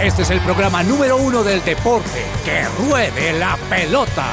Este 0.00 0.22
es 0.22 0.30
el 0.30 0.40
programa 0.40 0.84
número 0.84 1.16
uno 1.16 1.42
del 1.42 1.64
deporte. 1.64 2.24
¡Que 2.44 2.64
ruede 2.80 3.32
la 3.32 3.56
pelota! 3.68 4.26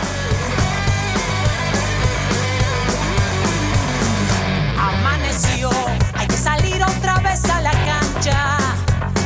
Amaneció, 4.77 5.71
hay 6.13 6.27
que 6.27 6.37
salir 6.37 6.83
otra 6.83 7.17
vez 7.21 7.43
a 7.49 7.61
la 7.61 7.71
cancha. 7.71 8.57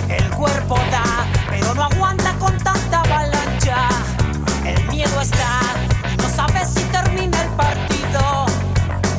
El 0.08 0.30
cuerpo 0.30 0.78
da, 0.90 1.28
pero 1.50 1.76
no 1.76 1.84
aguanta 1.84 2.34
con 2.40 2.58
tanta 2.60 3.02
avalancha. 3.02 3.90
El 4.66 4.82
miedo 4.88 5.20
está, 5.20 5.60
no 6.18 6.30
sabes 6.30 6.70
si 6.70 6.84
termina 6.86 7.42
el 7.42 7.50
partido. 7.50 8.46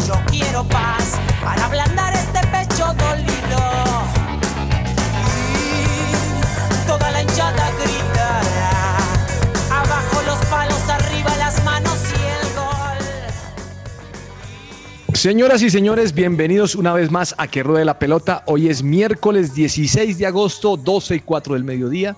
Yo 0.07 0.14
quiero 0.30 0.64
paz 0.64 1.18
para 1.45 1.66
ablandar 1.66 2.14
este 2.14 2.30
Señoras 15.20 15.60
y 15.60 15.69
señores, 15.69 16.15
bienvenidos 16.15 16.74
una 16.74 16.95
vez 16.95 17.10
más 17.10 17.34
a 17.37 17.47
Que 17.47 17.62
Ruede 17.62 17.84
la 17.84 17.98
Pelota. 17.98 18.42
Hoy 18.47 18.70
es 18.70 18.83
miércoles 18.83 19.55
16 19.55 20.16
de 20.16 20.24
agosto, 20.24 20.79
12 20.79 21.16
y 21.16 21.20
4 21.20 21.52
del 21.52 21.62
mediodía. 21.62 22.16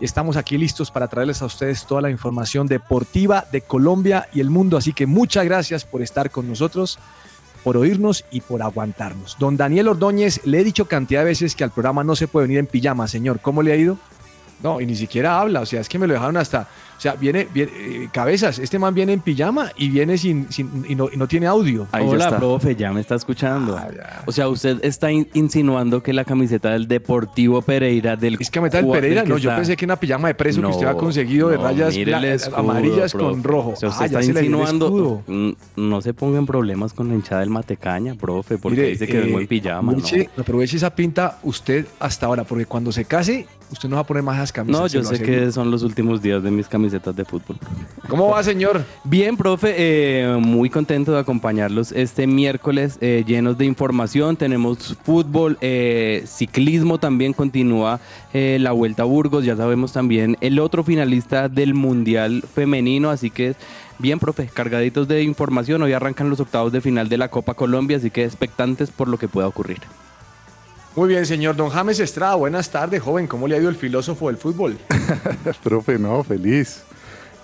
Estamos 0.00 0.36
aquí 0.36 0.58
listos 0.58 0.90
para 0.90 1.06
traerles 1.06 1.40
a 1.40 1.46
ustedes 1.46 1.86
toda 1.86 2.00
la 2.02 2.10
información 2.10 2.66
deportiva 2.66 3.46
de 3.52 3.60
Colombia 3.60 4.26
y 4.34 4.40
el 4.40 4.50
mundo. 4.50 4.76
Así 4.76 4.92
que 4.92 5.06
muchas 5.06 5.44
gracias 5.44 5.84
por 5.84 6.02
estar 6.02 6.32
con 6.32 6.48
nosotros, 6.48 6.98
por 7.62 7.76
oírnos 7.76 8.24
y 8.32 8.40
por 8.40 8.60
aguantarnos. 8.60 9.36
Don 9.38 9.56
Daniel 9.56 9.86
Ordóñez, 9.86 10.44
le 10.44 10.58
he 10.58 10.64
dicho 10.64 10.86
cantidad 10.86 11.20
de 11.20 11.26
veces 11.26 11.54
que 11.54 11.62
al 11.62 11.70
programa 11.70 12.02
no 12.02 12.16
se 12.16 12.26
puede 12.26 12.48
venir 12.48 12.58
en 12.58 12.66
pijama, 12.66 13.06
señor. 13.06 13.38
¿Cómo 13.38 13.62
le 13.62 13.72
ha 13.72 13.76
ido? 13.76 13.98
No, 14.62 14.80
y 14.80 14.86
ni 14.86 14.94
siquiera 14.96 15.40
habla, 15.40 15.60
o 15.60 15.66
sea, 15.66 15.80
es 15.80 15.88
que 15.88 15.98
me 15.98 16.06
lo 16.06 16.14
dejaron 16.14 16.36
hasta, 16.36 16.68
o 16.96 17.00
sea, 17.00 17.14
viene, 17.14 17.48
viene 17.52 17.72
eh, 17.74 18.08
cabezas, 18.12 18.60
este 18.60 18.78
man 18.78 18.94
viene 18.94 19.12
en 19.12 19.20
pijama 19.20 19.72
y 19.76 19.88
viene 19.88 20.16
sin, 20.16 20.52
sin 20.52 20.84
y, 20.88 20.94
no, 20.94 21.08
y 21.12 21.16
no 21.16 21.26
tiene 21.26 21.46
audio. 21.46 21.88
Ahí 21.90 22.06
Hola, 22.06 22.18
ya 22.18 22.24
está. 22.26 22.38
profe, 22.38 22.76
ya 22.76 22.92
me 22.92 23.00
está 23.00 23.16
escuchando. 23.16 23.76
Ah, 23.76 23.88
ya. 23.92 24.22
O 24.24 24.30
sea, 24.30 24.48
usted 24.48 24.78
está 24.84 25.10
in- 25.10 25.28
insinuando 25.34 26.00
que 26.02 26.12
la 26.12 26.24
camiseta 26.24 26.70
del 26.70 26.86
Deportivo 26.86 27.60
Pereira 27.62 28.14
del 28.14 28.36
Es 28.40 28.50
que 28.50 28.60
a 28.60 28.62
Pereira, 28.62 29.22
del 29.22 29.24
que 29.24 29.28
no, 29.30 29.38
yo 29.38 29.50
está- 29.50 29.56
pensé 29.56 29.76
que 29.76 29.84
una 29.84 29.96
pijama 29.96 30.28
de 30.28 30.34
preso 30.36 30.60
que 30.60 30.66
usted 30.68 30.82
había 30.86 30.92
No, 30.92 30.98
conseguido 30.98 31.48
de 31.48 31.56
no, 31.56 31.64
rayas 31.64 31.96
escudo, 31.96 32.56
amarillas 32.56 33.12
profe. 33.12 33.30
con 33.32 33.42
rojo. 33.42 33.70
O 33.70 33.76
sea, 33.76 33.88
usted 33.88 34.02
Ah, 34.02 34.20
está 34.20 34.24
insinuando. 34.24 35.22
Mm, 35.26 35.50
No 35.76 36.00
se 36.00 36.14
ponga 36.14 36.38
en 36.38 36.46
problemas 36.46 36.92
con 36.92 37.08
la 37.08 37.14
hinchada 37.14 37.40
del 37.40 37.50
Matecaña, 37.50 38.14
profe, 38.14 38.58
porque 38.58 38.76
Mire, 38.80 38.90
dice 38.90 39.06
que 39.08 39.18
eh, 39.18 39.22
vengo 39.22 39.40
en 39.40 39.46
pijama. 39.48 39.92
¿no? 39.92 39.98
aproveche, 39.98 40.30
aproveche 40.38 40.76
esa 40.76 40.94
pinta 40.94 41.38
usted 41.42 41.86
hasta 41.98 42.26
ahora, 42.26 42.44
porque 42.44 42.66
cuando 42.66 42.92
se 42.92 43.04
case, 43.04 43.46
usted 43.72 43.88
no 43.88 43.96
va 43.96 44.02
a 44.02 44.06
poner 44.06 44.22
más 44.22 44.36
esas 44.36 44.52
camisas. 44.52 44.80
No, 44.80 44.86
yo 44.86 45.02
sé 45.02 45.20
que 45.22 45.50
son 45.50 45.70
los 45.70 45.82
últimos 45.82 46.22
días 46.22 46.42
de 46.42 46.50
mis 46.50 46.68
camisetas 46.68 47.16
de 47.16 47.24
fútbol. 47.24 47.56
¿Cómo 48.08 48.28
va, 48.28 48.42
señor? 48.42 48.84
Bien, 49.04 49.36
profe, 49.36 49.74
eh, 49.76 50.36
muy 50.38 50.70
contento 50.70 51.12
de 51.12 51.18
acompañarlos 51.18 51.90
este 51.92 52.26
miércoles 52.26 52.98
eh, 53.00 53.24
llenos 53.26 53.58
de 53.58 53.64
información. 53.64 54.36
Tenemos 54.36 54.96
fútbol, 55.02 55.58
eh, 55.60 56.22
ciclismo 56.26 56.98
también 56.98 57.32
continúa 57.32 58.00
eh, 58.32 58.58
la 58.60 58.72
Vuelta 58.72 59.02
a 59.02 59.06
Burgos. 59.06 59.44
Ya 59.44 59.56
sabemos 59.56 59.92
también 59.92 60.36
el 60.40 60.58
otro 60.58 60.84
finalista 60.84 61.48
del 61.48 61.74
Mundial 61.74 62.44
Femenino. 62.54 63.10
Así 63.10 63.30
que, 63.30 63.54
bien, 63.98 64.18
profe, 64.18 64.48
cargaditos 64.52 65.08
de 65.08 65.22
información. 65.22 65.82
Hoy 65.82 65.92
arrancan 65.94 66.28
los 66.28 66.40
octavos 66.40 66.72
de 66.72 66.80
final 66.80 67.08
de 67.08 67.18
la 67.18 67.28
Copa 67.28 67.54
Colombia, 67.54 67.96
así 67.96 68.10
que 68.10 68.24
expectantes 68.24 68.90
por 68.90 69.08
lo 69.08 69.18
que 69.18 69.28
pueda 69.28 69.48
ocurrir. 69.48 69.78
Muy 70.94 71.08
bien, 71.08 71.24
señor. 71.24 71.56
Don 71.56 71.70
James 71.70 71.98
Estrada, 72.00 72.34
buenas 72.34 72.70
tardes, 72.70 73.02
joven. 73.02 73.26
¿Cómo 73.26 73.48
le 73.48 73.56
ha 73.56 73.58
ido 73.58 73.70
el 73.70 73.76
filósofo 73.76 74.28
del 74.28 74.36
fútbol? 74.36 74.76
Profe, 75.64 75.98
no, 75.98 76.22
feliz. 76.22 76.82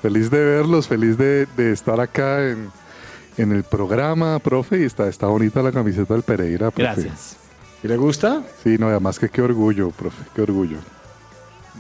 Feliz 0.03 0.31
de 0.31 0.45
verlos, 0.45 0.87
feliz 0.87 1.17
de, 1.17 1.47
de 1.57 1.73
estar 1.73 1.99
acá 1.99 2.47
en, 2.47 2.71
en 3.37 3.53
el 3.53 3.65
programa, 3.65 4.39
profe, 4.39 4.81
y 4.81 4.85
está, 4.85 5.09
está 5.09 5.27
bonita 5.27 5.61
la 5.61 5.73
camiseta 5.73 6.15
del 6.15 6.23
Pereira, 6.23 6.71
profe. 6.71 6.83
Gracias. 6.83 7.37
¿Y 7.83 7.89
¿Le 7.89 7.97
gusta? 7.97 8.43
Sí, 8.63 8.77
no, 8.79 8.89
además 8.89 9.19
que 9.19 9.29
qué 9.29 9.43
orgullo, 9.43 9.91
profe, 9.91 10.23
qué 10.35 10.43
orgullo. 10.43 10.79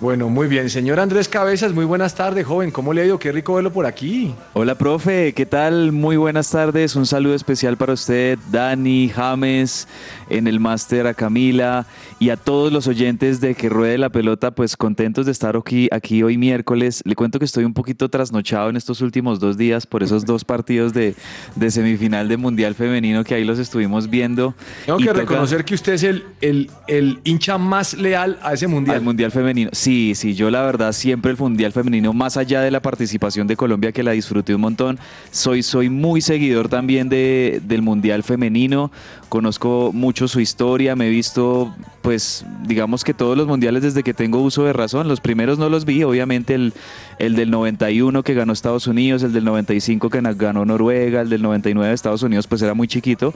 Bueno, 0.01 0.29
muy 0.29 0.47
bien. 0.47 0.71
Señor 0.71 1.01
Andrés 1.01 1.29
Cabezas, 1.29 1.73
muy 1.73 1.85
buenas 1.85 2.15
tardes, 2.15 2.47
joven. 2.47 2.71
¿Cómo 2.71 2.93
le 2.93 3.03
ha 3.03 3.05
ido? 3.05 3.19
Qué 3.19 3.33
rico 3.33 3.55
verlo 3.55 3.73
por 3.73 3.85
aquí. 3.85 4.33
Hola, 4.53 4.77
profe, 4.77 5.33
¿qué 5.33 5.45
tal? 5.45 5.91
Muy 5.91 6.17
buenas 6.17 6.51
tardes. 6.51 6.95
Un 6.95 7.05
saludo 7.05 7.35
especial 7.35 7.77
para 7.77 7.95
usted, 7.95 8.39
Dani, 8.53 9.09
James, 9.09 9.89
en 10.31 10.47
el 10.47 10.61
máster, 10.61 11.09
a 11.09 11.15
Camila 11.15 11.85
y 12.21 12.31
a 12.31 12.37
todos 12.37 12.73
los 12.73 12.89
oyentes 12.89 13.41
de 13.41 13.55
Que 13.55 13.69
Ruede 13.69 13.97
la 13.97 14.09
Pelota, 14.09 14.51
pues 14.51 14.77
contentos 14.77 15.27
de 15.27 15.33
estar 15.33 15.57
aquí, 15.57 15.89
aquí 15.93 16.23
hoy 16.25 16.37
miércoles. 16.37 17.01
Le 17.05 17.15
cuento 17.15 17.39
que 17.39 17.45
estoy 17.45 17.65
un 17.65 17.75
poquito 17.75 18.09
trasnochado 18.09 18.71
en 18.71 18.77
estos 18.77 19.01
últimos 19.03 19.39
dos 19.39 19.57
días 19.57 19.87
por 19.87 20.03
esos 20.03 20.25
dos 20.27 20.45
partidos 20.45 20.93
de, 20.93 21.15
de 21.55 21.71
semifinal 21.71 22.27
de 22.29 22.37
Mundial 22.37 22.75
Femenino 22.75 23.23
que 23.23 23.35
ahí 23.37 23.45
los 23.45 23.61
estuvimos 23.61 24.11
viendo. 24.11 24.55
Tengo 24.85 24.99
Y 24.99 25.05
que 25.05 25.09
toca- 25.11 25.21
reconocer 25.21 25.65
que 25.65 25.75
usted 25.75 25.93
es 25.93 26.03
el, 26.03 26.25
el, 26.41 26.71
el 26.89 27.21
hincha 27.23 27.57
más 27.57 27.95
leal 27.97 28.39
a 28.43 28.53
ese 28.55 28.67
mundial. 28.67 28.97
Al 28.97 29.03
Mundial 29.03 29.31
Femenino. 29.31 29.71
Sí, 29.73 30.15
sí, 30.17 30.35
yo 30.35 30.51
la 30.51 30.63
verdad 30.63 30.93
siempre 30.93 31.31
el 31.31 31.37
Mundial 31.39 31.71
Femenino, 31.73 32.13
más 32.13 32.37
allá 32.37 32.63
de 32.63 32.73
la 32.73 32.83
participación 32.83 33.47
de 33.47 33.55
Colombia, 33.57 33.93
que 33.93 34.03
la 34.03 34.11
disfruté 34.11 34.57
un 34.57 34.63
montón, 34.63 34.99
soy, 35.31 35.63
soy 35.63 35.89
muy 35.89 36.21
seguidor 36.21 36.69
también 36.69 37.09
de, 37.09 37.61
del 37.65 37.83
Mundial 37.83 38.25
Femenino, 38.25 38.91
conozco 39.29 39.91
mucho 39.93 40.29
su 40.29 40.41
historia, 40.41 40.97
me 40.97 41.07
he 41.07 41.11
visto, 41.11 41.75
pues, 42.03 42.45
digamos 42.67 43.05
que 43.05 43.15
todos 43.15 43.37
los 43.37 43.47
mundiales 43.47 43.83
desde 43.83 44.03
que 44.03 44.15
tengo 44.15 44.41
uso 44.41 44.65
de 44.65 44.73
razón, 44.73 45.09
los 45.09 45.21
primeros 45.21 45.59
no 45.59 45.69
los 45.69 45.85
vi, 45.85 46.03
obviamente 46.03 46.55
el, 46.55 46.73
el 47.19 47.37
del 47.37 47.51
91 47.51 48.23
que 48.23 48.35
ganó 48.35 48.53
Estados 48.53 48.87
Unidos, 48.87 49.23
el 49.23 49.33
del 49.33 49.45
95 49.45 50.11
que 50.11 50.21
ganó 50.21 50.65
Noruega, 50.65 51.21
el 51.21 51.29
del 51.29 51.43
99 51.43 51.89
de 51.89 51.95
Estados 51.95 52.23
Unidos, 52.23 52.47
pues 52.47 52.63
era 52.63 52.75
muy 52.75 52.89
chiquito, 52.89 53.35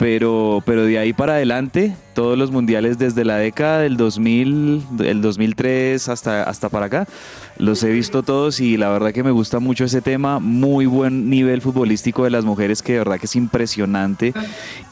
pero, 0.00 0.62
pero 0.64 0.86
de 0.86 0.98
ahí 0.98 1.12
para 1.12 1.34
adelante, 1.34 1.94
todos 2.14 2.38
los 2.38 2.50
mundiales 2.50 2.96
desde 2.96 3.22
la 3.22 3.36
década 3.36 3.80
del 3.80 3.98
2000, 3.98 4.82
el 5.00 5.20
2003 5.20 6.08
hasta, 6.08 6.42
hasta 6.44 6.70
para 6.70 6.86
acá, 6.86 7.06
los 7.58 7.82
he 7.82 7.90
visto 7.90 8.22
todos 8.22 8.60
y 8.60 8.78
la 8.78 8.88
verdad 8.88 9.12
que 9.12 9.22
me 9.22 9.30
gusta 9.30 9.60
mucho 9.60 9.84
ese 9.84 10.00
tema, 10.00 10.38
muy 10.38 10.86
buen 10.86 11.28
nivel 11.28 11.60
futbolístico 11.60 12.24
de 12.24 12.30
las 12.30 12.46
mujeres 12.46 12.80
que 12.80 12.94
de 12.94 12.98
verdad 13.00 13.18
que 13.20 13.26
es 13.26 13.36
impresionante. 13.36 14.32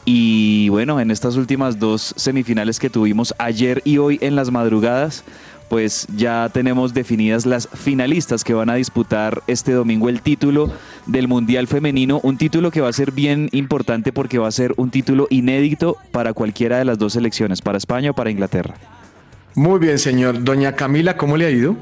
Y 0.05 0.69
bueno, 0.69 0.99
en 0.99 1.09
estas 1.09 1.37
últimas 1.37 1.79
dos 1.79 2.13
semifinales 2.15 2.79
que 2.79 2.91
tuvimos 2.91 3.33
ayer 3.39 3.81
y 3.85 3.97
hoy 3.97 4.19
en 4.21 4.35
las 4.35 4.51
madrugadas, 4.51 5.23
pues 5.69 6.07
ya 6.15 6.49
tenemos 6.51 6.93
definidas 6.93 7.45
las 7.45 7.67
finalistas 7.67 8.43
que 8.43 8.53
van 8.53 8.69
a 8.69 8.75
disputar 8.75 9.43
este 9.47 9.71
domingo 9.71 10.09
el 10.09 10.21
título 10.21 10.71
del 11.05 11.27
Mundial 11.27 11.67
Femenino, 11.67 12.19
un 12.23 12.37
título 12.37 12.71
que 12.71 12.81
va 12.81 12.89
a 12.89 12.93
ser 12.93 13.11
bien 13.11 13.49
importante 13.51 14.11
porque 14.11 14.39
va 14.39 14.47
a 14.47 14.51
ser 14.51 14.73
un 14.77 14.89
título 14.89 15.27
inédito 15.29 15.97
para 16.11 16.33
cualquiera 16.33 16.77
de 16.77 16.85
las 16.85 16.97
dos 16.97 17.13
selecciones, 17.13 17.61
para 17.61 17.77
España 17.77 18.11
o 18.11 18.13
para 18.13 18.31
Inglaterra. 18.31 18.75
Muy 19.55 19.79
bien, 19.79 19.99
señor. 19.99 20.43
Doña 20.43 20.75
Camila, 20.75 21.17
¿cómo 21.17 21.37
le 21.37 21.45
ha 21.45 21.49
ido? 21.49 21.75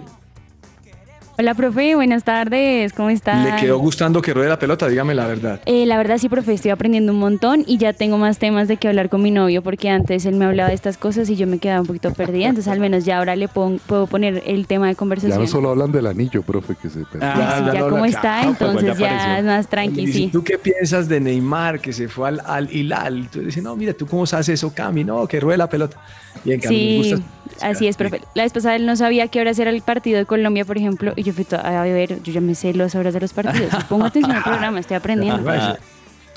Hola, 1.40 1.53
profe, 1.53 1.94
buenas 1.94 2.24
tardes, 2.24 2.94
¿cómo 2.94 3.12
está? 3.12 3.44
¿Le 3.44 3.56
quedó 3.58 3.78
gustando 3.78 4.24
que 4.24 4.34
ruede 4.34 4.50
la 4.50 4.58
pelota? 4.58 4.88
Dígame 4.88 5.14
la 5.14 5.28
verdad. 5.28 5.62
Eh, 5.68 5.86
la 5.86 5.96
verdad 5.98 6.18
sí, 6.18 6.30
profe, 6.30 6.52
estoy 6.53 6.72
aprendiendo 6.72 7.12
un 7.14 7.20
montón 7.20 7.64
y 7.68 7.78
ya 7.78 7.94
tengo 7.94 8.18
más 8.18 8.40
temas 8.40 8.68
de 8.68 8.78
que 8.78 8.88
hablar 8.88 9.08
con 9.09 9.22
mi 9.22 9.30
novio 9.30 9.62
porque 9.62 9.88
antes 9.92 10.25
él 10.25 10.34
me 10.34 10.46
hablaba 10.46 10.70
de 10.70 10.74
estas 10.75 10.98
cosas 10.98 11.30
y 11.30 11.36
yo 11.36 11.46
me 11.46 11.59
quedaba 11.59 11.81
un 11.81 11.86
poquito 11.88 12.12
perdida, 12.12 12.48
entonces 12.48 12.74
al 12.74 12.80
menos 12.80 13.06
ya 13.06 13.20
ahora 13.20 13.36
le 13.36 13.48
pon- 13.48 13.80
puedo 13.86 14.08
poner 14.08 14.42
el 14.48 14.66
tema 14.66 14.88
de 14.88 14.94
Ya 14.94 14.98
conversación. 14.98 15.40
no 15.40 15.46
solo 15.46 15.70
hablan 15.70 15.92
del 15.92 16.08
anillo, 16.08 16.42
profe, 16.42 16.74
que 16.81 16.90
se 16.90 17.00
Ay, 17.02 17.06
Ah, 17.22 17.56
sí, 17.59 17.66
ya 17.68 17.74
ya 17.74 17.80
no 17.81 17.86
como 17.90 17.96
habla- 17.98 18.08
está, 18.08 18.22
claro, 18.42 18.56
pues, 18.58 18.69
entonces 18.72 18.98
ya 18.98 19.08
ya 19.08 19.38
es 19.40 19.46
más 19.46 19.68
tranqui, 19.68 20.08
sí. 20.08 20.30
¿Tú 20.34 20.44
qué 20.44 20.58
piensas 20.58 21.08
de 21.08 21.19
Neymar 21.19 21.80
que 21.80 21.94
se 21.94 22.08
fue 22.08 22.30
al, 22.30 22.42
al 22.48 22.72
Hilal? 22.75 23.28
Tú 23.31 23.42
dices, 23.42 23.62
no, 23.62 23.75
mira, 23.75 23.94
¿tú 23.94 24.08
cómo 24.08 24.25
sabes 24.25 24.50
eso, 24.50 24.74
Cami? 24.74 25.04
No, 25.04 25.28
que 25.28 25.40
ruede 25.40 25.59
la 25.59 25.69
pelota. 25.69 25.98
Bien, 26.44 26.60
Cami, 26.60 26.75
me 26.75 27.04
Sí, 27.04 27.12
gusta. 27.12 27.68
así 27.68 27.88
es, 27.88 27.95
profe. 27.98 28.22
La 28.33 28.44
vez 28.44 28.54
pasada 28.54 28.75
él 28.75 28.86
no 28.88 28.95
sabía 28.95 29.28
qué 29.28 29.40
hora 29.42 29.51
era 29.57 29.69
el 29.69 29.81
partido 29.81 30.18
de 30.18 30.25
Colombia, 30.25 30.66
por 30.66 30.78
ejemplo, 30.78 31.13
y 31.16 31.26
yo 31.27 31.33
fui 31.33 31.45
a 31.51 31.81
ver, 31.83 32.21
yo 32.24 32.31
ya 32.31 32.41
me 32.41 32.56
sé 32.56 32.74
las 32.74 32.95
horas 32.95 33.13
de 33.13 33.19
los 33.19 33.33
partidos. 33.33 33.83
Pongo 33.89 34.06
atención 34.06 34.35
al 34.35 34.44
programa, 34.44 34.79
estoy 34.79 34.95
aprendiendo. 34.95 35.44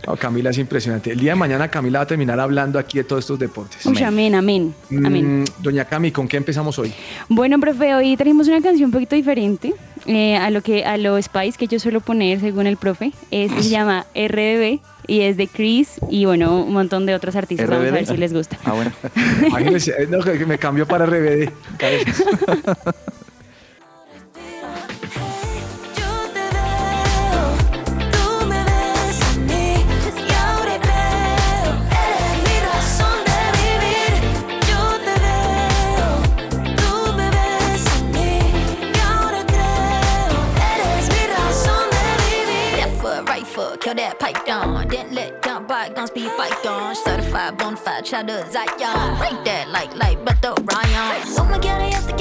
No, 0.06 0.16
Camila 0.16 0.50
es 0.50 0.58
impresionante. 0.58 1.12
El 1.12 1.20
día 1.20 1.32
de 1.32 1.36
mañana 1.36 1.68
Camila 1.68 1.98
va 1.98 2.02
a 2.04 2.06
terminar 2.06 2.40
hablando 2.40 2.78
aquí 2.78 2.98
de 2.98 3.04
todos 3.04 3.22
estos 3.22 3.38
deportes. 3.38 3.84
Uy, 3.84 4.02
amén, 4.02 4.34
amén, 4.34 4.74
amén. 5.04 5.42
Mm, 5.42 5.62
Doña 5.62 5.84
Cami, 5.84 6.10
¿con 6.10 6.26
qué 6.26 6.38
empezamos 6.38 6.78
hoy? 6.78 6.92
Bueno, 7.28 7.60
profe, 7.60 7.94
hoy 7.94 8.16
trajimos 8.16 8.48
una 8.48 8.62
canción 8.62 8.86
un 8.86 8.92
poquito 8.92 9.14
diferente 9.14 9.74
eh, 10.06 10.36
a 10.36 10.48
lo 10.50 10.62
que 10.62 10.84
a 10.84 10.96
lo 10.96 11.20
Spice 11.20 11.58
que 11.58 11.66
yo 11.66 11.78
suelo 11.78 12.00
poner 12.00 12.40
según 12.40 12.66
el 12.66 12.78
profe. 12.78 13.12
Este 13.30 13.62
se 13.62 13.68
llama 13.68 14.06
RBB 14.14 14.80
y 15.06 15.20
es 15.20 15.36
de 15.36 15.48
Chris 15.48 16.00
y 16.08 16.24
bueno, 16.24 16.62
un 16.62 16.72
montón 16.72 17.04
de 17.04 17.14
otros 17.14 17.36
artistas. 17.36 17.68
Vamos 17.68 17.88
a 17.88 17.90
ver 17.90 18.04
RBD. 18.04 18.10
si 18.10 18.16
les 18.16 18.32
gusta. 18.32 18.58
Ah, 18.64 18.72
bueno. 18.72 18.92
No, 20.08 20.20
que 20.22 20.46
me 20.46 20.58
cambió 20.58 20.86
para 20.86 21.04
RBD. 21.04 21.50
Kill 43.90 43.96
that 43.96 44.20
pipe 44.20 44.46
down. 44.46 44.86
didn't 44.86 45.14
let 45.14 45.42
down 45.42 45.66
guns 45.66 46.10
be 46.10 46.28
bygones. 46.38 47.00
Certified 47.00 47.58
bonafide 47.58 48.04
child 48.04 48.30
of 48.30 48.48
Zion. 48.52 49.18
Break 49.18 49.44
that 49.44 49.68
like 49.70 49.92
light, 49.96 50.24
but 50.24 50.40
the 50.40 50.54
Ryan. 50.62 51.26
So 51.26 51.42
oh 51.42 51.46
my 51.46 51.58
gal, 51.58 51.80
I 51.80 51.92
have 51.92 52.06
to 52.06 52.16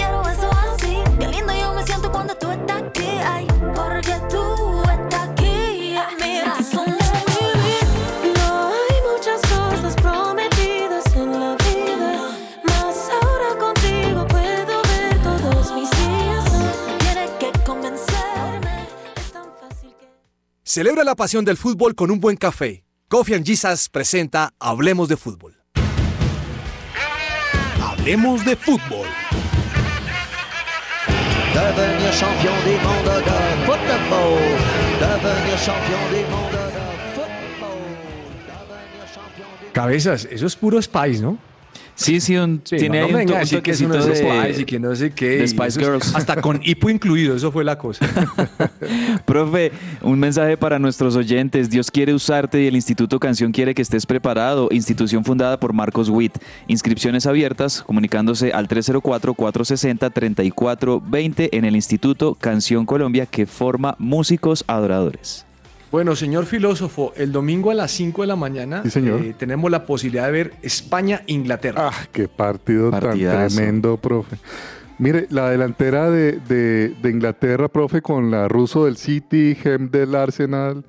Celebra 20.80 21.04
la 21.04 21.14
pasión 21.14 21.44
del 21.44 21.58
fútbol 21.58 21.94
con 21.94 22.10
un 22.10 22.22
buen 22.22 22.38
café. 22.38 22.86
Coffee 23.10 23.36
and 23.36 23.46
Jesus 23.46 23.90
presenta 23.90 24.54
Hablemos 24.62 25.10
de 25.10 25.18
Fútbol. 25.18 25.58
Hablemos 27.84 28.46
de 28.46 28.56
Fútbol. 28.56 29.06
Devenir 31.54 32.12
champion 32.14 32.56
du 32.64 32.72
monde 32.81 33.12
de 33.12 33.26
football. 33.66 34.40
Devenir 35.02 35.60
champion 35.60 36.00
du 36.12 36.22
monde 36.31 36.64
de 36.72 36.86
football. 37.14 37.84
Devenir 38.48 39.08
champion 39.14 39.50
du 39.60 39.72
Cabezas, 39.74 40.30
eso 40.32 40.46
es 40.48 40.56
puro 40.56 40.82
Spice, 40.82 41.22
¿no? 41.22 41.49
Sí, 42.00 42.19
sí, 42.22 42.38
un- 42.38 42.62
Sí, 42.63 42.78
tiene 42.78 43.00
no, 43.00 43.06
ahí 43.06 43.12
no 43.12 43.18
un, 43.19 43.25
venga 43.25 43.42
a 43.42 43.46
to- 43.46 43.57
un 43.57 43.62
decir 43.62 43.62
que 43.62 43.74
no 43.88 44.06
de, 44.06 44.16
Spice 44.16 44.62
y 44.62 44.66
que 44.66 44.80
no 44.80 44.96
sé 44.96 45.12
qué. 45.12 45.30
de 45.38 45.48
Spice 45.48 45.80
Girls. 45.80 46.16
Hasta 46.16 46.42
con 46.42 46.62
hipo 46.63 46.90
incluido, 46.90 47.36
eso 47.36 47.51
fue 47.51 47.63
la 47.66 47.78
cosa. 47.78 48.07
Profe, 49.25 49.74
un 50.01 50.18
mensaje 50.18 50.56
para 50.56 50.80
nuestros 50.80 51.18
oyentes. 51.18 51.69
Dios 51.69 51.92
quiere 51.92 52.13
usarte 52.13 52.62
y 52.63 52.68
el 52.68 52.75
Instituto 52.75 53.19
Canción 53.19 53.51
quiere 53.51 53.75
que 53.75 53.81
estés 53.81 54.06
preparado. 54.06 54.69
Institución 54.72 55.25
fundada 55.25 55.60
por 55.60 55.74
Marcos 55.74 56.07
Witt. 56.10 56.38
Inscripciones 56.68 57.25
abiertas, 57.25 57.84
comunicándose 57.84 58.54
al 58.54 58.69
304-460-3420 58.69 61.50
en 61.51 61.66
el 61.66 61.75
Instituto 61.75 62.36
Canción 62.36 62.86
Colombia 62.86 63.25
que 63.25 63.46
forma 63.46 63.96
músicos 64.00 64.63
adoradores. 64.68 65.46
Bueno, 65.91 66.15
señor 66.15 66.45
filósofo, 66.45 67.13
el 67.15 67.31
domingo 67.31 67.71
a 67.71 67.74
las 67.74 67.89
5 67.91 68.21
de 68.21 68.27
la 68.27 68.36
mañana 68.36 68.83
Sí, 68.83 68.91
señor. 68.91 69.21
eh, 69.21 69.33
tenemos 69.38 69.71
la 69.71 69.86
posibilidad 69.86 70.25
de 70.27 70.31
ver 70.31 70.53
España-Inglaterra. 70.62 71.89
Ah, 71.91 72.07
qué 72.12 72.27
partido 72.27 72.91
Partidazo. 72.91 73.38
tan 73.38 73.47
tremendo, 73.56 73.97
profe. 73.97 74.38
Mire, 75.00 75.25
la 75.31 75.50
delantera 75.50 76.09
de, 76.12 76.33
de- 76.47 76.89
de 77.01 77.09
Inglaterra, 77.09 77.69
profe, 77.69 78.01
con 78.01 78.30
la 78.30 78.47
ruso 78.47 78.86
del 78.86 78.97
City, 78.97 79.57
Hem 79.63 79.89
del 79.89 80.13
Arsenal 80.13 80.83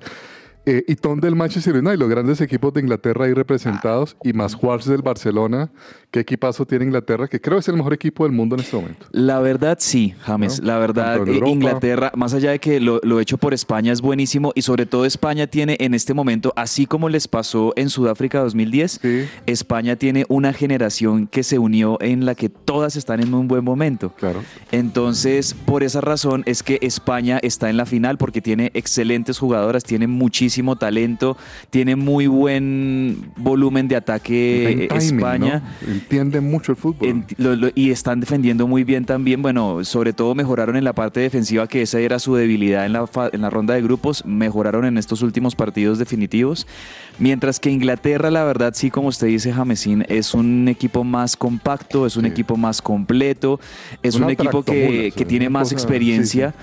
eh, 0.65 0.83
y 0.87 0.95
Tom 0.95 1.19
del 1.19 1.35
Manchester 1.35 1.75
United, 1.75 1.97
los 1.97 2.09
grandes 2.09 2.41
equipos 2.41 2.73
de 2.73 2.81
Inglaterra 2.81 3.25
ahí 3.25 3.33
representados, 3.33 4.15
y 4.23 4.33
más 4.33 4.53
Juárez 4.55 4.85
del 4.85 5.01
Barcelona. 5.01 5.71
¿Qué 6.11 6.19
equipazo 6.19 6.65
tiene 6.65 6.85
Inglaterra? 6.85 7.27
Que 7.27 7.39
creo 7.39 7.55
que 7.55 7.61
es 7.61 7.67
el 7.69 7.77
mejor 7.77 7.93
equipo 7.93 8.25
del 8.25 8.33
mundo 8.33 8.55
en 8.55 8.61
este 8.61 8.75
momento. 8.75 9.05
La 9.11 9.39
verdad, 9.39 9.77
sí, 9.79 10.13
James. 10.21 10.59
¿No? 10.59 10.67
La 10.67 10.77
verdad, 10.77 11.27
eh. 11.27 11.39
Inglaterra, 11.45 12.11
más 12.15 12.33
allá 12.33 12.51
de 12.51 12.59
que 12.59 12.79
lo, 12.79 12.99
lo 13.03 13.19
hecho 13.19 13.37
por 13.37 13.53
España 13.53 13.93
es 13.93 14.01
buenísimo 14.01 14.51
y 14.53 14.61
sobre 14.61 14.85
todo 14.85 15.05
España 15.05 15.47
tiene 15.47 15.77
en 15.79 15.93
este 15.93 16.13
momento, 16.13 16.51
así 16.55 16.85
como 16.85 17.07
les 17.07 17.27
pasó 17.27 17.73
en 17.75 17.89
Sudáfrica 17.89 18.39
2010, 18.39 18.99
Sí. 19.01 19.25
España 19.45 19.95
tiene 19.95 20.25
una 20.27 20.53
generación 20.53 21.27
que 21.27 21.43
se 21.43 21.59
unió 21.59 21.97
en 22.01 22.25
la 22.25 22.35
que 22.35 22.49
todas 22.49 22.95
están 22.95 23.21
en 23.21 23.33
un 23.33 23.47
buen 23.47 23.63
momento. 23.63 24.13
Claro. 24.17 24.43
Entonces, 24.71 25.53
por 25.53 25.83
esa 25.83 26.01
razón 26.01 26.43
es 26.45 26.63
que 26.63 26.79
España 26.81 27.39
está 27.41 27.69
en 27.69 27.77
la 27.77 27.85
final 27.85 28.17
porque 28.17 28.41
tiene 28.41 28.71
excelentes 28.73 29.39
jugadoras, 29.39 29.83
tiene 29.83 30.07
muchísimo 30.51 30.75
talento, 30.75 31.37
tiene 31.69 31.95
muy 31.95 32.27
buen 32.27 33.31
volumen 33.37 33.87
de 33.87 33.95
ataque 33.95 34.83
eh, 34.83 34.87
timing, 34.89 35.15
España. 35.17 35.63
¿no? 35.87 35.93
Entiende 35.93 36.41
mucho 36.41 36.73
el 36.73 36.75
fútbol. 36.77 37.07
Enti- 37.07 37.35
lo- 37.37 37.55
lo- 37.55 37.69
y 37.73 37.91
están 37.91 38.19
defendiendo 38.19 38.67
muy 38.67 38.83
bien 38.83 39.05
también. 39.05 39.41
Bueno, 39.41 39.85
sobre 39.85 40.11
todo 40.11 40.35
mejoraron 40.35 40.75
en 40.75 40.83
la 40.83 40.91
parte 40.91 41.21
defensiva, 41.21 41.67
que 41.67 41.83
esa 41.83 42.01
era 42.01 42.19
su 42.19 42.35
debilidad 42.35 42.85
en 42.85 42.91
la, 42.93 43.05
en 43.31 43.41
la 43.41 43.49
ronda 43.49 43.75
de 43.75 43.81
grupos. 43.81 44.25
Mejoraron 44.25 44.83
en 44.83 44.97
estos 44.97 45.21
últimos 45.21 45.55
partidos 45.55 45.97
definitivos. 45.99 46.67
Mientras 47.17 47.59
que 47.61 47.69
Inglaterra, 47.71 48.29
la 48.29 48.43
verdad, 48.43 48.73
sí, 48.75 48.89
como 48.91 49.07
usted 49.07 49.27
dice, 49.27 49.53
Jamesín, 49.53 50.03
es 50.09 50.33
un 50.33 50.67
equipo 50.67 51.05
más 51.05 51.37
compacto, 51.37 52.05
es 52.05 52.17
un 52.17 52.23
Sí. 52.25 52.29
equipo 52.31 52.57
más 52.57 52.81
completo, 52.81 53.59
es 54.03 54.15
Una 54.15 54.25
un 54.25 54.31
equipo 54.33 54.63
que, 54.63 55.13
que 55.15 55.23
tiene 55.25 55.49
más 55.49 55.63
cosa- 55.69 55.75
experiencia. 55.75 56.53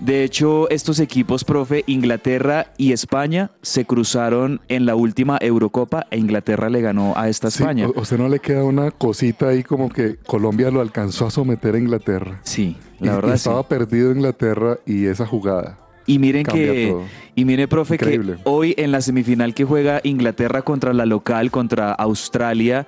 De 0.00 0.22
hecho, 0.22 0.68
estos 0.70 1.00
equipos, 1.00 1.44
profe, 1.44 1.82
Inglaterra 1.86 2.66
y 2.76 2.92
España 2.92 3.37
se 3.62 3.84
cruzaron 3.84 4.60
en 4.68 4.86
la 4.86 4.94
última 4.94 5.38
Eurocopa 5.40 6.06
e 6.10 6.18
Inglaterra 6.18 6.68
le 6.68 6.80
ganó 6.80 7.14
a 7.16 7.28
esta 7.28 7.50
Sí, 7.50 7.62
España. 7.62 7.86
¿A 7.94 8.00
usted 8.00 8.18
no 8.18 8.28
le 8.28 8.38
queda 8.40 8.64
una 8.64 8.90
cosita 8.90 9.48
ahí 9.48 9.62
como 9.62 9.88
que 9.88 10.16
Colombia 10.26 10.70
lo 10.70 10.80
alcanzó 10.80 11.26
a 11.26 11.30
someter 11.30 11.74
a 11.74 11.78
Inglaterra? 11.78 12.40
Sí, 12.44 12.76
Y- 13.00 13.04
la 13.06 13.12
y 13.12 13.14
verdad 13.16 13.30
sí. 13.32 13.36
estaba 13.36 13.62
perdido 13.68 14.10
Inglaterra 14.12 14.78
y 14.86 15.06
esa 15.06 15.26
jugada. 15.26 15.78
Y 16.06 16.18
miren 16.18 16.46
que, 16.46 16.88
todo. 16.90 17.02
y 17.34 17.44
mire, 17.44 17.68
profe, 17.68 17.96
Increíble. 17.96 18.36
que 18.36 18.40
hoy 18.44 18.74
en 18.78 18.92
la 18.92 19.02
semifinal 19.02 19.52
que 19.52 19.64
juega 19.66 20.00
Inglaterra 20.04 20.62
contra 20.62 20.94
la 20.94 21.04
local, 21.04 21.50
contra 21.50 21.92
Australia, 21.92 22.86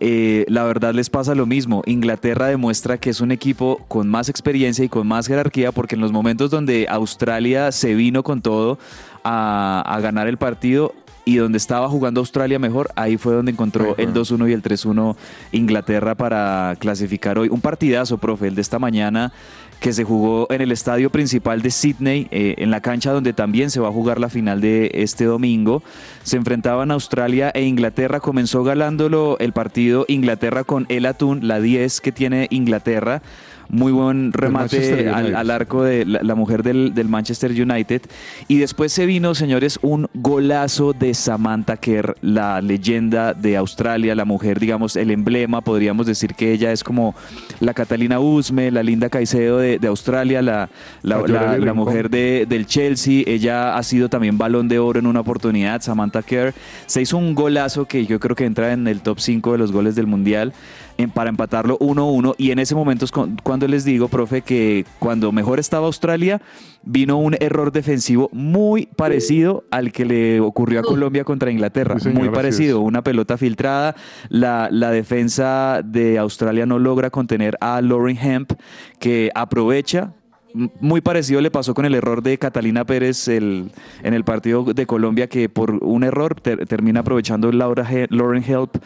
eh, 0.00 0.46
la 0.48 0.64
verdad 0.64 0.94
les 0.94 1.10
pasa 1.10 1.34
lo 1.34 1.44
mismo. 1.44 1.82
Inglaterra 1.84 2.46
demuestra 2.46 2.96
que 2.96 3.10
es 3.10 3.20
un 3.20 3.30
equipo 3.30 3.84
con 3.88 4.08
más 4.08 4.30
experiencia 4.30 4.86
y 4.86 4.88
con 4.88 5.06
más 5.06 5.26
jerarquía, 5.28 5.70
porque 5.70 5.96
en 5.96 6.00
los 6.00 6.12
momentos 6.12 6.50
donde 6.50 6.86
Australia 6.88 7.72
se 7.72 7.94
vino 7.94 8.22
con 8.22 8.40
todo 8.40 8.78
a, 9.24 9.82
a 9.86 10.00
ganar 10.00 10.28
el 10.28 10.36
partido, 10.36 10.94
y 11.24 11.36
donde 11.36 11.58
estaba 11.58 11.88
jugando 11.88 12.20
Australia 12.20 12.58
mejor, 12.58 12.90
ahí 12.96 13.16
fue 13.16 13.34
donde 13.34 13.52
encontró 13.52 13.94
el 13.96 14.12
2-1 14.12 14.50
y 14.50 14.52
el 14.52 14.62
3-1 14.62 15.16
Inglaterra 15.52 16.14
para 16.14 16.74
clasificar 16.78 17.38
hoy. 17.38 17.48
Un 17.48 17.60
partidazo, 17.60 18.18
profe, 18.18 18.48
el 18.48 18.54
de 18.54 18.62
esta 18.62 18.78
mañana 18.78 19.32
que 19.78 19.92
se 19.92 20.04
jugó 20.04 20.46
en 20.50 20.60
el 20.60 20.70
estadio 20.70 21.10
principal 21.10 21.60
de 21.60 21.72
Sydney, 21.72 22.28
eh, 22.30 22.54
en 22.58 22.70
la 22.70 22.80
cancha 22.80 23.10
donde 23.10 23.32
también 23.32 23.68
se 23.68 23.80
va 23.80 23.88
a 23.88 23.92
jugar 23.92 24.20
la 24.20 24.28
final 24.28 24.60
de 24.60 24.92
este 24.94 25.24
domingo. 25.24 25.82
Se 26.22 26.36
enfrentaban 26.36 26.92
Australia 26.92 27.50
e 27.52 27.64
Inglaterra. 27.64 28.20
Comenzó 28.20 28.62
ganándolo 28.62 29.36
el 29.40 29.52
partido 29.52 30.04
Inglaterra 30.06 30.62
con 30.62 30.86
el 30.88 31.04
Atún, 31.04 31.48
la 31.48 31.60
10 31.60 32.00
que 32.00 32.12
tiene 32.12 32.46
Inglaterra. 32.50 33.22
Muy 33.72 33.90
buen 33.90 34.34
remate 34.34 35.08
al, 35.08 35.50
arco 35.50 35.82
de 35.82 36.04
la, 36.04 36.22
la 36.22 36.34
mujer 36.34 36.62
del, 36.62 36.92
del 36.94 37.08
Manchester 37.08 37.50
United. 37.50 38.02
Y 38.46 38.58
después 38.58 38.92
se 38.92 39.06
vino, 39.06 39.34
señores, 39.34 39.78
un 39.80 40.08
golazo 40.12 40.92
de 40.92 41.14
Samantha 41.14 41.78
Kerr, 41.78 42.14
la 42.20 42.60
leyenda 42.60 43.32
de 43.32 43.56
Australia, 43.56 44.14
la 44.14 44.26
mujer, 44.26 44.60
digamos, 44.60 44.94
el 44.96 45.10
emblema. 45.10 45.62
Podríamos 45.62 46.06
decir 46.06 46.34
que 46.34 46.52
ella 46.52 46.70
es 46.70 46.84
como 46.84 47.14
la 47.60 47.72
Catalina 47.72 48.20
Usme, 48.20 48.70
la 48.70 48.82
Linda 48.82 49.08
Caicedo 49.08 49.56
de, 49.56 49.78
de 49.78 49.88
Australia, 49.88 50.42
la, 50.42 50.68
la, 51.02 51.72
mujer 51.72 52.10
de- 52.10 52.44
del 52.46 52.66
Chelsea. 52.66 53.22
Ella 53.26 53.74
ha 53.76 53.82
sido 53.82 54.10
también 54.10 54.36
balón 54.36 54.68
de 54.68 54.78
oro 54.80 54.98
en 54.98 55.06
una 55.06 55.20
oportunidad, 55.20 55.80
Samantha 55.80 56.22
Kerr. 56.22 56.52
Se 56.84 57.00
hizo 57.00 57.16
un 57.16 57.34
golazo 57.34 57.86
que 57.86 58.04
yo 58.04 58.20
creo 58.20 58.36
que 58.36 58.44
entra 58.44 58.74
en 58.74 58.86
el 58.86 59.00
top 59.00 59.18
5 59.18 59.52
de 59.52 59.58
los 59.58 59.72
goles 59.72 59.94
del 59.94 60.06
Mundial 60.06 60.52
en- 61.02 61.10
para 61.10 61.30
empatarlo 61.30 61.76
1-1. 61.78 62.34
Y 62.38 62.50
en 62.50 62.58
ese 62.58 62.74
momento 62.74 63.04
es 63.04 63.10
cu- 63.12 63.28
cuando 63.42 63.68
les 63.68 63.84
digo, 63.84 64.08
profe, 64.08 64.42
que 64.42 64.84
cuando 64.98 65.32
mejor 65.32 65.58
estaba 65.58 65.86
Australia, 65.86 66.40
vino 66.84 67.16
un 67.18 67.36
error 67.40 67.70
defensivo 67.72 68.28
muy 68.32 68.86
parecido 68.86 69.64
al 69.70 69.92
que 69.92 70.04
le 70.04 70.40
ocurrió 70.40 70.80
a 70.80 70.82
Colombia 70.82 71.24
contra 71.24 71.50
Inglaterra. 71.50 71.96
Sí, 71.98 72.04
señor, 72.04 72.18
muy 72.18 72.28
parecido. 72.30 72.80
Una 72.80 73.02
pelota 73.02 73.36
filtrada. 73.36 73.94
La, 74.28 74.68
la 74.70 74.90
defensa 74.90 75.80
de 75.84 76.18
Australia 76.18 76.66
no 76.66 76.78
logra 76.78 77.10
contener 77.10 77.56
a 77.60 77.80
Lauren 77.82 78.16
Hemp, 78.16 78.52
que 78.98 79.30
aprovecha. 79.34 80.12
Muy 80.54 81.00
parecido 81.00 81.40
le 81.40 81.50
pasó 81.50 81.72
con 81.74 81.84
el 81.84 81.94
error 81.94 82.22
de 82.22 82.36
Catalina 82.38 82.84
Pérez 82.84 83.26
el- 83.28 83.70
en 84.02 84.14
el 84.14 84.22
partido 84.24 84.64
de 84.64 84.86
Colombia, 84.86 85.26
que 85.28 85.48
por 85.48 85.70
un 85.82 86.04
error 86.04 86.34
ter- 86.40 86.66
termina 86.66 87.00
aprovechando 87.00 87.50
Laura 87.52 87.86
He- 87.90 88.06
Lauren 88.10 88.44
Help 88.46 88.76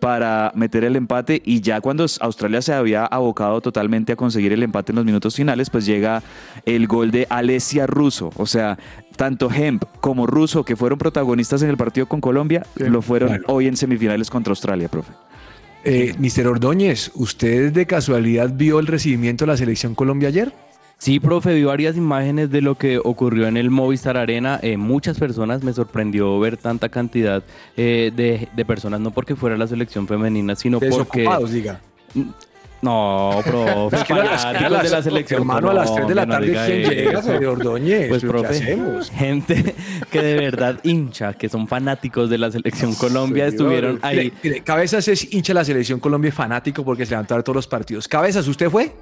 para 0.00 0.50
meter 0.56 0.82
el 0.82 0.96
empate 0.96 1.40
y 1.44 1.60
ya 1.60 1.80
cuando 1.80 2.04
Australia 2.20 2.60
se 2.60 2.72
había 2.72 3.06
abocado 3.06 3.60
totalmente 3.60 4.12
a 4.12 4.16
conseguir 4.16 4.52
el 4.52 4.64
empate 4.64 4.90
en 4.90 4.96
los 4.96 5.04
minutos 5.04 5.36
finales, 5.36 5.70
pues 5.70 5.86
llega 5.86 6.24
el 6.66 6.88
gol 6.88 7.12
de 7.12 7.26
Alessia 7.30 7.86
Russo. 7.86 8.30
O 8.36 8.46
sea, 8.46 8.76
tanto 9.14 9.48
Hemp 9.48 9.84
como 10.00 10.26
Russo, 10.26 10.64
que 10.64 10.74
fueron 10.74 10.98
protagonistas 10.98 11.62
en 11.62 11.70
el 11.70 11.76
partido 11.76 12.06
con 12.06 12.20
Colombia, 12.20 12.66
lo 12.74 13.00
fueron 13.00 13.28
claro. 13.28 13.44
hoy 13.46 13.68
en 13.68 13.76
semifinales 13.76 14.28
contra 14.28 14.50
Australia, 14.50 14.88
profe. 14.88 15.12
Eh, 15.84 16.14
Mister 16.18 16.48
Ordóñez, 16.48 17.12
¿usted 17.14 17.72
de 17.72 17.86
casualidad 17.86 18.50
vio 18.52 18.80
el 18.80 18.88
recibimiento 18.88 19.44
de 19.44 19.52
la 19.52 19.56
selección 19.56 19.94
Colombia 19.94 20.28
ayer? 20.28 20.52
Sí, 21.02 21.18
profe, 21.18 21.52
vi 21.52 21.64
varias 21.64 21.96
imágenes 21.96 22.48
de 22.52 22.60
lo 22.60 22.76
que 22.76 22.96
ocurrió 22.96 23.48
en 23.48 23.56
el 23.56 23.70
Movistar 23.70 24.16
Arena. 24.16 24.60
Eh, 24.62 24.76
muchas 24.76 25.18
personas 25.18 25.64
me 25.64 25.72
sorprendió 25.72 26.38
ver 26.38 26.56
tanta 26.56 26.90
cantidad 26.90 27.42
eh, 27.76 28.12
de, 28.14 28.46
de 28.54 28.64
personas, 28.64 29.00
no 29.00 29.10
porque 29.10 29.34
fuera 29.34 29.56
la 29.56 29.66
selección 29.66 30.06
femenina, 30.06 30.54
sino 30.54 30.78
porque... 30.78 31.28
Diga. 31.50 31.80
No, 32.82 33.40
profe, 33.44 33.96
Es 34.02 34.04
que 34.04 34.14
fanáticos 34.14 34.82
de 34.84 34.90
la 34.90 35.02
selección 35.02 35.40
hermano, 35.40 35.70
a 35.70 35.74
las 35.74 35.92
tres 35.92 36.06
de 36.06 36.14
la 36.14 36.24
no 36.24 36.34
tarde, 36.34 36.52
¿quién 36.66 36.82
llega, 36.88 37.20
señor 37.20 37.44
Ordóñez? 37.46 38.08
Pues, 38.08 38.22
¿Pero 38.22 38.42
qué 38.42 38.76
profe, 38.76 39.10
gente 39.12 39.74
que 40.08 40.22
de 40.22 40.34
verdad 40.36 40.78
hincha, 40.84 41.32
que 41.32 41.48
son 41.48 41.66
fanáticos 41.66 42.30
de 42.30 42.38
la 42.38 42.52
selección 42.52 42.94
Colombia, 42.94 43.48
estuvieron 43.48 43.98
ahí. 44.02 44.16
Mire, 44.16 44.34
mire, 44.40 44.60
Cabezas 44.60 45.08
es 45.08 45.32
hincha 45.34 45.52
de 45.52 45.54
la 45.54 45.64
selección 45.64 45.98
Colombia 45.98 46.30
fanático 46.30 46.84
porque 46.84 47.06
se 47.06 47.16
ver 47.16 47.42
todos 47.42 47.56
los 47.56 47.66
partidos. 47.66 48.06
Cabezas, 48.06 48.46
¿usted 48.46 48.70
fue? 48.70 48.92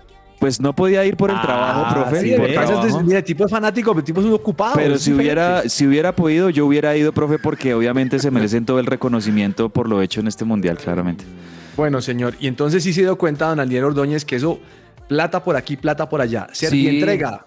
Pues 0.41 0.59
no 0.59 0.75
podía 0.75 1.05
ir 1.05 1.17
por 1.17 1.31
el 1.31 1.41
trabajo, 1.41 1.83
Ah, 1.87 1.95
profe. 1.95 2.23
sí, 2.23 2.33
por 2.35 2.47
es- 2.49 2.55
trabajo. 2.55 3.01
el 3.11 3.23
tipo 3.25 3.45
es 3.45 3.51
fanático, 3.51 3.93
el 3.97 4.03
tipo 4.03 4.21
es 4.21 4.27
un 4.27 4.33
ocupado. 4.33 4.73
Pero 4.75 4.95
es 4.95 5.03
si 5.03 5.13
hubiera, 5.13 5.69
si 5.69 5.87
hubiera 5.87 6.17
podido, 6.17 6.49
yo 6.51 6.67
hubiera 6.67 6.97
ido, 6.97 7.13
profe, 7.13 7.39
porque 7.39 7.75
obviamente 7.75 8.19
se 8.19 8.31
merecen 8.33 8.65
todo 8.65 8.81
el 8.81 8.87
reconocimiento 8.87 9.69
por 9.69 9.87
lo 9.89 10.01
hecho 10.03 10.21
en 10.21 10.27
este 10.29 10.45
mundial, 10.47 10.79
claramente. 10.79 11.25
Bueno, 11.77 12.01
señor, 12.01 12.35
y 12.41 12.47
entonces 12.47 12.83
sí 12.83 12.93
se 12.93 13.03
dio 13.03 13.17
cuenta, 13.17 13.49
don 13.49 13.61
Alier 13.61 13.85
Ordóñez, 13.85 14.25
que 14.25 14.37
eso, 14.37 14.59
plata 15.09 15.45
por 15.45 15.57
aquí, 15.57 15.77
plata 15.77 16.09
por 16.09 16.21
allá. 16.23 16.47
Servi 16.53 16.81
Sí. 16.83 16.89
entrega. 16.89 17.47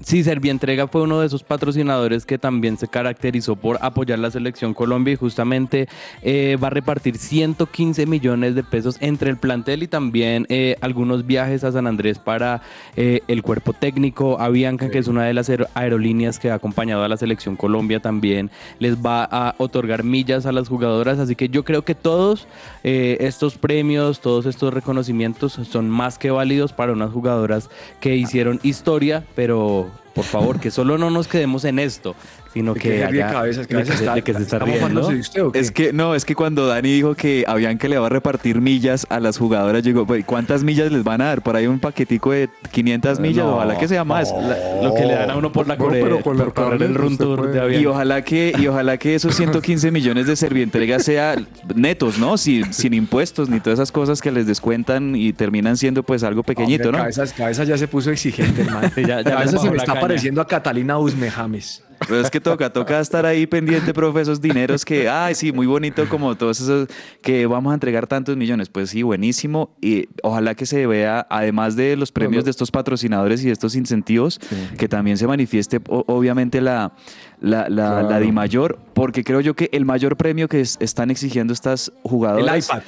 Sí, 0.00 0.24
Servientrega 0.24 0.88
fue 0.88 1.02
uno 1.02 1.20
de 1.20 1.26
esos 1.28 1.44
patrocinadores 1.44 2.26
que 2.26 2.36
también 2.36 2.76
se 2.76 2.88
caracterizó 2.88 3.54
por 3.54 3.78
apoyar 3.80 4.18
la 4.18 4.30
selección 4.30 4.74
Colombia 4.74 5.12
y 5.14 5.16
justamente 5.16 5.88
eh, 6.20 6.58
va 6.62 6.66
a 6.66 6.70
repartir 6.70 7.16
115 7.16 8.04
millones 8.04 8.56
de 8.56 8.64
pesos 8.64 8.96
entre 9.00 9.30
el 9.30 9.36
plantel 9.36 9.84
y 9.84 9.86
también 9.88 10.46
eh, 10.48 10.76
algunos 10.80 11.26
viajes 11.26 11.62
a 11.62 11.70
San 11.70 11.86
Andrés 11.86 12.18
para 12.18 12.60
eh, 12.96 13.20
el 13.28 13.42
cuerpo 13.42 13.72
técnico. 13.72 14.40
Avianca, 14.40 14.90
que 14.90 14.98
es 14.98 15.06
una 15.06 15.24
de 15.24 15.32
las 15.32 15.48
aer- 15.48 15.68
aerolíneas 15.74 16.40
que 16.40 16.50
ha 16.50 16.54
acompañado 16.54 17.04
a 17.04 17.08
la 17.08 17.16
selección 17.16 17.54
Colombia, 17.54 18.00
también 18.00 18.50
les 18.80 18.96
va 18.96 19.22
a 19.30 19.54
otorgar 19.58 20.02
millas 20.02 20.44
a 20.44 20.50
las 20.52 20.68
jugadoras. 20.68 21.20
Así 21.20 21.36
que 21.36 21.48
yo 21.48 21.64
creo 21.64 21.82
que 21.82 21.94
todos 21.94 22.48
estos 22.82 23.56
premios, 23.56 24.20
todos 24.20 24.44
estos 24.46 24.74
reconocimientos 24.74 25.52
son 25.52 25.88
más 25.88 26.18
que 26.18 26.32
válidos 26.32 26.72
para 26.72 26.92
unas 26.92 27.12
jugadoras 27.12 27.70
que 28.00 28.16
hicieron 28.16 28.58
historia, 28.64 29.24
pero 29.36 29.83
Portugal 29.84 30.03
por 30.14 30.24
favor, 30.24 30.60
que 30.60 30.70
solo 30.70 30.96
no 30.98 31.10
nos 31.10 31.26
quedemos 31.28 31.64
en 31.64 31.78
esto, 31.78 32.14
sino 32.52 32.74
¿De 32.74 32.80
que 32.80 32.98
se 32.98 33.04
haya- 33.04 33.30
Cabezas? 33.32 33.66
Cabezas 33.66 33.98
está- 34.00 34.14
de 34.14 34.22
que 34.22 34.32
se 34.32 34.42
está 34.42 34.56
está 34.56 34.64
riendo. 34.64 34.80
mofándose 34.82 35.14
de 35.14 35.20
usted, 35.20 35.42
¿o 35.42 35.50
qué? 35.52 35.58
Es 35.58 35.70
que 35.72 35.92
no, 35.92 36.14
es 36.14 36.24
que 36.24 36.34
cuando 36.36 36.66
Dani 36.68 36.92
dijo 36.92 37.14
que 37.16 37.44
habían 37.48 37.78
que 37.78 37.88
le 37.88 37.98
va 37.98 38.06
a 38.06 38.10
repartir 38.10 38.60
millas 38.60 39.06
a 39.10 39.18
las 39.18 39.38
jugadoras, 39.38 39.82
yo 39.82 39.88
digo, 39.88 40.06
"Pues, 40.06 40.24
¿cuántas 40.24 40.62
millas 40.62 40.92
les 40.92 41.02
van 41.02 41.20
a 41.20 41.24
dar? 41.26 41.42
Por 41.42 41.56
ahí 41.56 41.66
un 41.66 41.80
paquetico 41.80 42.30
de 42.30 42.48
500 42.70 43.18
millas, 43.18 43.44
No, 43.44 43.56
ojalá 43.56 43.76
que 43.76 43.88
sea 43.88 44.04
más. 44.04 44.30
la- 44.30 44.82
lo 44.82 44.94
que 44.94 45.04
le 45.04 45.14
dan 45.14 45.30
a 45.30 45.36
uno 45.36 45.50
por 45.50 45.66
la 45.66 45.76
No, 45.76 45.90
la 45.90 46.20
por 46.22 46.54
correr 46.54 46.82
el 46.82 46.94
run 46.94 47.18
tour 47.18 47.50
de 47.50 47.60
avión. 47.60 47.82
Y 47.82 47.86
ojalá 47.86 48.22
que, 48.22 48.52
y 48.56 48.66
ojalá 48.68 48.96
que 48.98 49.16
esos 49.16 49.34
115 49.34 49.90
millones 49.90 50.26
de 50.28 50.36
servientrega 50.36 51.00
sea 51.00 51.34
netos, 51.74 52.18
¿no? 52.18 52.38
Sin, 52.38 52.72
sin 52.72 52.94
impuestos 52.94 53.48
ni 53.48 53.58
todas 53.58 53.78
esas 53.80 53.90
cosas 53.90 54.20
que 54.20 54.30
les 54.30 54.46
descuentan 54.46 55.16
y 55.16 55.32
terminan 55.32 55.76
siendo 55.76 56.02
pues 56.04 56.22
algo 56.22 56.42
pequeñito, 56.44 56.84
Hombre, 56.84 56.92
¿no? 56.92 56.98
Cabezas, 56.98 57.32
Cabezas 57.32 57.66
ya 57.66 57.76
se 57.78 57.88
puso 57.88 58.10
exigente, 58.12 58.62
hermano. 58.62 58.88
Ya- 58.96 59.22
ya 59.22 59.24
Cabezas 59.24 59.60
se 59.60 59.70
me 59.70 59.76
la 59.76 59.82
está. 59.82 59.92
Pareciendo 60.08 60.40
a 60.40 60.46
Catalina 60.46 60.98
Usme 60.98 61.30
James. 61.30 61.82
Pero 62.06 62.20
es 62.20 62.28
que 62.30 62.40
toca, 62.40 62.70
toca 62.70 62.98
estar 63.00 63.24
ahí 63.24 63.46
pendiente, 63.46 63.94
profe, 63.94 64.20
esos 64.20 64.40
dineros 64.40 64.84
que, 64.84 65.08
ay, 65.08 65.34
sí, 65.34 65.52
muy 65.52 65.66
bonito 65.66 66.06
como 66.08 66.34
todos 66.36 66.60
esos 66.60 66.88
que 67.22 67.46
vamos 67.46 67.70
a 67.70 67.74
entregar 67.74 68.06
tantos 68.08 68.36
millones. 68.36 68.68
Pues 68.68 68.90
sí, 68.90 69.02
buenísimo. 69.02 69.74
Y 69.80 70.08
ojalá 70.22 70.54
que 70.54 70.66
se 70.66 70.86
vea, 70.86 71.26
además 71.30 71.76
de 71.76 71.96
los 71.96 72.10
premios 72.12 72.44
de 72.44 72.50
estos 72.50 72.70
patrocinadores 72.72 73.42
y 73.42 73.46
de 73.46 73.52
estos 73.52 73.74
incentivos, 73.76 74.40
que 74.76 74.88
también 74.88 75.16
se 75.16 75.26
manifieste 75.26 75.80
obviamente 75.86 76.60
la, 76.60 76.92
la, 77.40 77.68
la, 77.68 78.02
la. 78.02 78.18
Di 78.20 78.32
mayor, 78.32 78.78
porque 78.92 79.22
creo 79.24 79.40
yo 79.40 79.54
que 79.54 79.70
el 79.72 79.84
mayor 79.84 80.16
premio 80.16 80.48
que 80.48 80.60
es- 80.60 80.76
están 80.80 81.10
exigiendo 81.10 81.52
estas 81.52 81.92
jugadoras. 82.02 82.46
El 82.70 82.76
iPad. 82.76 82.82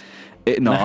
Eh, 0.46 0.58
no, 0.60 0.78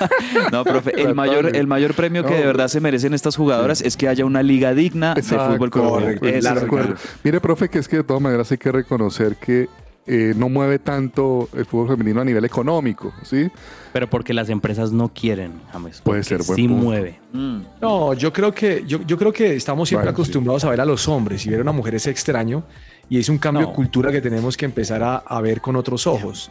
no, 0.52 0.64
profe, 0.64 1.00
el 1.00 1.14
mayor, 1.14 1.54
el 1.54 1.66
mayor 1.66 1.92
premio 1.94 2.24
que 2.24 2.34
de 2.34 2.46
verdad 2.46 2.68
se 2.68 2.80
merecen 2.80 3.12
estas 3.12 3.36
jugadoras 3.36 3.82
es 3.82 3.96
que 3.98 4.08
haya 4.08 4.24
una 4.24 4.42
liga 4.42 4.72
digna 4.74 5.12
de 5.14 5.22
fútbol 5.22 5.70
colombiano. 5.70 6.96
Mire, 7.22 7.40
profe, 7.40 7.68
que 7.68 7.78
es 7.78 7.88
que 7.88 7.96
de 7.98 8.04
todas 8.04 8.22
maneras 8.22 8.50
hay 8.50 8.58
que 8.58 8.72
reconocer 8.72 9.36
que 9.36 9.68
eh, 10.06 10.32
no 10.36 10.48
mueve 10.48 10.78
tanto 10.78 11.48
el 11.54 11.64
fútbol 11.66 11.88
femenino 11.88 12.22
a 12.22 12.24
nivel 12.24 12.44
económico, 12.44 13.12
¿sí? 13.22 13.48
Pero 13.92 14.08
porque 14.08 14.32
las 14.34 14.48
empresas 14.48 14.90
no 14.92 15.08
quieren, 15.12 15.52
James. 15.72 16.00
Puede 16.00 16.24
ser, 16.24 16.42
buen 16.42 16.56
Sí 16.56 16.66
punto. 16.66 16.82
mueve. 16.84 17.20
Mm. 17.32 17.58
No, 17.80 18.14
yo 18.14 18.32
creo 18.32 18.52
que, 18.52 18.82
yo, 18.86 19.02
yo 19.06 19.16
creo 19.18 19.32
que 19.32 19.54
estamos 19.54 19.88
siempre 19.90 20.06
Bueno, 20.06 20.16
sí. 20.16 20.22
acostumbrados 20.22 20.64
a 20.64 20.70
ver 20.70 20.80
a 20.80 20.84
los 20.86 21.06
hombres 21.06 21.44
y 21.46 21.50
ver 21.50 21.58
a 21.60 21.62
una 21.62 21.72
mujer 21.72 21.94
es 21.94 22.06
extraño 22.06 22.64
y 23.08 23.18
es 23.18 23.28
un 23.28 23.38
cambio 23.38 23.62
No. 23.62 23.68
de 23.68 23.74
cultura 23.74 24.10
que 24.10 24.20
tenemos 24.20 24.56
que 24.56 24.64
empezar 24.64 25.02
a, 25.02 25.16
a 25.18 25.40
ver 25.40 25.60
con 25.60 25.76
otros 25.76 26.06
ojos. 26.06 26.50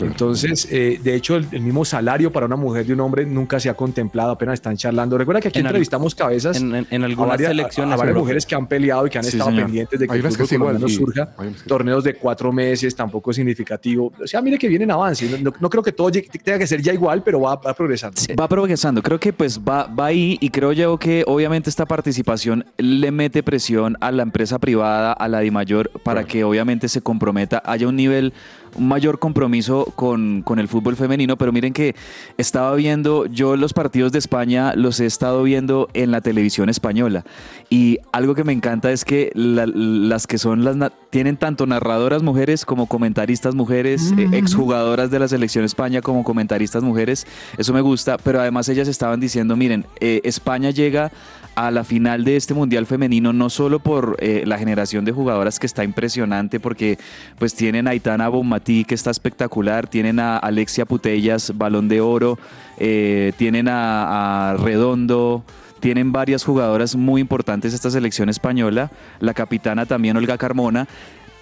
Entonces, 0.00 0.68
eh, 0.70 0.98
de 1.02 1.14
hecho, 1.14 1.36
el, 1.36 1.46
el 1.52 1.60
mismo 1.62 1.84
salario 1.84 2.32
para 2.32 2.46
una 2.46 2.56
mujer 2.56 2.86
y 2.88 2.92
un 2.92 3.00
hombre 3.00 3.24
nunca 3.26 3.60
se 3.60 3.68
ha 3.68 3.74
contemplado, 3.74 4.32
apenas 4.32 4.54
están 4.54 4.76
charlando. 4.76 5.18
Recuerda 5.18 5.40
que 5.40 5.48
aquí 5.48 5.58
En 5.60 5.66
al- 5.66 5.70
entrevistamos 5.70 6.14
cabezas 6.14 6.56
en- 6.60 6.74
en- 6.74 6.86
en 6.90 7.02
a 7.02 7.06
algunas 7.06 7.30
varias, 7.30 7.48
a- 7.50 7.54
selecciones, 7.54 7.94
a 7.94 7.96
varias 7.96 8.16
mujeres 8.16 8.46
que 8.46 8.54
han 8.54 8.66
peleado 8.66 9.06
y 9.06 9.10
que 9.10 9.18
han 9.18 9.24
Sí, 9.24 9.30
estado 9.30 9.50
señor. 9.50 9.64
pendientes 9.66 10.00
de 10.00 10.08
que 10.08 10.14
el 10.14 10.22
fútbol 10.22 10.46
sí, 10.48 10.56
colombiano 10.58 10.88
sí. 10.88 10.94
surja. 10.96 11.28
Sí. 11.38 11.64
Torneos 11.66 12.04
de 12.04 12.14
cuatro 12.14 12.52
meses, 12.52 12.94
tampoco 12.94 13.30
es 13.30 13.36
significativo. 13.36 14.12
O 14.22 14.26
sea, 14.26 14.40
mire 14.42 14.58
que 14.58 14.68
vienen 14.68 14.90
avance. 14.90 15.28
No, 15.30 15.38
no- 15.50 15.52
no 15.58 15.70
creo 15.70 15.82
que 15.82 15.92
todo 15.92 16.10
llegue- 16.10 16.28
tenga 16.42 16.58
que 16.58 16.66
ser 16.66 16.80
ya 16.82 16.92
igual, 16.92 17.22
pero 17.22 17.40
va, 17.40 17.56
va 17.56 17.74
progresando. 17.74 18.20
Va 18.38 18.48
progresando, 18.48 19.02
creo 19.02 19.18
que 19.20 19.32
pues 19.32 19.58
va, 19.60 19.84
va 19.86 20.06
ahí 20.06 20.38
y 20.40 20.50
creo 20.50 20.72
yo 20.72 20.98
que 20.98 21.24
obviamente 21.26 21.70
esta 21.70 21.86
participación 21.86 22.64
le 22.78 23.10
mete 23.10 23.42
presión 23.42 23.96
a 24.00 24.10
la 24.12 24.22
empresa 24.22 24.58
privada, 24.58 25.12
a 25.12 25.28
la 25.28 25.40
DIMAYOR, 25.40 25.90
para 26.04 26.24
que 26.24 26.44
obviamente 26.44 26.88
se 26.88 27.00
comprometa, 27.00 27.62
haya 27.64 27.86
un 27.88 27.96
nivel, 27.96 28.32
un 28.76 28.88
mayor 28.88 29.18
compromiso 29.18 29.92
con, 29.96 30.42
con 30.42 30.58
el 30.58 30.68
fútbol 30.68 30.96
femenino, 30.96 31.36
pero 31.36 31.52
miren 31.52 31.72
que 31.72 31.94
estaba 32.38 32.74
viendo, 32.74 33.26
yo 33.26 33.56
los 33.56 33.72
partidos 33.72 34.12
de 34.12 34.18
España 34.18 34.74
los 34.74 35.00
he 35.00 35.06
estado 35.06 35.42
viendo 35.42 35.88
en 35.94 36.10
la 36.10 36.20
televisión 36.20 36.68
española 36.68 37.24
y 37.70 37.98
algo 38.12 38.34
que 38.34 38.44
me 38.44 38.52
encanta 38.52 38.92
es 38.92 39.04
que 39.04 39.30
la- 39.34 39.66
las 39.66 40.26
que 40.26 40.38
son 40.38 40.64
las, 40.64 40.76
tienen 41.10 41.36
tanto 41.36 41.66
narradoras 41.66 42.22
mujeres 42.22 42.64
como 42.64 42.86
comentaristas 42.86 43.54
mujeres, 43.54 44.12
eh, 44.18 44.28
exjugadoras 44.32 45.10
de 45.10 45.18
la 45.18 45.28
selección 45.28 45.64
España 45.64 46.00
como 46.02 46.24
comentaristas 46.24 46.82
mujeres, 46.82 47.26
eso 47.58 47.72
me 47.72 47.80
gusta, 47.80 48.16
pero 48.18 48.40
además 48.40 48.68
ellas 48.68 48.88
estaban 48.88 49.20
diciendo, 49.20 49.56
miren, 49.56 49.86
eh, 50.00 50.20
España 50.24 50.70
llega 50.70 51.12
a 51.54 51.70
la 51.70 51.84
final 51.84 52.24
de 52.24 52.36
este 52.36 52.54
mundial 52.54 52.86
femenino 52.86 53.34
no 53.34 53.50
solo 53.50 53.78
por 53.78 54.16
eh, 54.20 54.44
la 54.46 54.56
generación 54.56 55.04
de 55.04 55.12
jugadoras 55.12 55.58
que 55.58 55.66
está 55.66 55.84
impresionante 55.84 56.60
porque 56.60 56.98
pues 57.38 57.54
tienen 57.54 57.86
a 57.86 57.90
Aitana 57.90 58.28
Que 58.62 58.94
está 58.94 59.10
espectacular, 59.10 59.88
tienen 59.88 60.20
a 60.20 60.36
Alexia 60.36 60.84
Putellas, 60.84 61.52
balón 61.56 61.88
de 61.88 62.00
oro, 62.00 62.38
eh, 62.78 63.32
tienen 63.36 63.66
a, 63.68 64.56
Redondo, 64.58 65.42
tienen 65.80 66.12
varias 66.12 66.44
jugadoras 66.44 66.94
muy 66.94 67.20
importantes 67.20 67.74
esta 67.74 67.90
selección 67.90 68.28
española, 68.28 68.92
la 69.18 69.34
capitana 69.34 69.84
también 69.84 70.16
Olga 70.16 70.38
Carmona, 70.38 70.86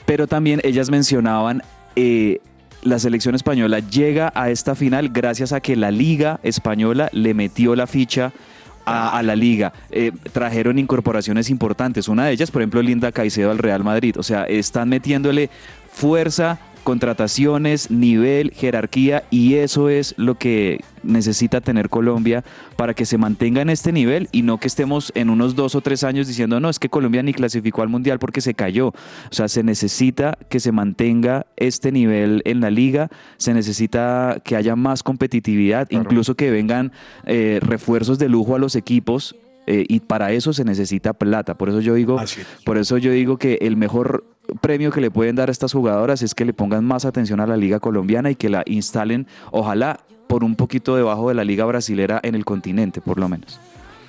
pero 0.06 0.26
también 0.26 0.60
ellas 0.64 0.90
mencionaban 0.90 1.62
eh, 1.94 2.40
la 2.82 2.98
selección 2.98 3.34
española 3.34 3.80
llega 3.80 4.32
a 4.34 4.50
esta 4.50 4.74
final 4.74 5.10
gracias 5.10 5.52
a 5.52 5.60
que 5.60 5.76
la 5.76 5.90
liga 5.90 6.40
española 6.42 7.10
le 7.12 7.34
metió 7.34 7.76
la 7.76 7.86
ficha 7.86 8.32
a, 8.86 9.18
a 9.18 9.22
la 9.22 9.36
liga. 9.36 9.72
Eh, 9.90 10.12
trajeron 10.32 10.78
incorporaciones 10.78 11.50
importantes. 11.50 12.08
Una 12.08 12.26
de 12.26 12.32
ellas, 12.32 12.50
por 12.50 12.62
ejemplo, 12.62 12.82
Linda 12.82 13.12
Caicedo 13.12 13.50
al 13.50 13.58
Real 13.58 13.84
Madrid. 13.84 14.16
O 14.18 14.22
sea, 14.22 14.44
están 14.44 14.88
metiéndole 14.88 15.50
fuerza, 15.92 16.58
contrataciones, 16.82 17.90
nivel, 17.90 18.52
jerarquía 18.52 19.24
y 19.30 19.54
eso 19.54 19.88
es 19.88 20.14
lo 20.16 20.36
que 20.36 20.80
necesita 21.02 21.60
tener 21.60 21.88
Colombia 21.88 22.44
para 22.76 22.94
que 22.94 23.06
se 23.06 23.16
mantenga 23.18 23.62
en 23.62 23.70
este 23.70 23.92
nivel 23.92 24.28
y 24.32 24.42
no 24.42 24.58
que 24.58 24.68
estemos 24.68 25.12
en 25.14 25.30
unos 25.30 25.54
dos 25.54 25.74
o 25.74 25.80
tres 25.80 26.04
años 26.04 26.26
diciendo 26.26 26.60
no, 26.60 26.68
es 26.68 26.78
que 26.78 26.88
Colombia 26.88 27.22
ni 27.22 27.32
clasificó 27.32 27.82
al 27.82 27.88
Mundial 27.88 28.18
porque 28.18 28.40
se 28.40 28.54
cayó. 28.54 28.88
O 28.88 28.94
sea, 29.30 29.48
se 29.48 29.62
necesita 29.62 30.36
que 30.48 30.60
se 30.60 30.72
mantenga 30.72 31.46
este 31.56 31.92
nivel 31.92 32.42
en 32.44 32.60
la 32.60 32.70
liga, 32.70 33.08
se 33.36 33.54
necesita 33.54 34.40
que 34.44 34.56
haya 34.56 34.76
más 34.76 35.02
competitividad, 35.02 35.88
Claro. 35.88 36.04
incluso 36.04 36.34
que 36.34 36.50
vengan 36.50 36.92
eh, 37.24 37.60
refuerzos 37.62 38.18
de 38.18 38.28
lujo 38.28 38.54
a 38.54 38.58
los 38.58 38.76
equipos. 38.76 39.36
Eh, 39.66 39.84
y 39.88 40.00
para 40.00 40.32
eso 40.32 40.52
se 40.52 40.64
necesita 40.64 41.12
plata. 41.12 41.56
Por 41.56 41.68
eso 41.68 41.80
yo 41.80 41.94
digo, 41.94 42.20
es. 42.20 42.38
por 42.64 42.78
eso 42.78 42.98
yo 42.98 43.12
digo 43.12 43.36
que 43.36 43.58
el 43.62 43.76
mejor 43.76 44.24
premio 44.60 44.90
que 44.90 45.00
le 45.00 45.10
pueden 45.10 45.36
dar 45.36 45.48
a 45.48 45.52
estas 45.52 45.72
jugadoras 45.72 46.22
es 46.22 46.34
que 46.34 46.44
le 46.44 46.52
pongan 46.52 46.84
más 46.84 47.04
atención 47.04 47.40
a 47.40 47.46
la 47.46 47.56
liga 47.56 47.80
colombiana 47.80 48.30
y 48.30 48.34
que 48.34 48.48
la 48.48 48.62
instalen, 48.66 49.26
ojalá, 49.52 50.00
por 50.26 50.44
un 50.44 50.56
poquito 50.56 50.96
debajo 50.96 51.28
de 51.28 51.34
la 51.34 51.44
liga 51.44 51.64
brasilera 51.64 52.20
en 52.22 52.34
el 52.34 52.44
continente, 52.44 53.00
por 53.00 53.18
lo 53.18 53.28
menos. 53.28 53.60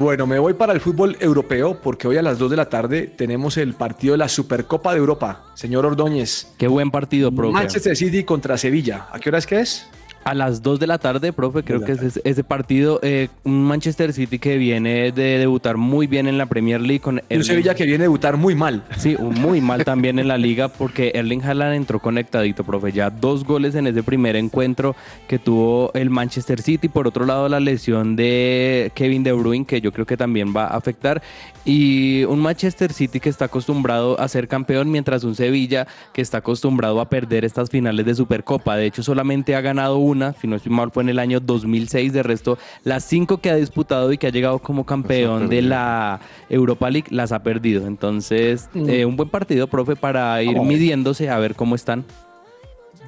Bueno, 0.01 0.25
me 0.25 0.39
voy 0.39 0.53
para 0.53 0.73
el 0.73 0.79
fútbol 0.79 1.15
europeo 1.19 1.79
porque 1.79 2.07
hoy 2.07 2.17
a 2.17 2.23
las 2.23 2.39
2 2.39 2.49
de 2.49 2.57
la 2.57 2.69
tarde 2.69 3.03
tenemos 3.03 3.57
el 3.57 3.75
partido 3.75 4.13
de 4.13 4.17
la 4.17 4.29
Supercopa 4.29 4.93
de 4.93 4.97
Europa. 4.97 5.43
Señor 5.53 5.85
Ordóñez, 5.85 6.47
Qué 6.57 6.67
buen 6.67 6.89
partido, 6.89 7.31
profe. 7.31 7.53
Manchester 7.53 7.95
City 7.95 8.23
contra 8.23 8.57
Sevilla. 8.57 9.05
¿A 9.11 9.19
qué 9.19 9.29
hora 9.29 9.37
es 9.37 9.45
que 9.45 9.59
es? 9.59 9.87
A 10.23 10.35
las 10.35 10.61
2 10.61 10.79
de 10.79 10.87
la 10.87 10.99
tarde, 10.99 11.33
profe, 11.33 11.63
creo 11.63 11.83
que 11.83 11.93
es 11.93 12.19
ese, 12.23 12.43
partido. 12.43 12.99
eh, 13.01 13.29
un 13.43 13.63
Manchester 13.63 14.13
City 14.13 14.37
que 14.37 14.57
viene 14.57 15.11
de 15.11 15.39
debutar 15.39 15.77
muy 15.77 16.05
bien 16.05 16.27
en 16.27 16.37
la 16.37 16.45
Premier 16.45 16.79
League 16.79 16.99
con 16.99 17.21
un 17.29 17.43
Sevilla 17.43 17.73
que 17.73 17.85
viene 17.85 18.03
a 18.03 18.05
debutar 18.05 18.37
muy 18.37 18.53
mal. 18.53 18.83
Sí, 18.97 19.17
muy 19.19 19.61
mal 19.61 19.83
también 19.83 20.19
en 20.19 20.27
la 20.27 20.37
liga 20.37 20.67
porque 20.67 21.11
Erling 21.15 21.43
Haaland 21.43 21.75
entró 21.75 21.99
conectadito, 21.99 22.63
profe. 22.63 22.91
Ya 22.91 23.09
dos 23.09 23.43
goles 23.45 23.73
en 23.75 23.87
ese 23.87 24.03
primer 24.03 24.35
encuentro 24.35 24.95
que 25.27 25.39
tuvo 25.39 25.91
el 25.93 26.09
Manchester 26.09 26.61
City. 26.61 26.87
Por 26.87 27.07
otro 27.07 27.25
lado, 27.25 27.49
la 27.49 27.59
lesión 27.59 28.15
de 28.15 28.91
Kevin 28.93 29.23
De 29.23 29.31
Bruyne, 29.31 29.65
que 29.65 29.81
yo 29.81 29.91
creo 29.91 30.05
que 30.05 30.17
también 30.17 30.53
va 30.55 30.65
a 30.65 30.77
afectar. 30.77 31.21
Y 31.65 32.23
un 32.25 32.39
Manchester 32.39 32.93
City 32.93 33.19
que 33.19 33.29
está 33.29 33.45
acostumbrado 33.45 34.19
a 34.19 34.27
ser 34.27 34.47
campeón, 34.47 34.91
mientras 34.91 35.23
un 35.23 35.35
Sevilla 35.35 35.87
que 36.13 36.21
está 36.21 36.39
acostumbrado 36.39 36.99
a 37.01 37.09
perder 37.09 37.45
estas 37.45 37.69
finales 37.69 38.05
de 38.05 38.15
Supercopa. 38.15 38.75
De 38.75 38.85
hecho, 38.85 39.03
solamente 39.03 39.55
ha 39.55 39.61
ganado 39.61 39.97
una, 40.11 40.33
si 40.33 40.47
no 40.47 40.55
estoy 40.55 40.71
mal, 40.71 40.91
fue 40.91 41.03
en 41.03 41.09
el 41.09 41.19
año 41.19 41.39
2006. 41.39 42.13
De 42.13 42.23
resto, 42.23 42.57
las 42.83 43.03
cinco 43.03 43.39
que 43.39 43.49
ha 43.49 43.55
disputado 43.55 44.11
y 44.13 44.17
que 44.17 44.27
ha 44.27 44.31
llegado 44.31 44.59
como 44.59 44.85
campeón 44.85 45.49
de 45.49 45.61
la 45.61 46.19
Europa 46.49 46.89
League, 46.89 47.07
las 47.09 47.31
ha 47.31 47.43
perdido. 47.43 47.87
Entonces, 47.87 48.69
eh, 48.75 49.05
un 49.05 49.15
buen 49.17 49.29
partido, 49.29 49.67
profe, 49.67 49.95
para 49.95 50.41
ir 50.43 50.59
midiéndose 50.61 51.29
a 51.29 51.39
ver 51.39 51.55
cómo 51.55 51.75
están. 51.75 52.05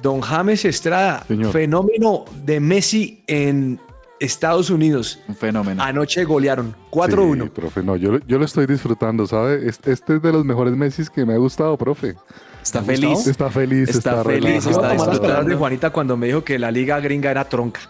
Don 0.02 0.20
James 0.20 0.64
Estrada, 0.64 1.24
Señor. 1.26 1.52
fenómeno 1.52 2.24
de 2.44 2.60
Messi 2.60 3.22
en 3.26 3.80
Estados 4.20 4.68
Unidos. 4.70 5.18
Un 5.28 5.34
fenómeno. 5.34 5.82
Anoche 5.82 6.24
golearon 6.24 6.72
Sí, 6.72 6.76
4-1. 6.90 7.50
profe, 7.50 7.82
no, 7.82 7.96
yo, 7.96 8.18
yo 8.26 8.38
lo 8.38 8.44
estoy 8.44 8.66
disfrutando, 8.66 9.26
¿sabe? 9.26 9.66
Es- 9.68 9.80
Este 9.84 10.16
es 10.16 10.22
de 10.22 10.32
los 10.32 10.44
mejores 10.44 10.74
Messi 10.76 11.04
que 11.14 11.24
me 11.24 11.32
ha 11.34 11.38
gustado, 11.38 11.76
profe. 11.78 12.14
Está 12.64 12.82
feliz. 12.82 13.26
Está 13.26 13.50
feliz, 13.50 13.88
Está 13.90 14.10
está, 14.10 14.24
feliz, 14.24 14.66
está 14.66 14.80
palabras 14.80 15.06
de 15.06 15.10
disfrutando. 15.12 15.58
Juanita 15.58 15.90
cuando 15.90 16.16
me 16.16 16.28
dijo 16.28 16.42
que 16.42 16.58
la 16.58 16.70
liga 16.70 16.98
gringa 16.98 17.30
era 17.30 17.46
tronca. 17.46 17.80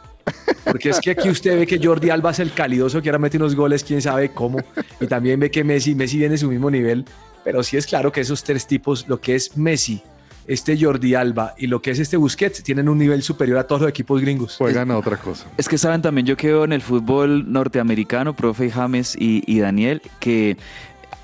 Porque 0.65 0.91
es 0.91 1.01
que 1.01 1.13
aquí 1.13 1.29
usted 1.29 1.57
ve 1.57 1.67
que 1.67 1.79
Jordi 1.83 2.11
Alba 2.11 2.33
es 2.33 2.41
el 2.41 2.53
calidoso 2.53 3.01
que 3.01 3.09
ahora 3.09 3.19
mete 3.21 3.37
unos 3.37 3.55
goles, 3.55 3.85
quién 3.85 4.03
sabe 4.03 4.31
cómo. 4.31 4.59
Y 5.01 5.07
también 5.07 5.39
ve 5.39 5.51
que 5.51 5.63
Messi, 5.63 5.95
Messi 5.95 6.19
viene 6.19 6.35
a 6.35 6.39
su 6.39 6.49
mismo 6.49 6.71
nivel. 6.71 7.05
Pero 7.45 7.63
sí 7.63 7.77
es 7.77 7.87
claro 7.87 8.11
que 8.11 8.23
esos 8.23 8.43
tres 8.43 8.67
tipos, 8.67 9.07
lo 9.07 9.21
que 9.21 9.37
es 9.37 9.57
Messi, 9.57 10.03
este 10.47 10.77
Jordi 10.79 11.15
Alba 11.15 11.55
y 11.57 11.69
lo 11.69 11.81
que 11.81 11.93
es 11.93 11.99
este 12.01 12.17
Busquets, 12.17 12.63
tienen 12.63 12.89
un 12.89 12.99
nivel 12.99 13.23
superior 13.23 13.59
a 13.59 13.67
todos 13.67 13.83
los 13.83 13.91
equipos 13.91 14.21
gringos. 14.21 14.57
Juegan 14.57 14.91
a 14.91 14.99
otra 14.99 15.19
cosa. 15.19 15.47
Es 15.57 15.69
que 15.69 15.79
saben 15.79 16.03
también, 16.03 16.27
yo 16.27 16.37
creo 16.37 16.65
en 16.65 16.73
el 16.73 16.83
fútbol 16.83 17.53
norteamericano, 17.53 18.35
profe 18.35 18.71
James 18.71 19.15
y, 19.17 19.45
y 19.47 19.61
Daniel, 19.61 20.03
que 20.19 20.57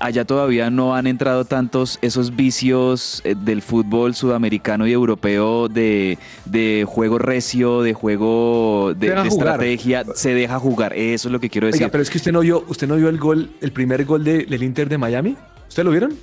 allá 0.01 0.25
todavía 0.25 0.69
no 0.69 0.95
han 0.95 1.07
entrado 1.07 1.45
tantos 1.45 1.99
esos 2.01 2.35
vicios 2.35 3.21
eh, 3.23 3.35
del 3.37 3.61
fútbol 3.61 4.15
sudamericano 4.15 4.87
y 4.87 4.91
europeo 4.91 5.69
de, 5.69 6.17
de 6.45 6.85
juego 6.87 7.17
recio, 7.17 7.81
de 7.81 7.93
juego 7.93 8.93
de, 8.97 9.07
estrategia, 9.27 10.03
se 10.15 10.33
deja 10.33 10.59
jugar, 10.59 10.93
eso 10.93 11.27
es 11.27 11.31
lo 11.31 11.39
que 11.39 11.49
quiero 11.49 11.67
decir. 11.67 11.83
Oiga, 11.83 11.91
pero 11.91 12.01
es 12.01 12.09
que 12.09 12.17
usted 12.17 12.31
no 12.31 12.41
vio, 12.41 12.63
usted 12.67 12.87
no 12.87 12.95
vio 12.95 13.09
el 13.09 13.17
gol, 13.17 13.51
el 13.61 13.71
primer 13.71 14.03
gol 14.05 14.23
de- 14.23 14.45
del 14.45 14.63
Inter 14.63 14.89
de 14.89 14.97
Miami. 14.97 15.35
¿Usted 15.69 15.83
lo 15.83 15.91
vieron? 15.91 16.13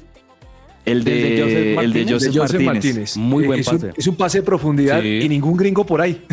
el 0.85 1.04
de, 1.04 1.38
el 1.42 1.66
de 1.66 1.75
Martínez. 1.76 2.11
Joseph 2.11 2.32
de 2.32 2.38
Joseph 2.40 2.62
Martínez. 2.62 2.66
Martínez. 2.97 3.16
Muy 3.18 3.44
buen 3.47 3.61
es 3.61 3.68
un- 3.68 3.78
pase. 3.78 3.92
es 3.94 4.06
un 4.06 4.16
pase 4.16 4.38
de 4.38 4.42
profundidad 4.42 5.02
Sí. 5.02 5.20
y 5.23 5.28
ningún 5.28 5.54
gringo 5.56 5.85
por 5.85 6.00
ahí. 6.00 6.25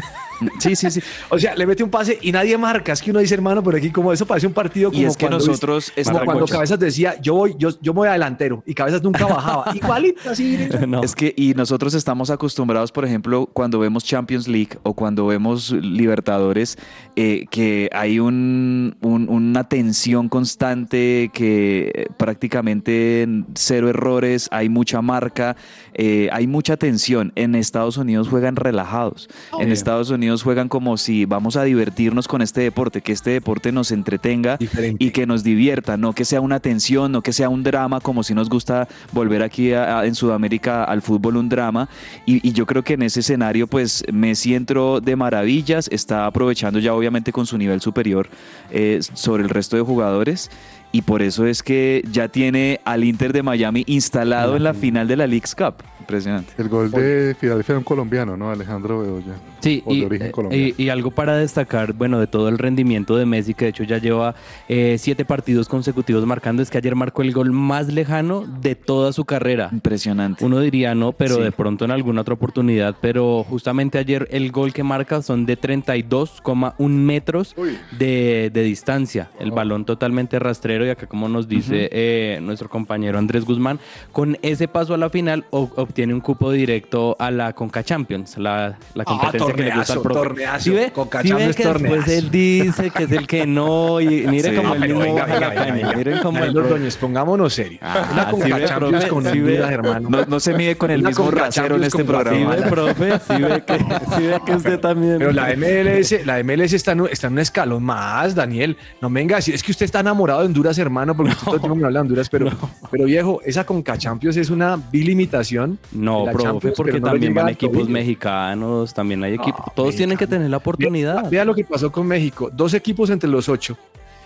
Sí, 0.60 0.76
sí, 0.76 0.92
sí. 0.92 1.02
O 1.30 1.40
sea, 1.40 1.56
le 1.56 1.66
mete 1.66 1.84
un 1.84 1.90
pase 1.90 2.18
y 2.22 2.32
nadie 2.32 2.58
marca. 2.58 2.94
Es 2.94 3.02
que 3.02 3.12
uno 3.12 3.20
dice, 3.20 3.34
hermano, 3.36 3.64
pero 3.64 3.78
aquí 3.78 3.90
como 3.92 4.12
eso 4.14 4.26
parece 4.26 4.48
un 4.48 4.54
partido 4.54 4.90
como 4.92 5.02
Y 5.02 5.06
es 5.06 5.16
que 5.18 5.26
cuando 5.28 5.46
nosotros 5.46 5.92
viste- 5.96 6.12
como 6.12 6.26
cuando 6.26 6.46
Cabezas 6.46 6.80
decía, 6.80 7.20
yo 7.22 7.34
voy, 7.36 7.56
yo, 7.58 7.70
yo 7.82 7.94
me 7.94 8.00
voy 8.00 8.08
adelantero 8.10 8.64
y 8.66 8.74
Cabezas 8.74 9.02
nunca 9.04 9.26
bajaba. 9.26 9.66
Igualito 9.76 10.30
así. 10.30 10.58
No. 10.88 11.02
Es 11.04 11.16
que, 11.16 11.34
y 11.36 11.54
nosotros 11.54 11.94
estamos 11.94 12.30
acostumbrados, 12.30 12.92
por 12.92 13.06
ejemplo, 13.06 13.50
cuando 13.52 13.80
vemos 13.80 14.04
Champions 14.04 14.48
League 14.48 14.78
o 14.84 14.94
cuando 14.94 15.26
vemos 15.26 15.72
Libertadores, 15.72 16.78
eh, 17.16 17.46
que 17.50 17.90
hay 17.94 18.20
un, 18.20 18.96
un- 19.02 19.28
una 19.30 19.68
tensión 19.68 20.30
constante, 20.30 21.32
que 21.34 21.92
eh, 21.96 22.06
prácticamente 22.18 23.28
cero 23.56 23.90
errores, 23.90 24.48
hay 24.52 24.70
mucha 24.70 25.02
marca, 25.02 25.56
eh, 25.96 26.30
hay 26.32 26.46
mucha 26.48 26.78
tensión. 26.78 27.32
En 27.36 27.56
Estados 27.56 27.98
Unidos 27.98 28.28
juegan 28.28 28.56
relajados. 28.56 29.28
En 29.60 29.72
Estados 29.72 30.10
Unidos 30.10 30.44
juegan 30.44 30.68
como 30.70 30.98
si 30.98 31.26
vamos 31.26 31.56
a 31.56 31.64
divertirnos 31.64 32.28
con 32.28 32.42
este 32.42 32.62
deporte, 32.62 33.02
que 33.02 33.12
este 33.14 33.32
deporte 33.32 33.72
nos 33.72 33.92
entretenga 33.92 34.58
Diferente. 34.58 35.04
y 35.04 35.12
que 35.12 35.26
nos 35.26 35.44
divierta, 35.44 35.98
no 35.98 36.14
que 36.14 36.26
sea 36.26 36.42
una 36.42 36.60
tensión, 36.60 37.12
no 37.12 37.22
que 37.22 37.34
sea 37.34 37.50
un 37.50 37.64
drama, 37.64 38.00
como 38.02 38.24
si 38.24 38.34
nos 38.34 38.50
gusta 38.50 38.88
volver 39.14 39.42
aquí 39.42 39.74
a- 39.74 40.00
a- 40.00 40.06
en 40.06 40.16
Sudamérica 40.16 40.84
al 40.84 41.02
fútbol 41.02 41.38
un 41.38 41.50
drama. 41.50 41.88
Y, 42.26 42.46
y 42.48 42.52
yo 42.52 42.66
creo 42.66 42.84
que 42.84 42.94
en 42.94 43.04
ese 43.04 43.22
escenario, 43.22 43.68
pues 43.68 44.04
Messi 44.12 44.54
entró 44.56 45.00
de 45.02 45.16
maravillas, 45.16 45.88
está 45.92 46.26
aprovechando 46.26 46.80
ya 46.80 46.94
obviamente 46.94 47.32
con 47.32 47.46
su 47.46 47.58
nivel 47.58 47.82
superior 47.82 48.28
eh, 48.72 49.00
sobre 49.14 49.44
el 49.44 49.50
resto 49.50 49.76
de 49.78 49.82
jugadores. 49.84 50.50
Y 50.96 51.02
por 51.02 51.22
eso 51.22 51.46
es 51.46 51.62
que 51.62 52.02
ya 52.10 52.30
tiene 52.30 52.80
al 52.86 53.04
Inter 53.04 53.34
de 53.34 53.44
Miami 53.44 53.84
instalado 53.86 54.56
en 54.56 54.64
la 54.64 54.74
final 54.74 55.10
de 55.10 55.18
la 55.18 55.28
League's 55.28 55.54
Cup. 55.54 55.84
Impresionante. 56.06 56.54
El 56.60 56.70
gol 56.70 56.92
de 56.92 57.36
Filadelfia 57.40 57.74
era 57.74 57.80
un 57.80 57.84
colombiano, 57.84 58.38
¿no? 58.38 58.52
Alejandro 58.52 59.00
Bedoya. 59.00 59.34
Sí, 59.60 59.82
O 59.86 59.92
de 59.92 59.98
y, 60.00 60.04
origen 60.06 60.28
eh, 60.28 60.32
colombiano. 60.32 60.68
y- 60.78 60.84
y 60.84 60.90
algo 60.90 61.10
para 61.10 61.36
destacar, 61.36 61.94
bueno, 61.94 62.20
de 62.20 62.28
todo 62.28 62.48
el 62.48 62.60
rendimiento 62.60 63.16
de 63.18 63.26
Messi, 63.26 63.56
que 63.56 63.66
de 63.66 63.70
hecho 63.72 63.84
ya 63.84 63.98
lleva 63.98 64.36
eh, 64.70 64.98
siete 65.00 65.26
partidos 65.26 65.68
consecutivos 65.68 66.24
marcando, 66.28 66.62
es 66.62 66.70
que 66.70 66.78
ayer 66.78 66.96
marcó 66.96 67.24
el 67.24 67.32
gol 67.34 67.52
más 67.52 67.92
lejano 67.92 68.46
de 68.62 68.76
toda 68.76 69.12
su 69.14 69.26
carrera. 69.26 69.70
Impresionante. 69.72 70.46
Uno 70.46 70.60
diría 70.60 70.94
no, 70.94 71.12
pero 71.12 71.36
Sí. 71.38 71.42
de 71.42 71.52
pronto 71.52 71.86
en 71.86 71.92
alguna 71.92 72.22
otra 72.22 72.36
oportunidad, 72.36 72.96
pero 73.02 73.44
justamente 73.44 73.98
ayer 73.98 74.28
el 74.30 74.52
gol 74.52 74.74
que 74.74 74.84
marca 74.84 75.24
son 75.24 75.48
de 75.48 75.58
32,1 75.58 76.90
metros 76.90 77.56
de, 77.98 78.52
de 78.54 78.64
distancia. 78.64 79.30
El 79.40 79.52
balón 79.52 79.86
totalmente 79.86 80.38
rastrero 80.40 80.86
y 80.86 80.90
acá 80.90 81.08
como 81.08 81.28
nos 81.30 81.48
dice 81.48 81.90
eh, 81.92 82.40
nuestro 82.42 82.70
compañero 82.70 83.18
Andrés 83.18 83.46
Guzmán, 83.46 83.80
con 84.12 84.38
ese 84.42 84.68
paso 84.68 84.94
a 84.94 84.98
la 84.98 85.10
final 85.10 85.46
o- 85.50 85.70
obtiene 85.96 86.14
un 86.14 86.20
cupo 86.20 86.52
directo 86.52 87.16
a 87.18 87.32
la 87.32 87.54
Conca 87.54 87.82
Champions, 87.82 88.38
la, 88.38 88.78
la 88.96 89.06
competencia 89.06 89.54
que 89.56 89.64
le 89.64 89.76
gusta 89.76 89.94
al 89.94 90.02
profe. 90.02 90.20
torneazo. 90.20 90.60
¿Sí 90.66 90.70
ve? 90.72 90.92
Conca 90.92 91.22
¿Sí 91.22 91.32
ve 91.32 91.54
Champions, 91.54 91.56
que 91.56 91.68
después 91.86 92.08
él 92.10 92.32
dice 92.32 92.90
que 92.92 93.04
es 93.06 93.12
el 93.14 93.26
que 93.28 93.48
no 93.48 94.02
y 94.02 94.08
mire 94.28 94.50
Sí. 94.50 94.56
como 94.58 94.74
Ah, 94.74 94.76
el 94.76 94.82
mismo 94.82 95.00
venga, 95.00 95.26
la 95.26 95.50
venga, 95.50 95.72
venga. 95.74 95.94
Miren 95.96 96.20
como 96.20 96.40
el 96.44 96.52
Los 96.54 96.66
profe- 96.66 96.68
Ordóñez, 96.74 96.98
pongámonos 96.98 97.54
serios. 97.54 97.80
Ah, 97.82 98.26
sí 98.28 98.32
Conca 98.32 98.58
ve, 98.58 98.66
Champions 98.66 98.92
profe, 98.92 99.08
con 99.08 99.28
Honduras, 99.28 99.72
hermano. 99.72 100.10
No, 100.10 100.26
no 100.26 100.40
se 100.42 100.54
mide 100.54 100.76
con 100.76 100.92
el 100.92 101.02
mismo 101.02 101.24
Conca 101.28 101.40
rasero 101.46 101.78
en 101.78 101.84
este 101.86 102.04
con 102.04 102.06
Sí 102.06 102.08
programa. 102.12 102.56
ve, 102.58 102.62
profe, 102.64 103.12
sí 103.20 103.42
ve 103.42 103.64
que, 103.66 103.78
sí 104.18 104.22
ve 104.28 104.40
que 104.46 104.52
usted 104.54 104.80
también. 104.82 105.18
Pero 105.20 105.32
la 105.32 105.56
MLS, 105.56 106.26
la 106.26 106.44
MLS 106.44 106.74
está 106.74 106.92
en, 106.92 107.02
un- 107.02 107.10
está 107.10 107.28
en 107.28 107.34
un 107.34 107.40
escalón 107.40 107.84
más, 107.84 108.36
Daniel. 108.36 108.76
No 109.02 109.10
me 109.10 109.22
venga, 109.22 109.36
a 109.36 109.40
decir, 109.40 109.56
es 109.56 109.64
que 109.64 109.72
usted 109.72 109.86
está 109.86 110.02
enamorado 110.02 110.42
de 110.42 110.48
Honduras, 110.48 110.78
hermano, 110.78 111.16
porque 111.16 111.32
usted 111.32 111.46
todo 111.46 111.56
el 111.56 111.62
tiempo 111.62 111.76
me 111.78 111.86
habla 111.86 112.00
de 112.00 112.02
Honduras, 112.02 112.28
pero, 112.28 112.50
pero 112.92 113.06
viejo, 113.06 113.40
esa 113.46 113.66
Conca 113.66 113.98
Champions 113.98 114.36
es 114.36 114.50
una 114.50 114.78
vil 114.92 115.08
imitación. 115.08 115.80
No, 115.92 116.26
profe, 116.26 116.44
Champions, 116.44 116.78
porque 116.78 117.00
no 117.00 117.08
también 117.10 117.34
van 117.34 117.50
equipos 117.50 117.88
mexicanos, 117.90 118.94
también 118.94 119.24
hay 119.24 119.34
equipos. 119.36 119.60
No, 119.68 119.74
Todos 119.76 119.96
tienen 119.96 120.18
que 120.18 120.28
tener 120.28 120.50
la 120.50 120.58
oportunidad. 120.58 121.22
Vea, 121.22 121.30
vea 121.30 121.46
lo 121.46 121.56
que 121.56 121.64
pasó 121.64 121.92
con 121.92 122.06
México. 122.08 122.50
Dos 122.52 122.74
equipos 122.74 123.10
entre 123.10 123.30
los 123.30 123.48
ocho. 123.50 123.78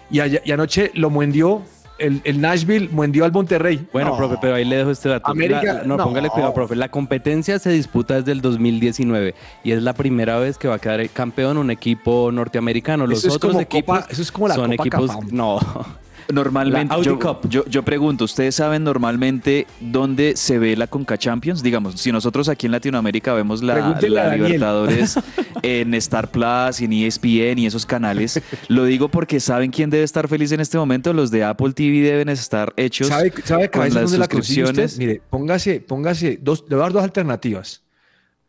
Y, 0.10 0.20
allá- 0.20 0.42
y 0.44 0.52
anoche 0.52 0.90
lo 0.96 1.10
muendió, 1.12 1.62
el, 2.00 2.22
el 2.24 2.40
Nashville 2.42 2.90
muendió 2.92 3.26
al 3.26 3.32
Monterrey. 3.32 3.86
Bueno, 3.94 4.12
No. 4.12 4.18
profe, 4.18 4.38
pero 4.42 4.56
ahí 4.56 4.64
le 4.66 4.78
dejo 4.78 4.90
este 4.90 5.10
dato. 5.10 5.30
América- 5.30 5.62
La- 5.74 5.84
no, 5.84 5.98
no. 5.98 6.04
póngale 6.06 6.30
cuidado, 6.30 6.54
profe. 6.54 6.76
La 6.76 6.90
competencia 6.90 7.60
se 7.60 7.70
disputa 7.72 8.16
desde 8.16 8.32
el 8.32 8.42
2019 8.42 9.36
y 9.64 9.72
es 9.74 9.84
la 9.84 9.94
primera 9.94 10.40
vez 10.40 10.58
que 10.58 10.68
va 10.68 10.76
a 10.76 10.80
quedar 10.80 11.08
campeón 11.10 11.58
un 11.58 11.70
equipo 11.72 12.32
norteamericano. 12.32 13.06
Los 13.06 13.24
Eso 13.26 13.36
otros 13.36 13.56
equipos 13.60 14.00
Copa- 14.00 14.12
eso 14.12 14.22
es 14.22 14.32
como 14.32 14.48
la 14.48 14.56
son 14.56 14.72
Copa 14.78 14.84
equipos. 14.88 15.12
No. 15.32 15.60
Normalmente, 16.32 16.94
Audi 16.94 17.06
yo, 17.06 17.20
Cup. 17.20 17.50
yo- 17.50 17.66
yo 17.66 17.84
pregunto, 17.84 18.26
¿ustedes 18.26 18.56
saben 18.56 18.84
normalmente 18.84 19.66
dónde 19.80 20.34
se 20.36 20.60
ve 20.60 20.76
la 20.76 20.88
Conca 20.88 21.18
Champions? 21.18 21.64
Digamos, 21.64 22.00
si 22.00 22.12
nosotros 22.12 22.50
aquí 22.50 22.68
en 22.68 22.72
Latinoamérica 22.72 23.34
vemos 23.34 23.64
la. 23.64 23.96
Libertadores 24.00 25.18
en 25.64 25.94
Star 25.96 26.30
Plus, 26.30 26.82
en 26.82 26.94
ESPN 26.94 27.58
y 27.60 27.66
esos 27.66 27.86
canales, 27.86 28.42
lo 28.68 28.86
digo 28.86 29.10
porque 29.10 29.40
¿saben 29.40 29.72
quién 29.72 29.90
debe 29.90 30.04
estar 30.04 30.28
feliz 30.28 30.52
en 30.52 30.60
este 30.60 30.78
momento? 30.78 31.14
Los 31.14 31.32
de 31.32 31.44
Apple 31.44 31.74
TV 31.74 32.02
deben 32.02 32.30
estar 32.30 32.74
hechos 32.78 33.08
¿Sabe, 33.08 33.34
sabe 33.44 33.70
con 33.70 33.82
las 33.84 33.94
la 33.94 34.04
usted? 34.06 34.18
suscripciones. 34.18 34.98
Mire, 34.98 35.22
póngase, 35.30 35.80
póngase, 35.82 36.40
dos, 36.42 36.64
le 36.70 36.76
voy 36.76 36.82
a 36.82 36.86
dar 36.86 36.94
dos 36.94 37.04
alternativas. 37.04 37.84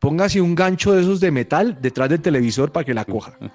Póngase 0.00 0.40
un 0.40 0.54
gancho 0.54 0.92
de 0.92 1.02
esos 1.02 1.20
de 1.20 1.30
metal 1.30 1.78
detrás 1.80 2.08
del 2.08 2.20
televisor 2.20 2.72
para 2.72 2.84
que 2.84 2.94
la 2.94 3.04
coja. 3.04 3.34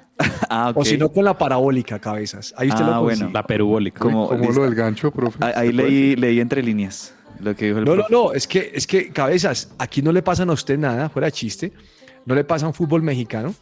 Ah, 0.48 0.70
ok. 0.70 0.78
O 0.78 0.86
si 0.86 0.98
no, 0.98 1.12
con 1.12 1.26
la 1.26 1.38
parabólica, 1.38 2.00
cabezas. 2.00 2.54
Ahí 2.56 2.70
usted 2.70 2.84
Ah, 2.84 2.88
lo 2.88 3.00
consigue. 3.02 3.24
bueno. 3.26 3.34
La 3.34 3.46
perubólica. 3.48 4.00
Como- 4.00 4.32
lo 4.32 4.64
del 4.64 4.76
gancho, 4.76 5.12
profe. 5.12 5.40
Ah, 5.42 5.52
Ahí 5.56 5.72
leí, 5.74 6.16
leí 6.16 6.40
entre 6.40 6.62
líneas 6.64 7.14
lo 7.42 7.54
que 7.56 7.66
dijo 7.66 7.80
el 7.80 7.84
No, 7.86 7.92
no, 7.96 8.04
profe. 8.06 8.14
no, 8.14 8.32
es 8.34 8.48
que, 8.48 8.72
es 8.74 8.86
que, 8.88 9.10
cabezas, 9.10 9.72
aquí 9.80 10.02
no 10.02 10.12
le 10.14 10.22
pasan 10.22 10.50
a 10.52 10.54
usted 10.54 10.78
nada, 10.78 11.10
fuera 11.10 11.26
de 11.26 11.32
chiste. 11.34 11.74
No 12.26 12.36
le 12.36 12.44
pasan 12.44 12.74
fútbol 12.74 13.02
mexicano. 13.02 13.54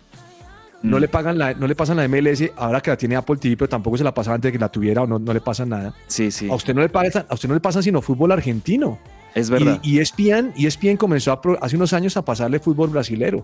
No 0.83 0.97
Mm. 0.97 1.01
le 1.01 1.07
pagan 1.07 1.37
la, 1.37 1.53
no 1.53 1.65
le 1.65 1.75
pasan 1.75 1.97
la 1.97 2.07
MLS 2.07 2.51
ahora 2.57 2.79
que 2.81 2.91
la 2.91 2.97
tiene 2.97 3.15
Apple 3.15 3.37
TV, 3.37 3.57
pero 3.57 3.69
tampoco 3.69 3.97
se 3.97 4.03
la 4.03 4.13
pasaba 4.13 4.35
antes 4.35 4.49
de 4.49 4.53
que 4.53 4.59
la 4.59 4.69
tuviera 4.69 5.01
o 5.01 5.07
no, 5.07 5.17
no 5.17 5.33
le 5.33 5.41
pasa 5.41 5.65
nada. 5.65 5.93
Sí, 6.07 6.29
sí. 6.29 6.49
A 6.49 6.53
usted 6.55 6.75
no 6.75 6.81
le 6.81 6.89
pasa, 6.89 7.25
a 7.27 7.33
usted 7.33 7.47
no 7.49 7.55
le 7.55 7.61
pasa 7.61 7.81
sino 7.81 8.01
fútbol 8.01 8.31
argentino. 8.31 8.99
Es 9.33 9.49
verdad. 9.49 9.79
Y, 9.81 9.95
y 9.95 9.99
ESPN, 9.99 10.53
ESPN 10.55 10.95
comenzó 10.97 11.31
a 11.31 11.41
hace 11.61 11.75
unos 11.75 11.91
años 11.93 12.15
a 12.17 12.23
pasarle 12.23 12.59
fútbol 12.59 12.89
brasilero, 12.89 13.43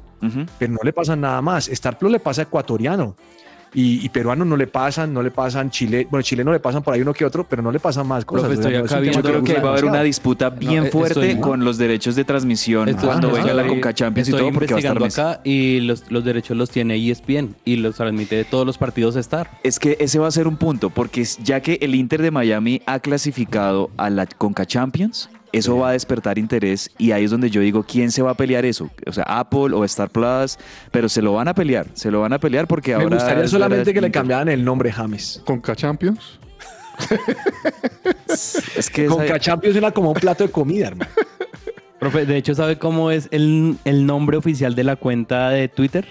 pero 0.60 0.74
no 0.74 0.80
le 0.84 0.94
pasa 0.94 1.16
nada 1.16 1.42
más. 1.42 1.68
Star 1.70 1.98
Plus 1.98 2.12
le 2.12 2.20
pasa 2.20 2.44
ecuatoriano. 2.44 3.16
Y, 3.74 4.04
y 4.04 4.10
peruano 4.10 4.46
no 4.46 4.58
le 4.58 4.66
pasan, 4.68 5.14
no 5.14 5.22
le 5.22 5.30
pasan 5.32 5.70
Chile, 5.70 6.08
bueno, 6.10 6.24
chileno 6.24 6.52
le 6.52 6.60
pasan 6.60 6.82
por 6.82 6.94
ahí 6.96 7.02
uno 7.02 7.14
que 7.14 7.24
otro, 7.24 7.46
pero 7.48 7.62
no 7.62 7.72
le 7.72 7.80
pasan 7.80 8.08
más 8.08 8.26
cosas. 8.26 8.48
Profe, 8.48 8.56
estoy 8.56 8.76
O 8.76 8.76
sea, 8.76 8.80
no 8.80 8.86
es 8.86 8.92
acá 8.92 8.98
un 8.98 9.02
viendo- 9.04 9.22
tema 9.22 9.38
Yo 9.38 9.44
creo 9.44 9.56
que 9.56 9.62
va 9.62 9.70
a 9.70 9.72
haber 9.74 9.86
una 9.86 10.02
disputa 10.04 10.50
bien 10.50 10.88
fuerte 10.92 11.30
estoy- 11.32 11.40
con 11.40 11.64
los 11.64 11.78
derechos 11.78 12.16
de 12.16 12.24
transmisión 12.24 12.90
Estoy- 12.90 13.06
cuando 13.08 13.32
venga 13.32 13.54
la 13.54 13.68
Conca 13.68 13.94
Champions 13.94 14.30
y 14.30 14.32
todo 14.32 14.52
porque 14.52 14.74
va 14.74 14.78
a 14.78 14.80
estar 14.80 15.00
Messi. 15.00 15.22
acá 15.22 15.42
y 15.44 15.82
los, 15.82 16.10
los 16.10 16.24
derechos 16.26 16.58
los 16.58 16.70
tiene 16.72 16.96
ESPN 16.96 17.56
y 17.64 17.76
los 17.76 17.96
transmite 17.96 18.36
de 18.38 18.44
todos 18.46 18.66
los 18.66 18.78
partidos 18.80 19.16
Star. 19.18 19.52
Es 19.64 19.78
que 19.80 19.98
ese 20.00 20.18
va 20.18 20.28
a 20.28 20.32
ser 20.32 20.48
un 20.48 20.58
punto, 20.58 20.90
porque 20.90 21.24
ya 21.44 21.60
que 21.62 21.78
el 21.82 21.94
Inter 21.94 22.22
de 22.22 22.32
Miami 22.32 22.82
ha 22.88 23.00
clasificado 23.00 23.92
a 23.98 24.10
la 24.10 24.26
Conca 24.26 24.66
Champions, 24.66 25.30
eso 25.52 25.78
va 25.78 25.90
a 25.90 25.92
despertar 25.94 26.38
interés 26.38 26.90
y 26.98 27.12
ahí 27.12 27.24
es 27.26 27.32
donde 27.32 27.50
yo 27.50 27.62
digo, 27.62 27.84
¿quién 27.84 28.12
se 28.12 28.22
va 28.22 28.32
a 28.32 28.34
pelear 28.36 28.66
eso? 28.66 28.90
O 29.08 29.12
sea, 29.14 29.24
Apple 29.24 29.74
o 29.74 29.84
Star 29.86 30.10
Plus, 30.10 30.58
pero 30.92 31.10
se 31.10 31.22
lo 31.22 31.34
van 31.34 31.48
a 31.48 31.54
pelear, 31.54 31.88
se 31.94 32.12
lo 32.12 32.22
van 32.22 32.34
a 32.34 32.40
pelear 32.40 32.68
porque 32.68 32.96
Me 32.96 33.04
ahora... 33.04 33.16
gustaría 33.18 33.44
es 33.44 33.52
solamente 33.52 33.94
que 33.94 34.02
le 34.02 34.12
cambiaran 34.12 34.48
el 34.50 34.64
nombre 34.64 34.92
James. 34.92 35.42
Conca 35.46 35.76
Champions. 35.76 36.40
Es 38.76 38.90
que 38.90 39.06
Con 39.06 39.24
esa- 39.24 39.40
Champions 39.40 39.76
era 39.76 39.92
como 39.92 40.10
un 40.12 40.20
plato 40.20 40.44
de 40.46 40.52
comida, 40.52 40.88
hermano. 40.88 41.12
Profe, 42.00 42.26
de 42.26 42.38
hecho, 42.38 42.56
¿sabe 42.56 42.78
cómo 42.78 43.12
es 43.12 43.28
el, 43.32 43.78
el 43.86 44.06
nombre 44.06 44.38
oficial 44.38 44.76
de 44.76 44.84
la 44.86 44.96
cuenta 44.96 45.50
de 45.50 45.68
Twitter? 45.68 46.06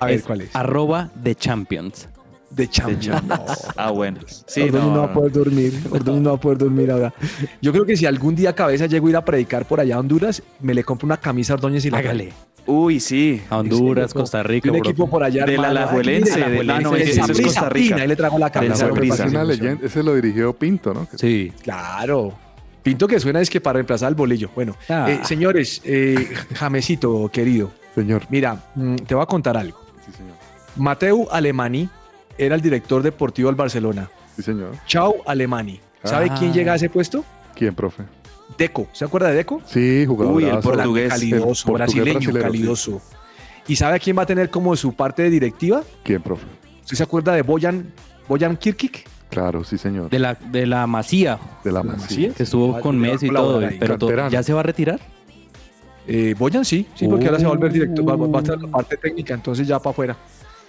A 0.00 0.06
ver, 0.06 0.22
¿cuál 0.22 0.40
es? 0.42 0.54
Arroba 0.56 1.10
de 1.14 1.34
Champions. 1.34 2.08
De 2.54 2.68
Champions. 2.68 3.22
No. 3.24 3.44
Ah, 3.76 3.90
bueno. 3.90 4.20
Sí, 4.46 4.62
Ordóñez 4.62 4.86
no, 4.86 4.94
no, 4.94 5.00
va 5.00 5.06
a 5.06 5.12
poder 5.12 5.32
dormir. 5.32 5.72
Ordóñez 5.90 6.22
no 6.22 6.30
va 6.30 6.36
a 6.36 6.40
poder 6.40 6.58
dormir 6.58 6.90
ahora. 6.90 7.12
Yo 7.60 7.72
creo 7.72 7.84
que 7.84 7.96
si 7.96 8.06
algún 8.06 8.34
día 8.34 8.54
cabeza 8.54 8.86
llego 8.86 9.06
a 9.08 9.10
ir 9.10 9.16
a 9.16 9.24
predicar 9.24 9.66
por 9.66 9.80
allá 9.80 9.96
a 9.96 10.00
Honduras, 10.00 10.42
me 10.60 10.74
le 10.74 10.84
compro 10.84 11.06
una 11.06 11.16
camisa 11.16 11.54
a 11.54 11.56
Ordóñez 11.56 11.84
y 11.84 11.90
la 11.90 11.98
Hágale. 11.98 12.32
Uy, 12.66 12.98
sí. 13.00 13.42
A 13.50 13.58
Honduras. 13.58 14.14
Costa 14.14 14.42
Rica, 14.42 14.70
un 14.70 14.76
equipo 14.76 15.08
por 15.10 15.22
allá. 15.22 15.44
De 15.44 15.58
la 15.58 15.68
Alajuelense, 15.68 16.40
de 16.40 16.64
la- 16.64 16.80
no, 16.80 16.92
del 16.92 17.02
ese 17.02 17.10
es 17.10 17.16
Saprissa 17.16 17.42
Costa 17.42 17.68
Rica. 17.68 17.96
Ahí 17.96 18.08
le 18.08 18.16
traigo 18.16 18.38
la 18.38 18.50
camisa. 18.50 18.88
Es. 18.88 19.82
Ese 19.82 20.02
lo 20.02 20.14
dirigió 20.14 20.52
Pinto, 20.54 20.94
¿no? 20.94 21.06
Sí. 21.16 21.52
Claro. 21.62 22.32
Pinto 22.82 23.06
que 23.08 23.18
suena 23.20 23.40
es 23.40 23.50
que 23.50 23.60
para 23.60 23.74
reemplazar 23.74 24.08
al 24.08 24.14
bolillo. 24.14 24.50
Bueno, 24.54 24.76
Ah. 24.88 25.06
eh, 25.10 25.20
señores, 25.24 25.80
eh, 25.84 26.28
Jamesito, 26.54 27.28
querido, 27.32 27.70
Señor. 27.94 28.22
mira, 28.28 28.62
mm, 28.74 28.96
te 28.96 29.14
voy 29.14 29.22
a 29.22 29.26
contar 29.26 29.56
algo. 29.56 29.78
Sí, 30.04 30.12
señor. 30.12 30.34
Mateu 30.76 31.26
Alemani 31.30 31.88
era 32.38 32.54
el 32.54 32.60
director 32.60 33.02
deportivo 33.02 33.48
del 33.48 33.56
Barcelona. 33.56 34.10
Sí, 34.36 34.42
señor. 34.42 34.72
Chau 34.86 35.16
Alemani. 35.26 35.80
¿Sabe 36.02 36.28
Ah. 36.30 36.36
quién 36.38 36.52
llega 36.52 36.72
a 36.72 36.76
ese 36.76 36.88
puesto? 36.90 37.24
¿Quién, 37.54 37.74
profe? 37.74 38.02
Deco. 38.58 38.86
¿Se 38.92 39.04
acuerda 39.04 39.28
de 39.28 39.36
Deco? 39.36 39.62
Sí, 39.66 40.04
jugador. 40.06 40.34
Uy, 40.34 40.44
el 40.44 40.58
portugués. 40.58 41.08
Calidoso, 41.08 41.72
brasileño, 41.72 42.32
calidoso. 42.32 43.00
¿Y 43.66 43.76
sabe 43.76 43.96
a 43.96 43.98
quién 43.98 44.18
va 44.18 44.22
a 44.22 44.26
tener 44.26 44.50
como 44.50 44.76
su 44.76 44.92
parte 44.94 45.22
de 45.22 45.30
directiva? 45.30 45.82
¿Quién, 46.02 46.20
profe? 46.22 46.44
¿Usted 46.82 46.96
se 46.96 47.02
acuerda 47.02 47.32
de 47.34 47.40
Boyan, 47.42 47.90
Boyan 48.28 48.56
Kirkik? 48.56 49.06
Claro, 49.30 49.64
sí, 49.64 49.78
señor. 49.78 50.10
De 50.10 50.18
la, 50.18 50.34
de 50.34 50.66
la 50.66 50.86
Masía, 50.86 51.38
De 51.64 51.72
la 51.72 51.82
¿La 51.82 51.94
Masía. 51.94 52.32
que 52.34 52.42
estuvo 52.42 52.72
Va- 52.74 52.80
con 52.80 52.98
Messi 52.98 53.26
y 53.26 53.30
todo. 53.30 53.58
ahí. 53.60 53.76
Pero 53.80 53.96
to- 53.96 54.06
Canterano. 54.06 54.30
¿ya 54.30 54.42
se 54.42 54.52
va 54.52 54.60
a 54.60 54.62
retirar? 54.62 55.00
Eh, 56.06 56.34
Boyan 56.38 56.64
sí, 56.66 56.86
sí, 56.94 57.08
porque 57.08 57.24
ahora 57.26 57.38
se 57.38 57.44
va 57.46 57.52
a 57.52 57.54
volver 57.54 57.72
director, 57.72 58.06
va, 58.06 58.14
va 58.16 58.24
a 58.26 58.28
Uh. 58.28 58.38
estar 58.38 58.54
en 58.56 58.62
la 58.62 58.68
parte 58.68 58.96
técnica, 58.98 59.32
entonces 59.32 59.66
ya 59.66 59.78
para 59.78 59.90
afuera. 59.92 60.16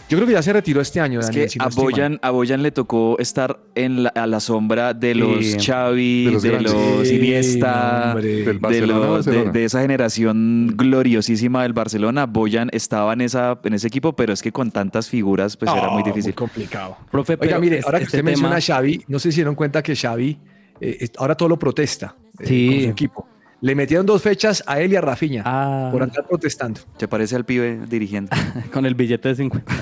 Yo 0.08 0.18
creo 0.18 0.28
que 0.28 0.34
ya 0.34 0.44
se 0.44 0.54
retiró 0.54 0.82
este 0.82 1.02
año, 1.02 1.20
Es 1.20 1.26
Daniel, 1.28 1.46
que 1.46 1.50
si 1.50 1.58
no 1.60 1.66
a. 1.66 1.70
Boyan, 1.70 2.20
a 2.22 2.30
Boyan 2.30 2.62
le 2.62 2.72
tocó 2.72 3.18
estar 3.18 3.60
en 3.74 4.04
la, 4.04 4.10
a 4.10 4.28
la 4.28 4.40
sombra 4.40 4.94
de 4.94 5.16
los 5.16 5.44
Sí. 5.44 5.58
Xavi, 5.60 6.26
De 6.26 6.32
los 6.32 6.44
de 6.44 6.62
los 6.62 7.12
Iniesta. 7.12 8.14
Del 8.16 8.60
de, 8.62 9.50
de- 9.52 9.66
esa 9.66 9.82
generación 9.82 10.74
gloriosísima 10.76 11.64
del 11.64 11.74
Barcelona. 11.74 12.28
Boyan 12.28 12.70
estaba 12.72 13.14
en, 13.14 13.22
esa, 13.22 13.60
en 13.64 13.74
ese 13.74 13.88
equipo, 13.88 14.16
pero 14.16 14.32
es 14.32 14.42
que 14.44 14.52
con 14.52 14.70
tantas 14.70 15.10
figuras 15.10 15.58
pues 15.58 15.72
era 15.72 15.90
muy 15.90 16.04
Ah, 16.04 16.06
difícil. 16.06 16.36
complicado. 16.36 16.98
Profe, 17.10 17.34
Oiga, 17.34 17.40
pero 17.42 17.60
mire, 17.60 17.80
es- 17.80 17.86
ahora 17.86 17.98
que 17.98 18.04
este 18.06 18.18
usted 18.18 18.26
menciona 18.26 18.58
a 18.58 18.62
Xavi, 18.62 19.06
no 19.08 19.18
sé 19.18 19.30
si 19.32 19.36
se 19.38 19.42
dieron 19.42 19.56
cuenta 19.56 19.82
que 19.82 19.96
Xavi 19.96 20.38
eh, 20.82 20.98
es- 21.00 21.12
ahora 21.18 21.36
todo 21.36 21.50
lo 21.50 21.58
protesta 21.58 22.16
eh, 22.40 22.46
Sí. 22.46 22.68
con 22.70 22.84
su 22.84 22.90
equipo. 22.90 23.28
Le 23.66 23.74
metieron 23.74 24.06
dos 24.06 24.22
fechas 24.22 24.64
a 24.68 24.80
él 24.80 24.94
y 24.94 24.96
a 24.96 25.02
Rafinha 25.02 25.42
Ah, 25.44 25.90
por 25.92 26.04
andar 26.04 26.28
protestando. 26.28 26.82
¿Te 26.98 27.08
parece 27.08 27.36
al 27.36 27.46
pibe 27.46 27.80
dirigiendo? 27.88 28.30
con 28.72 28.86
el 28.86 28.94
billete 28.94 29.30
de 29.30 29.36
50. 29.36 29.74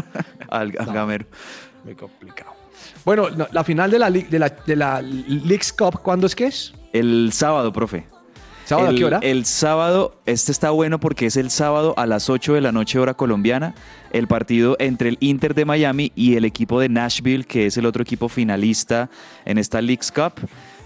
al, 0.48 0.72
al 0.78 0.92
gamero. 0.92 1.26
Muy 1.84 1.96
complicado. 1.96 2.52
Bueno, 3.04 3.30
no, 3.30 3.48
la 3.50 3.64
final 3.64 3.90
de 3.90 3.98
la, 3.98 4.10
League- 4.10 4.28
de 4.30 4.38
la, 4.38 4.48
de 4.48 4.76
la 4.76 5.02
Leagues 5.02 5.72
Cup, 5.72 6.00
¿cuándo 6.02 6.28
es 6.28 6.36
que 6.36 6.46
es? 6.46 6.72
El 6.92 7.30
sábado, 7.32 7.72
profe. 7.72 8.06
¿Sábado 8.64 8.90
el, 8.90 8.94
a 8.94 8.98
qué 8.98 9.04
hora? 9.06 9.18
El 9.22 9.44
sábado, 9.44 10.20
este 10.24 10.52
está 10.52 10.70
bueno 10.70 11.00
porque 11.00 11.26
es 11.26 11.36
el 11.36 11.50
sábado 11.50 11.94
a 11.96 12.06
las 12.06 12.30
8 12.30 12.54
de 12.54 12.60
la 12.60 12.70
noche 12.70 13.00
hora 13.00 13.14
colombiana, 13.14 13.74
el 14.12 14.28
partido 14.28 14.76
entre 14.78 15.08
el 15.08 15.16
Inter 15.18 15.54
de 15.56 15.64
Miami 15.64 16.12
y 16.14 16.36
el 16.36 16.44
equipo 16.44 16.78
de 16.78 16.88
Nashville, 16.88 17.42
que 17.44 17.66
es 17.66 17.76
el 17.76 17.86
otro 17.86 18.02
equipo 18.04 18.28
finalista 18.28 19.10
en 19.44 19.58
esta 19.58 19.80
Leagues 19.82 20.12
Cup. 20.12 20.34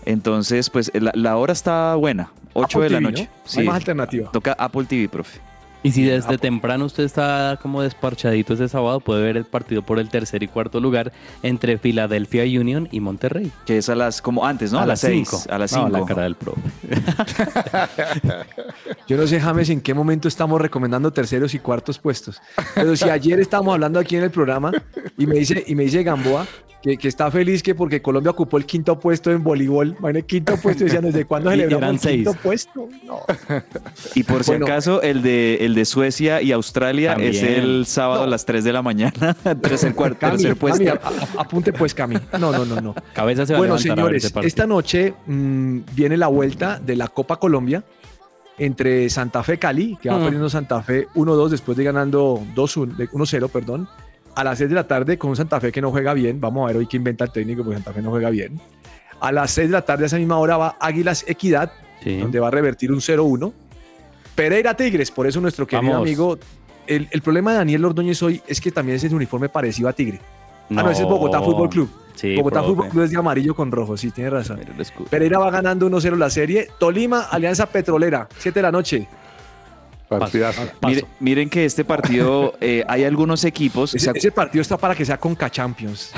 Entonces, 0.06 0.70
pues 0.70 0.90
la, 0.94 1.10
la 1.14 1.36
hora 1.36 1.52
está 1.52 1.94
buena, 1.96 2.30
8 2.56 2.78
Apple 2.78 2.82
de 2.82 2.90
la 2.90 3.00
noche. 3.00 3.30
¿no? 3.54 3.60
Hay 3.60 3.66
más 3.66 3.76
alternativa. 3.76 4.30
Toca 4.30 4.52
Apple 4.58 4.84
TV, 4.84 5.08
profe. 5.08 5.40
Y 5.82 5.92
si 5.92 6.02
desde 6.02 6.36
temprano 6.36 6.84
usted 6.84 7.04
está 7.04 7.60
como 7.62 7.80
desparchadito 7.80 8.54
ese 8.54 8.68
sábado, 8.68 8.98
puede 8.98 9.22
ver 9.22 9.36
el 9.36 9.44
partido 9.44 9.82
por 9.82 10.00
el 10.00 10.08
tercer 10.08 10.42
y 10.42 10.48
cuarto 10.48 10.80
lugar 10.80 11.12
entre 11.44 11.78
Philadelphia 11.78 12.42
Union 12.42 12.88
y 12.90 12.98
Monterrey. 12.98 13.52
Que 13.66 13.78
es 13.78 13.88
a 13.88 13.94
las, 13.94 14.20
como 14.20 14.44
antes, 14.44 14.72
¿no? 14.72 14.80
A, 14.80 14.86
las 14.86 14.98
6, 14.98 15.28
cinco. 15.28 15.42
a 15.48 15.58
las 15.58 15.72
No, 15.72 15.84
5. 15.86 15.96
la 15.98 16.04
cara 16.04 16.22
del 16.24 16.34
profe. 16.34 16.60
Yo 19.06 19.16
no 19.16 19.28
sé, 19.28 19.38
James, 19.38 19.70
en 19.70 19.80
qué 19.80 19.94
momento 19.94 20.26
estamos 20.26 20.60
recomendando 20.60 21.12
terceros 21.12 21.54
y 21.54 21.60
cuartos 21.60 22.00
puestos. 22.00 22.42
Pero 22.74 22.96
si 22.96 23.08
ayer 23.08 23.38
estábamos 23.38 23.74
hablando 23.74 24.00
aquí 24.00 24.16
en 24.16 24.24
el 24.24 24.30
programa 24.32 24.72
y 25.16 25.26
me 25.28 25.36
dice, 25.36 25.62
y 25.68 25.76
me 25.76 25.84
dice 25.84 26.02
Gamboa 26.02 26.46
que, 26.86 26.96
que 26.96 27.08
está 27.08 27.30
feliz 27.32 27.62
que 27.64 27.74
porque 27.74 28.00
Colombia 28.00 28.30
ocupó 28.30 28.58
el 28.58 28.64
quinto 28.64 28.98
puesto 29.00 29.32
en 29.32 29.42
voleibol. 29.42 29.96
Bueno, 29.98 30.20
el 30.20 30.24
quinto 30.24 30.56
puesto, 30.56 30.84
decían, 30.84 31.02
¿desde 31.02 31.24
cuándo 31.26 31.50
celebramos 31.50 31.82
eran 31.82 31.94
el 31.94 32.00
quinto 32.00 32.30
seis. 32.32 32.40
puesto? 32.42 32.88
No. 33.04 33.20
Y 34.14 34.22
por 34.22 34.44
si 34.44 34.52
Bueno. 34.52 34.66
acaso, 34.66 35.02
el 35.02 35.20
de, 35.22 35.56
el 35.66 35.74
de 35.74 35.84
Suecia 35.84 36.40
y 36.42 36.52
Australia 36.52 37.14
es 37.14 37.40
También. 37.40 37.60
el 37.64 37.86
sábado 37.86 38.22
a 38.22 38.26
las 38.28 38.44
3 38.46 38.62
de 38.62 38.72
la 38.72 38.82
mañana. 38.82 39.34
tercer, 39.60 39.94
cuarto, 39.96 40.18
Cami, 40.20 40.36
tercer 40.38 40.56
puesto. 40.56 40.84
Cami, 40.84 40.88
a- 40.90 41.38
a- 41.38 41.42
apunte 41.42 41.72
pues, 41.72 41.92
Cami. 41.92 42.16
No, 42.38 42.52
no, 42.52 42.64
no, 42.64 42.80
no. 42.80 42.94
Cabeza 43.12 43.44
se 43.46 43.52
va 43.54 43.58
Bueno, 43.58 43.74
a 43.74 43.76
a 43.78 43.80
señores, 43.80 44.24
ese 44.24 44.32
partido. 44.32 44.46
esta 44.48 44.66
noche 44.66 45.12
mm, 45.26 45.78
viene 45.92 46.16
la 46.16 46.28
vuelta 46.28 46.78
de 46.78 46.94
la 46.94 47.08
Copa 47.08 47.38
Colombia 47.40 47.82
entre 48.58 49.10
Santa 49.10 49.42
Fe 49.42 49.58
Cali, 49.58 49.98
que 50.00 50.08
va 50.08 50.18
Mm. 50.18 50.22
perdiendo 50.22 50.48
Santa 50.48 50.82
Fe 50.82 51.08
1-2 51.14 51.48
después 51.50 51.76
de 51.76 51.84
ganando 51.84 52.40
2-1, 52.54 52.96
de 52.96 53.08
1-0, 53.10 53.48
perdón, 53.50 53.88
a 54.36 54.44
las 54.44 54.58
6 54.58 54.70
de 54.70 54.76
la 54.76 54.86
tarde 54.86 55.18
con 55.18 55.30
un 55.30 55.36
Santa 55.36 55.58
Fe 55.60 55.72
que 55.72 55.80
no 55.82 55.90
juega 55.90 56.14
bien. 56.14 56.40
Vamos 56.40 56.62
a 56.64 56.68
ver 56.68 56.76
hoy 56.76 56.86
qué 56.86 56.96
inventa 56.96 57.24
el 57.24 57.32
técnico, 57.32 57.64
porque 57.64 57.76
Santa 57.78 57.92
Fe 57.92 58.02
no 58.02 58.10
juega 58.10 58.30
bien. 58.30 58.60
A 59.20 59.32
las 59.32 59.50
6 59.50 59.68
de 59.68 59.72
la 59.72 59.82
tarde, 59.82 60.04
a 60.04 60.06
esa 60.06 60.18
misma 60.18 60.38
hora, 60.38 60.56
va 60.56 60.76
Águilas 60.78 61.24
Equidad, 61.26 61.72
Sí. 62.02 62.18
donde 62.18 62.38
va 62.38 62.48
a 62.48 62.50
revertir 62.50 62.92
un 62.92 63.00
0-1. 63.00 63.52
Pereira 64.34 64.74
Tigres, 64.74 65.10
por 65.10 65.26
eso 65.26 65.40
nuestro 65.40 65.66
querido 65.66 65.92
Vamos. 65.92 66.06
amigo. 66.06 66.38
El, 66.86 67.08
el 67.10 67.22
problema 67.22 67.50
de 67.52 67.58
Daniel 67.58 67.84
Ordóñez 67.86 68.22
hoy 68.22 68.40
es 68.46 68.60
que 68.60 68.70
también 68.70 68.96
es 68.96 69.04
el 69.04 69.14
uniforme 69.14 69.48
parecido 69.48 69.88
a 69.88 69.92
Tigre. 69.92 70.20
Ah, 70.70 70.82
no, 70.82 70.90
ese 70.90 71.02
es 71.02 71.08
Bogotá 71.08 71.40
Fútbol 71.40 71.68
Club. 71.68 71.88
Sí, 72.14 72.36
Bogotá 72.36 72.60
profe. 72.60 72.68
Fútbol 72.74 72.88
Club 72.90 73.02
es 73.04 73.10
de 73.10 73.16
amarillo 73.18 73.54
con 73.54 73.72
rojo, 73.72 73.96
sí, 73.96 74.10
tiene 74.10 74.30
razón. 74.30 74.60
Pereira 75.10 75.38
va 75.38 75.50
ganando 75.50 75.88
1-0 75.88 76.16
la 76.16 76.28
serie. 76.30 76.68
Tolima, 76.78 77.22
Alianza 77.22 77.66
Petrolera, 77.66 78.28
7 78.38 78.58
de 78.58 78.62
la 78.62 78.72
noche. 78.72 79.08
Partidazo. 80.08 80.62
Miren 81.20 81.48
que 81.50 81.64
este 81.64 81.84
partido, 81.84 82.54
eh, 82.60 82.84
hay 82.86 83.04
algunos 83.04 83.44
equipos, 83.44 83.94
Ese, 83.94 84.04
¿se, 84.04 84.10
acu- 84.12 84.16
ese 84.18 84.30
partido 84.32 84.62
está 84.62 84.76
para 84.76 84.94
que 84.94 85.04
sea 85.04 85.18
con 85.18 85.36
Champions. 85.36 86.12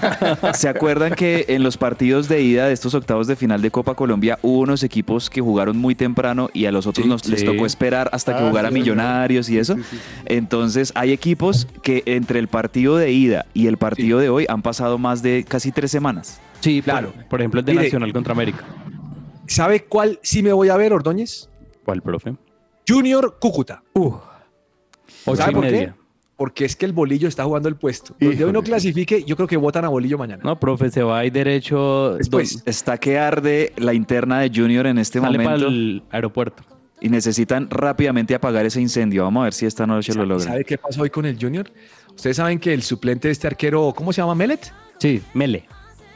se 0.54 0.68
acuerdan 0.68 1.14
que 1.14 1.44
en 1.48 1.62
los 1.62 1.76
partidos 1.76 2.28
de 2.28 2.42
ida 2.42 2.66
de 2.66 2.72
estos 2.72 2.94
octavos 2.94 3.26
de 3.26 3.36
final 3.36 3.60
de 3.62 3.70
Copa 3.70 3.94
Colombia 3.94 4.38
hubo 4.42 4.60
unos 4.60 4.82
equipos 4.82 5.28
que 5.30 5.40
jugaron 5.40 5.76
muy 5.76 5.94
temprano 5.94 6.48
y 6.52 6.64
a 6.66 6.72
los 6.72 6.86
otros 6.86 7.04
Sí, 7.04 7.08
nos, 7.08 7.26
les 7.28 7.44
tocó 7.44 7.66
esperar 7.66 8.08
hasta 8.12 8.34
que 8.36 8.42
Ah, 8.42 8.48
jugara 8.48 8.68
sí. 8.68 8.74
Millonarios 8.74 9.48
y 9.50 9.58
eso? 9.58 9.74
Sí, 9.76 9.82
sí, 9.90 9.96
sí. 9.96 10.02
Entonces 10.26 10.92
hay 10.94 11.12
equipos 11.12 11.66
que 11.82 12.02
entre 12.06 12.38
el 12.38 12.48
partido 12.48 12.96
de 12.96 13.12
ida 13.12 13.46
y 13.54 13.66
el 13.66 13.76
partido 13.76 14.18
de 14.18 14.28
hoy 14.30 14.46
han 14.48 14.62
pasado 14.62 14.96
más 14.98 15.22
de 15.22 15.44
casi 15.46 15.70
tres 15.72 15.90
semanas. 15.90 16.40
Sí, 16.60 16.80
Claro. 16.82 17.12
Por, 17.12 17.24
por 17.26 17.40
ejemplo, 17.40 17.60
el 17.60 17.66
de 17.66 17.72
Mire. 17.72 17.84
Nacional 17.84 18.12
contra 18.12 18.32
América. 18.32 18.64
¿Sabe 19.46 19.84
cuál 19.84 20.18
sí 20.22 20.42
me 20.42 20.52
voy 20.52 20.70
a 20.70 20.76
ver, 20.78 20.92
Ordóñez? 20.94 21.50
¿Cuál, 21.84 22.00
profe? 22.00 22.34
Junior 22.88 23.36
Cúcuta. 23.40 23.82
Ocho 23.94 24.22
¿Sabe 25.36 25.52
por 25.52 25.64
qué? 25.68 25.92
Porque 26.36 26.64
es 26.64 26.74
que 26.74 26.84
el 26.84 26.92
bolillo 26.92 27.28
está 27.28 27.44
jugando 27.44 27.68
el 27.68 27.76
puesto. 27.76 28.14
Donde 28.20 28.44
hoy 28.44 28.52
no 28.52 28.62
clasifique, 28.62 29.22
yo 29.24 29.36
creo 29.36 29.46
que 29.46 29.56
votan 29.56 29.84
a 29.84 29.88
bolillo 29.88 30.18
mañana. 30.18 30.42
No, 30.44 30.58
profe, 30.58 30.90
se 30.90 31.02
va 31.02 31.20
ahí 31.20 31.30
derecho. 31.30 32.16
Después. 32.18 32.62
Está 32.66 32.98
que 32.98 33.18
arde 33.18 33.72
la 33.76 33.94
interna 33.94 34.40
de 34.40 34.50
Junior 34.52 34.86
en 34.88 34.98
este 34.98 35.20
sale 35.20 35.38
para 35.38 35.50
momento 35.50 35.68
el 35.68 36.02
aeropuerto. 36.10 36.64
y 37.00 37.08
necesitan 37.08 37.70
rápidamente 37.70 38.34
apagar 38.34 38.66
ese 38.66 38.80
incendio. 38.80 39.22
Vamos 39.24 39.42
a 39.42 39.44
ver 39.44 39.52
si 39.54 39.64
esta 39.66 39.86
noche 39.86 40.12
lo 40.12 40.16
¿Sabe- 40.22 40.26
logran. 40.28 40.48
¿Sabe 40.48 40.64
qué 40.64 40.76
pasó 40.76 41.02
hoy 41.02 41.10
con 41.10 41.24
el 41.24 41.38
Junior? 41.40 41.70
Ustedes 42.16 42.36
saben 42.36 42.58
que 42.58 42.74
el 42.74 42.82
suplente 42.82 43.28
de 43.28 43.32
este 43.32 43.46
arquero, 43.46 43.92
¿cómo 43.96 44.12
se 44.12 44.20
llama? 44.20 44.34
¿Melet? 44.34 44.72
Sí, 44.98 45.22
Mele. 45.34 45.66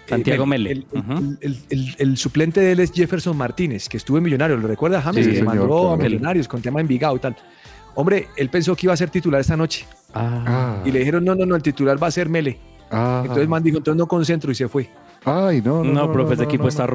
Santiago 0.08 0.44
Eh, 0.44 0.46
Mele. 0.46 0.70
El, 0.72 0.86
el- 0.92 0.98
Ujú. 1.00 1.36
el- 1.40 1.58
el- 1.70 1.94
el 1.98 2.16
suplente 2.16 2.60
de 2.60 2.72
él 2.72 2.80
es 2.80 2.92
Jefferson 2.92 3.36
Martínez, 3.36 3.88
que 3.88 3.96
estuvo 3.96 4.16
en 4.18 4.24
Millonarios. 4.24 4.60
¿Lo 4.60 4.68
recuerda, 4.68 5.00
James? 5.02 5.24
Sí, 5.24 5.30
que 5.32 5.36
señor, 5.38 5.56
mandó 5.56 5.92
a. 5.92 5.96
Millonarios 5.96 6.48
con 6.48 6.62
tema 6.62 6.80
Envigado 6.80 7.16
y 7.16 7.18
tal. 7.18 7.36
Hombre, 7.94 8.28
él 8.36 8.48
pensó 8.48 8.76
que 8.76 8.86
iba 8.86 8.92
a 8.92 8.96
ser 8.96 9.10
titular 9.10 9.40
esta 9.40 9.56
noche. 9.56 9.84
Ah, 10.14 10.82
Y 10.84 10.90
le 10.92 11.00
dijeron, 11.00 11.24
no, 11.24 11.34
no, 11.34 11.44
no, 11.44 11.56
el 11.56 11.62
titular 11.62 12.00
va 12.02 12.06
a 12.06 12.10
ser 12.10 12.28
Mele. 12.28 12.58
ah. 12.90 13.20
Entonces 13.22 13.48
man 13.48 13.62
dijo, 13.62 13.78
entonces 13.78 13.98
no 13.98 14.06
concentro 14.06 14.50
y 14.52 14.54
se 14.54 14.68
fue. 14.68 14.88
Ay, 15.24 15.60
no, 15.62 15.82
no. 15.84 15.92
no, 15.92 16.12
profe, 16.12 16.34
ese 16.34 16.42
no, 16.44 16.48
equipo 16.48 16.62
no, 16.64 16.68
está 16.68 16.86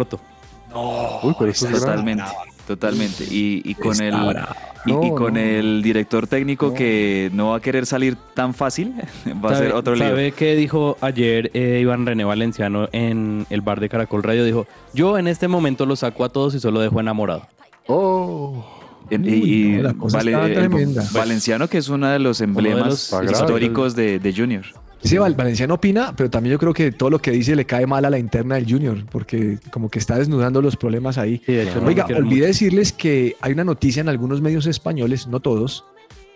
no. 0.74 0.82
roto. 1.22 1.28
Uy, 1.28 1.36
pero 1.40 1.52
eso 1.52 1.66
es 1.68 1.72
grave. 1.72 1.86
Totalmente, 1.86 2.24
totalmente. 2.68 3.24
Y, 3.26 3.62
y 3.66 3.76
con 3.76 3.92
Está 3.94 4.06
el 4.06 4.38
y, 4.86 5.10
con 5.12 5.34
no. 5.36 5.40
el 5.40 5.82
director 5.82 6.28
técnico 6.28 6.68
No. 6.68 6.74
que 6.74 7.30
no 7.34 7.50
va 7.52 7.58
a 7.58 7.60
querer 7.62 7.86
salir 7.86 8.18
tan 8.34 8.54
fácil, 8.54 8.94
va 9.44 9.52
a 9.52 9.54
¿Sabe, 9.54 9.68
ser 9.68 9.74
otro 9.76 9.96
lío. 9.96 10.06
¿Sabe 10.08 10.32
qué 10.34 10.56
dijo 10.56 10.98
ayer 11.02 11.52
eh, 11.54 11.80
Iván 11.82 12.06
René 12.06 12.26
Valenciano 12.26 12.90
en 12.92 13.46
el 13.50 13.62
bar 13.62 13.80
de 13.80 13.88
Caracol 13.90 14.24
Radio? 14.24 14.44
Dijo, 14.44 14.68
yo 14.94 15.18
en 15.18 15.28
este 15.28 15.48
momento 15.48 15.86
los 15.86 16.00
saco 16.00 16.26
a 16.26 16.30
todos 16.30 16.54
y 16.56 16.60
solo 16.60 16.82
dejo 16.82 17.00
enamorado. 17.00 17.48
Oh, 17.88 18.66
Uy, 19.12 19.18
y 19.28 19.68
no, 19.78 19.84
la 19.84 19.94
cosa 19.94 20.18
Vale- 20.18 20.32
está 20.32 20.46
el 20.48 20.54
tremenda. 20.54 21.04
Valenciano, 21.14 21.68
que 21.68 21.78
es 21.78 21.90
uno 21.90 22.08
de 22.08 22.20
los 22.20 22.42
emblemas 22.42 23.12
los 23.12 23.32
históricos 23.32 23.96
de, 23.96 24.20
de 24.20 24.34
Junior. 24.34 24.64
Sí, 25.04 25.18
Val- 25.18 25.36
Valenciano 25.36 25.74
opina, 25.74 26.14
pero 26.16 26.30
también 26.30 26.54
yo 26.54 26.60
creo 26.60 26.74
que 26.74 26.92
todo 26.92 27.10
lo 27.10 27.20
que 27.20 27.32
dice 27.32 27.56
le 27.56 27.66
cae 27.66 27.86
mal 27.86 28.06
a 28.06 28.10
la 28.10 28.18
interna 28.20 28.56
del 28.56 28.66
Junior, 28.72 29.06
porque 29.12 29.60
como 29.72 29.90
que 29.90 30.00
está 30.00 30.18
desnudando 30.18 30.62
los 30.62 30.78
problemas 30.78 31.18
ahí. 31.18 31.42
Sí, 31.46 31.54
de 31.54 31.64
hecho, 31.64 31.82
no 31.82 31.88
Oiga, 31.88 32.06
olvidé 32.16 32.48
decirles 32.48 32.94
que 32.94 33.36
hay 33.42 33.52
una 33.54 33.66
noticia 33.66 34.00
en 34.02 34.08
algunos 34.10 34.42
medios 34.42 34.66
españoles, 34.66 35.28
no 35.28 35.40
todos, 35.42 35.84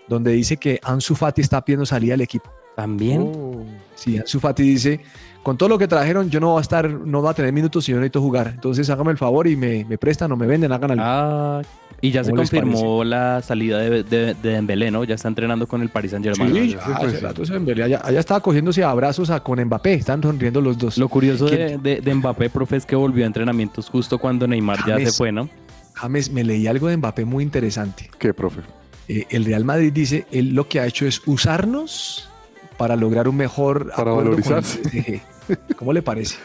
donde 0.09 0.31
dice 0.31 0.57
que 0.57 0.79
Ansu 0.83 1.15
Fati 1.15 1.41
está 1.41 1.63
pidiendo 1.63 1.85
salida 1.85 2.13
del 2.13 2.21
equipo. 2.21 2.51
También. 2.77 3.21
oh. 3.35 3.65
Sí, 3.95 4.19
Ansu 4.19 4.39
Fati 4.39 4.61
dice, 4.61 4.99
con 5.41 5.57
todo 5.57 5.67
lo 5.67 5.79
que 5.79 5.87
trajeron, 5.87 6.29
yo 6.29 6.39
no 6.39 6.51
voy 6.51 6.59
a 6.59 6.61
estar, 6.61 6.87
no 6.87 7.21
voy 7.21 7.31
a 7.31 7.33
tener 7.33 7.51
minutos 7.51 7.89
y 7.89 7.91
yo 7.91 7.97
necesito 7.97 8.21
jugar. 8.21 8.51
Entonces 8.53 8.87
hágame 8.91 9.09
el 9.09 9.17
favor 9.17 9.47
y 9.47 9.55
me, 9.55 9.83
me 9.85 9.97
prestan 9.97 10.31
o 10.31 10.35
me 10.35 10.45
venden, 10.45 10.71
hagan 10.71 10.91
algo. 10.91 11.03
Ah, 11.03 11.61
y 11.99 12.11
ya 12.11 12.23
se 12.23 12.29
¿Cómo 12.29 12.43
les 12.43 12.51
confirmó 12.51 13.03
la 13.03 13.41
salida 13.41 13.79
de, 13.79 14.03
de, 14.03 14.35
de 14.35 14.49
Dembélé, 14.51 14.91
¿no? 14.91 15.03
Ya 15.03 15.15
está 15.15 15.27
entrenando 15.29 15.65
con 15.67 15.81
el 15.81 15.89
Paris 15.89 16.11
Saint 16.11 16.23
Germain. 16.23 16.53
Sí, 16.53 16.69
ya, 16.73 16.87
ya, 16.87 16.99
pues, 16.99 17.19
rato 17.23 17.43
embelea. 17.51 17.85
allá, 17.87 18.01
allá 18.03 18.19
estaba 18.19 18.39
cogiéndose 18.39 18.83
a 18.83 18.91
abrazos 18.91 19.31
a- 19.31 19.39
con 19.39 19.59
Mbappé, 19.59 19.95
están 19.95 20.21
sonriendo 20.21 20.61
los 20.61 20.77
dos. 20.77 20.99
Lo 20.99 21.09
curioso 21.09 21.47
de, 21.47 21.79
de, 21.79 21.99
de 22.01 22.13
Mbappé, 22.13 22.51
profe, 22.51 22.75
es 22.75 22.85
que 22.85 22.95
volvió 22.95 23.23
a 23.23 23.27
entrenamientos 23.27 23.89
justo 23.89 24.19
cuando 24.19 24.45
Neymar 24.47 24.77
ya 24.85 24.97
se 24.99 25.11
fue, 25.11 25.31
¿no? 25.31 25.49
James, 25.95 26.29
me 26.31 26.43
leí 26.43 26.67
algo 26.67 26.87
de 26.87 26.97
Mbappé 26.97 27.25
muy 27.25 27.43
interesante. 27.43 28.11
¿Qué, 28.19 28.31
profe? 28.35 28.61
Eh, 29.07 29.25
el 29.31 29.45
Real 29.45 29.65
Madrid 29.65 29.91
dice, 29.91 30.27
él 30.31 30.53
lo 30.53 30.69
que 30.69 30.79
ha 30.79 30.85
hecho 30.85 31.07
es 31.07 31.19
usarnos 31.25 32.29
para 32.77 32.95
lograr 32.95 33.27
un 33.27 33.35
mejor 33.37 33.91
Para 33.95 34.11
el 34.11 34.17
valorizarse. 34.17 35.21
¿Cómo 35.77 35.93
le 35.93 36.01
parece? 36.01 36.35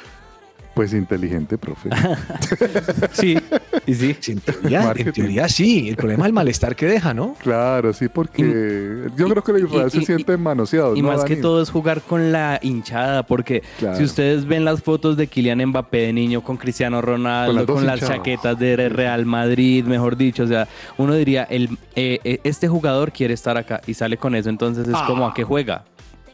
Pues 0.75 0.95
inteligente, 0.95 1.59
profe. 1.59 1.91
Sí, 3.13 3.37
y 3.87 3.95
sí. 3.95 4.17
Sí, 4.21 4.33
en, 4.33 4.41
teoría, 4.41 4.79
en 4.81 4.85
Marketing. 4.87 5.13
teoría 5.13 5.49
sí. 5.49 5.89
El 5.91 5.97
problema 5.97 6.25
es 6.25 6.29
el 6.29 6.33
malestar 6.33 6.75
que 6.75 6.87
deja, 6.87 7.13
¿no? 7.13 7.35
Claro, 7.43 7.93
sí, 7.93 8.09
porque 8.09 9.07
yo 9.17 9.29
creo 9.29 9.43
que 9.45 9.53
el 9.53 9.65
Israel 9.67 9.89
y- 9.93 9.99
se 9.99 10.07
siente 10.07 10.35
manoseado. 10.39 10.97
Y 10.97 11.03
¿no, 11.03 11.09
más 11.09 11.25
que 11.25 11.37
todo 11.37 11.61
es 11.61 11.69
jugar 11.71 12.01
con 12.01 12.33
la 12.33 12.59
hinchada, 12.63 13.23
porque 13.25 13.63
Claro. 13.79 13.97
si 13.99 14.05
ustedes 14.05 14.47
ven 14.47 14.65
las 14.65 14.83
fotos 14.83 15.19
de 15.19 15.27
Kylian 15.27 15.63
Mbappé 15.67 15.99
de 16.07 16.13
niño 16.15 16.43
con 16.43 16.57
Cristiano 16.57 17.03
Ronaldo, 17.03 17.67
Con 17.67 17.77
con 17.77 17.87
las 17.87 18.01
chaquetas 18.01 18.59
de 18.59 18.89
Real 18.89 19.27
Madrid, 19.27 19.85
mejor 19.85 20.17
dicho, 20.17 20.45
o 20.45 20.49
sea, 20.49 20.67
uno 20.97 21.15
diría, 21.15 21.43
el, 21.45 21.69
eh, 21.97 22.19
eh, 22.25 22.41
este 22.45 22.67
jugador 22.69 23.13
quiere 23.13 23.35
estar 23.35 23.59
acá 23.59 23.83
y 23.87 23.93
sale 23.93 24.17
con 24.17 24.35
eso, 24.35 24.49
entonces 24.49 24.89
es 24.89 24.97
como 25.07 25.27
a 25.27 25.35
qué 25.35 25.45
juega. 25.45 25.85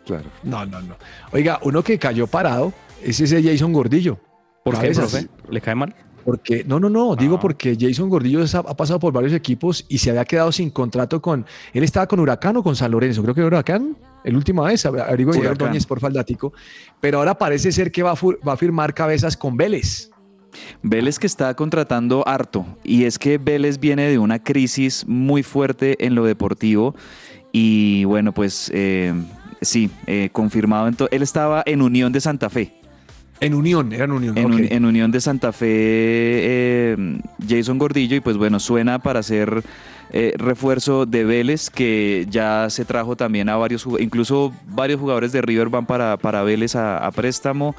Claro. 0.08 0.24
No, 0.42 0.64
no, 0.66 0.80
no. 0.82 0.96
Oiga, 1.32 1.60
uno 1.62 1.82
que 1.84 1.98
cayó 1.98 2.26
parado 2.26 2.72
es 3.04 3.20
ese 3.20 3.42
Jason 3.42 3.72
Gordillo. 3.72 4.18
¿Por 4.64 4.78
qué, 4.80 4.90
profe? 4.90 5.28
¿Le 5.50 5.60
cae 5.60 5.74
mal? 5.74 5.94
Porque, 6.24 6.64
no, 6.64 6.78
no, 6.80 6.90
no, 6.90 7.14
digo 7.16 7.36
Ah. 7.36 7.40
porque 7.40 7.76
Jason 7.78 8.08
Gordillo 8.10 8.40
ha, 8.42 8.58
ha 8.58 8.76
pasado 8.76 8.98
por 8.98 9.12
varios 9.12 9.32
equipos 9.32 9.86
y 9.88 9.98
se 9.98 10.10
había 10.10 10.24
quedado 10.24 10.50
sin 10.52 10.70
contrato 10.70 11.22
con. 11.22 11.46
Él 11.72 11.84
estaba 11.84 12.06
con 12.06 12.20
Huracán 12.20 12.56
o 12.56 12.62
con 12.62 12.74
San 12.76 12.90
Lorenzo, 12.90 13.22
creo 13.22 13.34
que 13.34 13.42
Huracán, 13.44 13.96
el 14.24 14.36
última 14.36 14.64
vez, 14.64 14.84
abrigo 14.84 15.30
Huracán. 15.30 15.48
Ordóñez 15.52 15.86
por 15.86 16.00
faldático. 16.00 16.52
Pero 17.00 17.18
ahora 17.18 17.38
parece 17.38 17.70
ser 17.72 17.92
que 17.92 18.02
va 18.02 18.10
a, 18.12 18.16
fu- 18.16 18.36
va 18.46 18.54
a 18.54 18.56
firmar 18.56 18.92
cabezas 18.94 19.36
con 19.36 19.56
Vélez. 19.56 20.10
Vélez 20.82 21.18
que 21.18 21.26
está 21.26 21.54
contratando 21.54 22.26
harto 22.26 22.66
y 22.82 23.04
es 23.04 23.18
que 23.18 23.38
Vélez 23.38 23.78
viene 23.78 24.08
de 24.08 24.18
una 24.18 24.42
crisis 24.42 25.04
muy 25.06 25.42
fuerte 25.42 26.04
en 26.04 26.14
lo 26.14 26.24
deportivo 26.24 26.94
y 27.52 28.04
bueno 28.04 28.32
pues 28.32 28.70
eh, 28.74 29.12
sí, 29.60 29.90
eh, 30.06 30.28
confirmado. 30.32 30.88
ento- 30.90 31.08
él 31.10 31.22
estaba 31.22 31.62
en 31.66 31.82
Unión 31.82 32.12
de 32.12 32.20
Santa 32.20 32.50
Fe. 32.50 32.74
En 33.40 33.54
Unión, 33.54 33.86
Unión. 34.10 34.36
En, 34.36 34.46
ok. 34.46 34.52
un- 34.52 34.66
en 34.70 34.84
Unión 34.84 35.10
de 35.12 35.20
Santa 35.20 35.52
Fe, 35.52 35.66
eh, 35.70 36.96
Jason 37.48 37.78
Gordillo, 37.78 38.16
y 38.16 38.20
pues 38.20 38.36
bueno, 38.36 38.58
suena 38.60 38.98
para 38.98 39.22
ser 39.22 39.62
eh, 40.10 40.32
refuerzo 40.38 41.04
de 41.06 41.22
Vélez, 41.24 41.68
que 41.70 42.26
ya 42.30 42.68
se 42.70 42.84
trajo 42.86 43.14
también 43.14 43.48
a 43.50 43.56
varios, 43.56 43.86
incluso 44.00 44.52
varios 44.66 44.98
jugadores 44.98 45.32
de 45.32 45.42
River 45.42 45.68
van 45.68 45.84
para, 45.86 46.16
para 46.16 46.42
Vélez 46.42 46.74
a, 46.76 46.98
a 46.98 47.10
préstamo. 47.12 47.76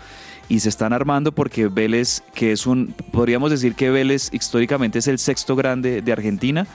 Y 0.47 0.59
se 0.61 0.69
están 0.69 0.93
armando 0.93 1.31
porque 1.31 1.67
Vélez, 1.67 2.21
que 2.33 2.51
es 2.51 2.65
un, 2.65 2.93
podríamos 3.11 3.51
decir 3.51 3.75
que 3.75 3.89
Vélez 3.91 4.29
históricamente 4.31 4.97
es 4.99 5.07
el 5.07 5.19
sexto 5.19 5.55
grande 5.55 6.01
de 6.01 6.11
Argentina, 6.11 6.65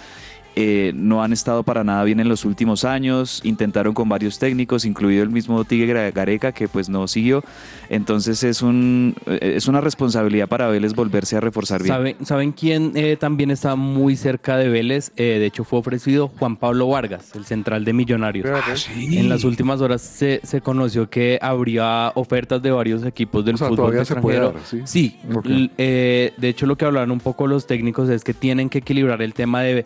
eh, 0.57 0.93
no 0.95 1.23
han 1.23 1.33
estado 1.33 1.63
para 1.63 1.85
nada 1.85 2.05
bien 2.05 2.21
en 2.21 2.29
los 2.29 2.45
últimos 2.45 2.85
años, 2.85 3.41
intentaron 3.45 3.95
con 3.95 4.09
varios 4.09 4.39
técnicos, 4.39 4.85
incluido 4.85 5.23
el 5.23 5.31
mismo 5.31 5.65
Tigre 5.65 6.11
Gareca, 6.13 6.53
que 6.53 6.69
pues 6.69 6.89
no 6.89 7.07
siguió. 7.09 7.43
Entonces 7.89 8.43
es, 8.45 8.63
un, 8.63 9.15
eh, 9.27 9.55
es 9.57 9.69
una 9.69 9.81
responsabilidad 9.81 10.49
para 10.49 10.69
Vélez 10.69 10.95
volverse 10.95 11.37
a 11.37 11.41
reforzar 11.41 11.83
bien. 11.83 11.95
¿Saben, 11.95 12.17
¿saben 12.25 12.53
quién 12.53 12.93
eh, 12.95 13.17
también 13.19 13.51
está 13.51 13.77
muy 13.77 14.17
cerca 14.17 14.57
de 14.57 14.69
Vélez? 14.69 15.13
Eh, 15.17 15.39
de 15.39 15.47
hecho, 15.47 15.65
fue 15.65 15.79
ofrecido 15.79 16.29
Juan 16.29 16.57
Pablo 16.57 16.89
Vargas, 16.89 17.35
el 17.35 17.45
central 17.45 17.85
de 17.85 17.93
Millonarios. 17.93 18.47
Ah, 18.49 18.63
Sí. 18.75 19.19
En 19.19 19.29
las 19.29 19.45
últimas 19.45 19.81
horas 19.81 20.03
se, 20.03 20.41
se 20.43 20.61
conoció 20.61 21.09
que 21.09 21.39
habría 21.41 22.11
ofertas 22.15 22.61
de 22.63 22.71
varios 22.71 23.05
equipos 23.05 23.45
del 23.45 23.55
O 23.55 23.59
sea, 23.59 23.69
fútbol 23.69 23.77
todavía 23.87 24.05
se 24.05 24.17
puede 24.17 24.39
extranjero. 24.39 24.79
dar, 24.81 24.89
¿sí? 24.89 25.17
Ok. 25.35 25.47
l- 25.47 25.71
eh, 25.79 26.33
de 26.37 26.49
hecho 26.49 26.67
lo 26.67 26.77
que 26.77 26.85
hablaron 26.85 27.11
un 27.11 27.21
poco 27.21 27.47
los 27.47 27.67
técnicos 27.67 28.09
es 28.09 28.25
que 28.25 28.35
tienen 28.35 28.69
que 28.69 28.79
equilibrar 28.79 29.23
el 29.23 29.33
tema 29.35 29.63
de 29.63 29.85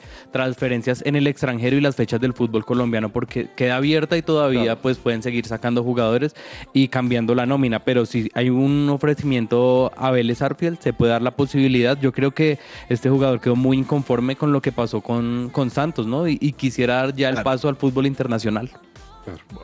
transferencias 0.59 1.03
en 1.07 1.15
el 1.15 1.27
extranjero 1.29 1.77
y 1.77 1.81
las 1.81 1.95
fechas 1.95 2.21
del 2.21 2.33
fútbol 2.33 2.65
colombiano 2.65 3.11
porque 3.11 3.49
queda 3.55 3.77
abierta 3.77 4.17
y 4.17 4.23
todavía 4.23 4.63
Claro. 4.65 4.81
pues 4.83 4.99
pueden 4.99 5.23
seguir 5.23 5.47
sacando 5.47 5.85
jugadores 5.85 6.35
y 6.73 6.89
cambiando 6.89 7.35
la 7.37 7.47
nómina, 7.47 7.79
pero 7.85 8.05
si 8.07 8.29
hay 8.35 8.51
un 8.51 8.89
ofrecimiento 8.91 9.93
a 9.97 10.11
Vélez 10.11 10.43
Arfield 10.43 10.81
se 10.81 10.93
puede 10.93 11.13
dar 11.13 11.23
la 11.23 11.31
posibilidad. 11.31 11.97
Yo 12.01 12.13
creo 12.13 12.33
que 12.33 12.59
este 12.89 13.09
jugador 13.09 13.41
quedó 13.41 13.55
muy 13.57 13.79
inconforme 13.79 14.35
con 14.37 14.53
lo 14.53 14.61
que 14.61 14.73
pasó 14.73 15.01
con, 15.01 15.49
con 15.53 15.71
Santos, 15.71 16.07
¿no? 16.07 16.27
Y, 16.27 16.39
y 16.41 16.53
quisiera 16.53 16.97
dar 16.97 17.15
ya 17.15 17.29
el 17.29 17.35
Claro. 17.37 17.45
paso 17.45 17.69
al 17.69 17.77
fútbol 17.77 18.07
internacional. 18.07 18.69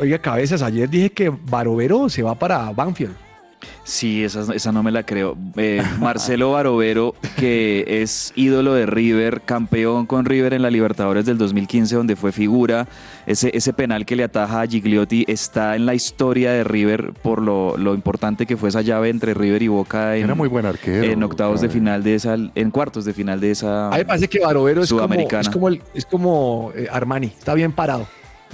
Oiga, 0.01 0.19
cabezas, 0.19 0.63
ayer 0.63 0.89
dije 0.89 1.11
que 1.11 1.31
Barovero 1.31 2.09
se 2.09 2.23
va 2.23 2.35
para 2.37 2.71
Banfield. 2.71 3.17
Sí, 3.85 4.25
esa, 4.25 4.53
esa 4.55 4.73
no 4.73 4.83
me 4.83 4.91
la 4.91 5.03
creo. 5.05 5.37
Eh, 5.57 5.83
Marcelo 6.01 6.53
Barovero, 6.53 7.15
que 7.37 7.85
es 8.03 8.33
ídolo 8.35 8.75
de 8.75 8.87
River, 8.87 9.43
campeón 9.43 10.07
con 10.07 10.25
River 10.25 10.55
en 10.55 10.63
la 10.63 10.71
Libertadores 10.71 11.27
del 11.27 11.37
2015, 11.39 11.95
donde 11.97 12.17
fue 12.17 12.33
figura. 12.33 12.87
Ese, 13.27 13.51
ese 13.55 13.73
penal 13.73 14.07
que 14.07 14.17
le 14.17 14.25
ataja 14.25 14.63
a 14.63 14.67
Gigliotti 14.67 15.25
está 15.29 15.77
en 15.77 15.87
la 15.87 15.95
historia 15.95 16.53
de 16.53 16.65
River 16.65 17.13
por 17.23 17.43
lo, 17.43 17.77
lo 17.77 17.95
importante 17.95 18.47
que 18.47 18.57
fue 18.57 18.69
esa 18.71 18.81
llave 18.83 19.09
entre 19.11 19.35
River 19.35 19.63
y 19.63 19.69
Boca 19.69 20.17
en, 20.17 20.25
Era 20.25 20.35
muy 20.35 20.49
buen 20.49 20.67
arquero. 20.67 21.05
en 21.05 21.23
octavos 21.23 21.61
de 21.61 21.69
final 21.69 22.03
de 22.03 22.15
esa, 22.15 22.37
en 22.55 22.71
cuartos 22.71 23.05
de 23.05 23.13
final 23.13 23.41
de 23.41 23.51
esa. 23.51 23.89
A 23.89 23.93
mí 23.93 23.99
me 23.99 24.05
parece 24.05 24.29
que 24.29 24.41
Barovero 24.41 24.83
es 24.83 24.89
como, 24.93 25.15
es 25.41 25.49
como, 25.51 25.69
el- 25.69 25.83
es 25.95 26.07
como 26.07 26.73
eh, 26.75 26.87
Armani, 26.91 27.27
está 27.27 27.55
bien 27.55 27.73
parado. 27.73 28.07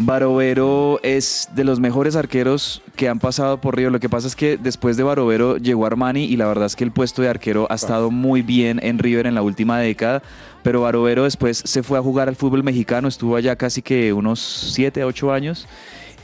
Barovero 0.02 0.98
es 1.02 1.48
de 1.54 1.62
los 1.62 1.78
mejores 1.78 2.16
arqueros 2.16 2.82
que 2.96 3.08
han 3.08 3.18
pasado 3.18 3.60
por 3.60 3.76
River. 3.76 3.92
Lo 3.92 4.00
que 4.00 4.08
pasa 4.08 4.26
es 4.28 4.34
que 4.34 4.56
después 4.56 4.96
de 4.96 5.02
Barovero 5.02 5.58
llegó 5.58 5.84
Armani 5.84 6.24
y 6.24 6.36
la 6.38 6.46
verdad 6.46 6.64
es 6.66 6.74
que 6.74 6.84
el 6.84 6.90
puesto 6.90 7.20
de 7.20 7.28
arquero 7.28 7.66
ha 7.70 7.74
estado 7.74 8.10
muy 8.10 8.40
bien 8.40 8.80
en 8.82 8.98
River 8.98 9.26
en 9.26 9.34
la 9.34 9.42
última 9.42 9.78
década. 9.78 10.22
Pero 10.62 10.80
Barovero 10.80 11.24
después 11.24 11.62
se 11.66 11.82
fue 11.82 11.98
a 11.98 12.02
jugar 12.02 12.28
al 12.28 12.36
fútbol 12.36 12.62
mexicano, 12.64 13.08
estuvo 13.08 13.36
allá 13.36 13.56
casi 13.56 13.82
que 13.82 14.12
unos 14.14 14.40
7, 14.74 15.04
8 15.04 15.32
años 15.32 15.68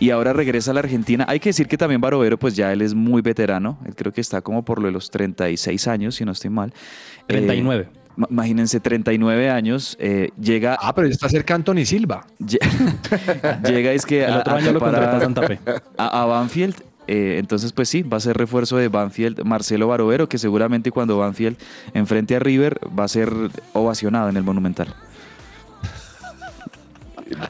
y 0.00 0.08
ahora 0.10 0.32
regresa 0.32 0.70
a 0.70 0.74
la 0.74 0.80
Argentina. 0.80 1.26
Hay 1.28 1.38
que 1.38 1.50
decir 1.50 1.68
que 1.68 1.76
también 1.76 2.00
Barovero, 2.00 2.38
pues 2.38 2.56
ya 2.56 2.72
él 2.72 2.80
es 2.80 2.94
muy 2.94 3.20
veterano. 3.20 3.78
Él 3.84 3.94
creo 3.94 4.10
que 4.10 4.22
está 4.22 4.40
como 4.40 4.64
por 4.64 4.78
lo 4.80 4.86
de 4.86 4.92
los 4.92 5.10
36 5.10 5.86
años, 5.86 6.14
si 6.14 6.24
no 6.24 6.32
estoy 6.32 6.48
mal. 6.50 6.70
Eh, 6.70 7.24
39. 7.28 7.88
ma- 7.92 8.00
imagínense, 8.30 8.80
39 8.80 9.50
años. 9.50 9.96
eh, 10.00 10.30
llega 10.40 10.76
Ah, 10.80 10.94
pero 10.94 11.06
ya 11.08 11.12
está 11.14 11.28
cerca 11.28 11.54
Anthony 11.54 11.84
Silva. 11.84 12.26
Lle- 12.40 12.58
Llega 13.68 13.92
es 13.92 14.06
que 14.06 14.24
El 14.24 14.32
a, 14.34 14.38
otro 14.40 14.54
a 14.54 14.56
año 14.58 14.72
lo 14.72 14.80
contrata 14.80 15.16
a- 15.16 15.20
Santa 15.20 15.42
Fe. 15.46 15.58
a, 15.98 16.22
a 16.22 16.26
Banfield. 16.26 16.74
eh, 17.08 17.36
entonces, 17.38 17.72
pues 17.72 17.88
sí, 17.88 18.02
va 18.02 18.16
a 18.16 18.20
ser 18.20 18.36
refuerzo 18.36 18.76
de 18.78 18.88
Banfield 18.88 19.44
Marcelo 19.44 19.86
Barovero, 19.88 20.28
que 20.28 20.38
seguramente 20.38 20.90
cuando 20.90 21.18
Banfield 21.18 21.56
enfrente 21.94 22.34
a 22.36 22.38
River 22.40 22.80
va 22.98 23.04
a 23.04 23.08
ser 23.08 23.32
ovacionado 23.74 24.28
en 24.28 24.36
el 24.36 24.42
Monumental. 24.42 24.94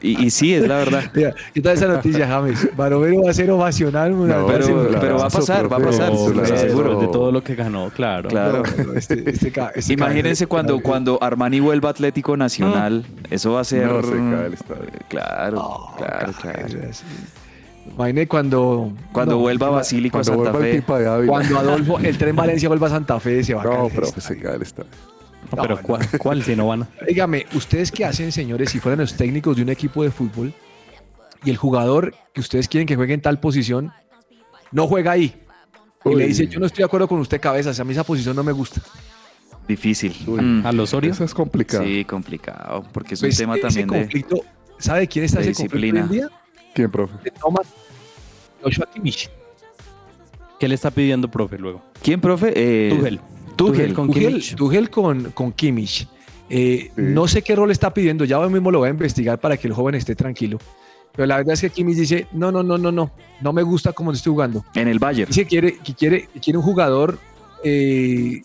Y, 0.01 0.25
y 0.25 0.29
sí, 0.31 0.53
es 0.55 0.67
la 0.67 0.77
verdad. 0.77 1.03
Mira, 1.13 1.35
¿Qué 1.53 1.61
tal 1.61 1.73
esa 1.77 1.87
noticia, 1.87 2.27
James? 2.27 2.67
Barovero 2.75 3.21
va 3.23 3.29
a 3.29 3.33
ser 3.33 3.51
ovacional. 3.51 4.11
No, 4.27 4.47
pero- 4.47 4.63
ser- 4.65 4.99
pero 4.99 5.17
va 5.19 5.25
a 5.27 5.29
pasar, 5.29 5.71
va 5.71 5.77
a 5.77 5.79
pasar, 5.79 6.11
claro. 6.11 6.53
aseguro. 6.55 6.99
de 6.99 7.07
todo 7.09 7.31
lo 7.31 7.43
que 7.43 7.53
ganó, 7.55 7.89
claro. 7.91 8.27
Claro. 8.29 8.63
Este- 8.95 9.29
este 9.29 9.53
este 9.75 9.93
Imagínense 9.93 10.47
cuando, 10.47 10.79
cuando 10.81 11.21
Armani 11.21 11.59
vuelva 11.59 11.89
a 11.89 11.91
Atlético 11.91 12.35
Nacional. 12.35 13.05
Eso 13.29 13.53
va 13.53 13.61
a 13.61 13.63
ser. 13.63 13.85
No, 13.87 14.01
se 14.01 14.09
cae 14.11 14.45
el 14.47 14.53
estadio. 14.53 14.83
Claro, 15.09 15.55
No, 15.57 15.93
claro, 15.97 16.33
claro. 16.41 16.67
Imagine 17.95 18.27
cuando. 18.27 18.91
Cuando 19.11 19.35
no, 19.35 19.39
vuelva 19.41 19.69
Basílico 19.69 20.17
a 20.17 20.21
Cuando 20.21 20.43
Santa 20.43 20.51
vuelva 20.57 20.67
el 20.67 20.81
Fe. 20.83 21.27
Cuando 21.27 21.59
Adolfo, 21.59 21.99
el 21.99 22.17
tren 22.17 22.35
Valencia 22.35 22.67
vuelva 22.67 22.87
a 22.87 22.89
Santa 22.89 23.19
Fe, 23.19 23.43
se 23.43 23.53
va 23.53 23.61
a 23.61 23.65
caer 23.65 23.77
No, 23.79 23.87
estadio. 23.87 24.21
se 24.21 24.37
cae 24.39 24.55
el 24.55 24.61
estadio. 24.63 24.89
No, 25.55 25.61
pero 25.61 25.75
No, 25.75 25.81
¿cuál, 25.81 26.07
cuál 26.19 26.43
si 26.43 26.55
no 26.55 26.67
van 26.67 26.83
a? 26.83 26.89
Dígame, 27.07 27.45
¿ustedes 27.53 27.91
qué 27.91 28.05
hacen, 28.05 28.31
señores, 28.31 28.69
si 28.69 28.79
fueran 28.79 28.99
los 28.99 29.15
técnicos 29.15 29.55
de 29.55 29.63
un 29.63 29.69
equipo 29.69 30.03
de 30.03 30.11
fútbol 30.11 30.53
y 31.43 31.49
el 31.49 31.57
jugador 31.57 32.13
que 32.33 32.41
ustedes 32.41 32.67
quieren 32.67 32.87
que 32.87 32.95
juegue 32.95 33.13
en 33.13 33.21
tal 33.21 33.39
posición 33.39 33.91
no 34.71 34.87
juega 34.87 35.11
ahí? 35.11 35.41
Y 36.05 36.15
le 36.15 36.27
dice, 36.27 36.47
yo 36.47 36.59
no 36.59 36.65
estoy 36.65 36.79
de 36.79 36.85
acuerdo 36.85 37.07
con 37.07 37.19
usted, 37.19 37.39
cabezas, 37.41 37.79
a 37.79 37.83
mí 37.83 37.91
esa 37.91 38.03
posición 38.03 38.35
no 38.35 38.43
me 38.43 38.51
gusta. 38.51 38.81
Difícil. 39.67 40.15
Mm. 40.25 40.65
¿A 40.65 40.71
los 40.71 40.89
Osorio? 40.89 41.11
Eso 41.11 41.25
es 41.25 41.33
complicado. 41.33 41.83
Sí, 41.83 42.05
complicado. 42.05 42.85
Porque 42.93 43.15
es 43.15 43.19
Pues, 43.19 43.33
un 43.35 43.37
tema 43.37 43.55
ese 43.57 43.83
también 43.83 44.09
de. 44.09 44.25
¿sabe 44.79 45.01
de 45.01 45.07
quién 45.07 45.25
está 45.25 45.41
ese 45.41 45.53
conflicto 45.53 45.75
disciplina. 45.75 46.01
hoy 46.09 46.17
en 46.19 46.27
día? 46.29 46.29
¿Quién, 46.73 46.89
profe? 46.91 47.15
De 47.23 47.31
Thomas 47.31 47.67
Joshua 48.63 48.87
Kimmich. 48.93 49.29
¿Qué 50.59 50.67
le 50.67 50.75
está 50.75 50.89
pidiendo, 50.91 51.29
profe, 51.29 51.57
luego? 51.57 51.81
¿Quién, 52.01 52.21
profe? 52.21 52.53
Eh, 52.55 52.89
Tuchel. 52.95 53.19
Tuchel. 53.57 53.93
con 53.93 54.07
Tuchel, 54.07 54.27
Kimmich. 54.27 54.55
Tuchel 54.55 54.89
con, 54.89 55.31
con 55.31 55.51
Kimmich. 55.51 56.07
Eh, 56.49 56.91
Sí. 56.95 57.01
No 57.01 57.27
sé 57.27 57.41
qué 57.41 57.55
rol 57.55 57.71
está 57.71 57.93
pidiendo, 57.93 58.23
ya 58.23 58.39
hoy 58.39 58.49
mismo 58.49 58.71
lo 58.71 58.79
voy 58.79 58.87
a 58.87 58.91
investigar 58.91 59.39
para 59.39 59.57
que 59.57 59.67
el 59.67 59.73
joven 59.73 59.95
esté 59.95 60.15
tranquilo. 60.15 60.57
Pero 61.13 61.25
la 61.25 61.37
verdad 61.37 61.55
es 61.55 61.61
que 61.61 61.69
Kimmich 61.69 61.97
dice, 61.97 62.27
no, 62.31 62.51
no, 62.51 62.63
no, 62.63 62.77
no, 62.77 62.91
no, 62.91 63.11
no 63.41 63.53
me 63.53 63.63
gusta 63.63 63.91
cómo 63.91 64.11
estoy 64.11 64.31
jugando. 64.31 64.63
En 64.75 64.87
el 64.87 64.99
Bayern. 64.99 65.27
Dice 65.27 65.43
que 65.43 65.49
quiere, 65.49 65.77
que 65.79 65.93
quiere, 65.93 66.29
que 66.33 66.39
quiere 66.39 66.57
un 66.57 66.63
jugador, 66.63 67.17
eh, 67.63 68.41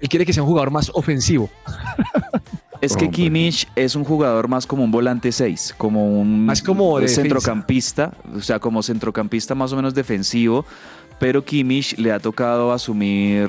él 0.00 0.08
quiere 0.08 0.26
que 0.26 0.32
sea 0.32 0.42
un 0.42 0.48
jugador 0.48 0.70
más 0.70 0.90
ofensivo. 0.92 1.48
Es 2.80 2.96
que. 2.96 3.08
Kimmich 3.08 3.66
es 3.76 3.94
un 3.94 4.04
jugador 4.04 4.48
más 4.48 4.66
como 4.66 4.84
un 4.84 4.90
volante 4.90 5.32
6, 5.32 5.74
como 5.78 6.20
un 6.20 6.44
Más 6.44 6.60
como 6.60 7.00
de 7.00 7.08
centrocampista, 7.08 8.12
o 8.36 8.40
sea, 8.40 8.58
como 8.58 8.82
centrocampista 8.82 9.54
más 9.54 9.72
o 9.72 9.76
menos 9.76 9.94
defensivo, 9.94 10.66
pero 11.18 11.44
Kimmich 11.44 11.96
le 11.98 12.12
ha 12.12 12.18
tocado 12.18 12.72
asumir, 12.72 13.48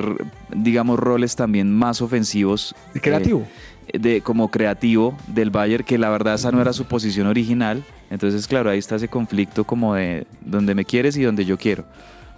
digamos, 0.56 1.00
roles 1.00 1.36
también 1.36 1.72
más 1.72 2.02
ofensivos. 2.02 2.76
de 2.94 3.02
creativo. 3.02 3.48
eh, 3.88 4.00
de, 4.00 4.22
como 4.22 4.50
creativo 4.50 5.18
del 5.28 5.50
Bayern, 5.50 5.84
que 5.84 5.98
la 5.98 6.10
verdad 6.10 6.36
esa 6.36 6.52
no 6.52 6.62
era 6.62 6.74
su 6.74 6.86
posición 6.86 7.28
original. 7.28 7.84
Entonces, 8.10 8.48
claro, 8.48 8.70
ahí 8.70 8.80
está 8.80 8.96
ese 8.96 9.08
conflicto 9.08 9.64
como 9.64 9.96
de 9.96 10.28
donde 10.42 10.76
me 10.76 10.86
quieres 10.86 11.18
y 11.18 11.24
donde 11.24 11.46
yo 11.46 11.58
quiero, 11.58 11.86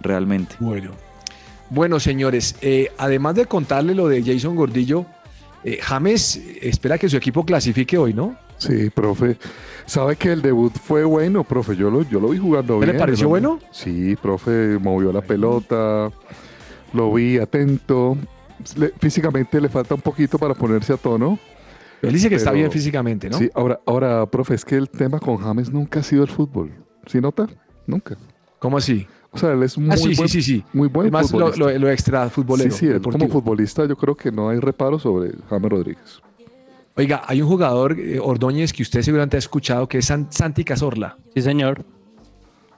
realmente. 0.00 0.56
Bueno. 0.60 0.92
Bueno, 1.70 2.00
señores, 2.00 2.56
eh, 2.62 2.90
además 2.96 3.34
de 3.34 3.44
contarle 3.44 3.94
lo 3.94 4.08
de 4.08 4.22
Jason 4.24 4.56
Gordillo, 4.56 5.04
eh, 5.64 5.78
James 5.82 6.40
espera 6.62 6.96
que 6.96 7.08
su 7.10 7.16
equipo 7.16 7.44
clasifique 7.44 7.98
hoy, 7.98 8.14
¿no? 8.14 8.36
Sí, 8.58 8.90
profe. 8.90 9.36
¿Sabe 9.86 10.16
que 10.16 10.32
el 10.32 10.42
debut 10.42 10.72
fue 10.74 11.04
bueno, 11.04 11.44
profe? 11.44 11.76
Yo 11.76 11.90
lo, 11.90 12.02
yo 12.02 12.20
lo 12.20 12.28
vi 12.30 12.38
jugando 12.38 12.80
¿Qué 12.80 12.86
le 12.86 12.92
bien. 12.92 13.00
pareció 13.00 13.24
¿no? 13.24 13.30
bueno? 13.30 13.58
Sí, 13.70 14.16
profe, 14.20 14.78
movió 14.80 15.12
la 15.12 15.22
pelota, 15.22 16.10
lo 16.92 17.12
vi 17.14 17.38
atento. 17.38 18.16
Le- 18.76 18.92
físicamente 19.00 19.60
le 19.60 19.68
falta 19.68 19.94
un 19.94 20.00
poquito 20.00 20.38
para 20.38 20.54
ponerse 20.54 20.92
a 20.92 20.96
tono. 20.96 21.38
Él 22.02 22.12
dice 22.12 22.28
que 22.28 22.34
está 22.36 22.52
bien 22.52 22.70
físicamente, 22.70 23.28
¿no? 23.30 23.38
Sí, 23.38 23.48
ahora, 23.54 23.80
ahora, 23.86 24.26
profe, 24.26 24.54
es 24.54 24.64
que 24.64 24.76
el 24.76 24.88
tema 24.88 25.18
con 25.18 25.36
James 25.38 25.72
nunca 25.72 26.00
ha 26.00 26.02
sido 26.02 26.22
el 26.22 26.28
fútbol. 26.28 26.70
¿Sí 27.06 27.20
nota? 27.20 27.46
Nunca. 27.86 28.16
¿Cómo 28.58 28.76
así? 28.76 29.06
O 29.30 29.38
sea, 29.38 29.52
él 29.52 29.62
es 29.62 29.76
muy 29.78 29.90
ah, 29.90 29.96
sí, 29.96 30.14
buen, 30.16 30.28
sí, 30.28 30.42
sí, 30.42 30.42
sí. 30.42 30.64
muy 30.72 30.88
buen 30.88 31.06
Es 31.06 31.12
más 31.12 31.22
lo, 31.32 31.38
futbolista. 31.50 31.64
lo- 31.72 31.78
lo 31.78 31.90
extra 31.90 32.28
futbolero. 32.30 32.70
sí, 32.70 32.78
sí, 32.78 32.86
él 32.86 33.00
como 33.00 33.28
futbolista 33.28 33.84
yo 33.86 33.96
creo 33.96 34.16
que 34.16 34.32
no 34.32 34.48
hay 34.48 34.58
reparo 34.58 34.98
sobre 34.98 35.32
James 35.48 35.70
Rodríguez. 35.70 36.20
Oiga, 36.98 37.22
hay 37.26 37.40
un 37.40 37.48
jugador, 37.48 37.96
eh, 37.98 38.18
Ordóñez, 38.20 38.72
que 38.72 38.82
usted 38.82 39.02
seguramente 39.02 39.36
ha 39.36 39.38
escuchado, 39.38 39.88
que 39.88 39.98
es 39.98 40.04
San- 40.04 40.30
Santi 40.32 40.64
Cazorla. 40.64 41.16
Sí, 41.34 41.40
señor. 41.42 41.84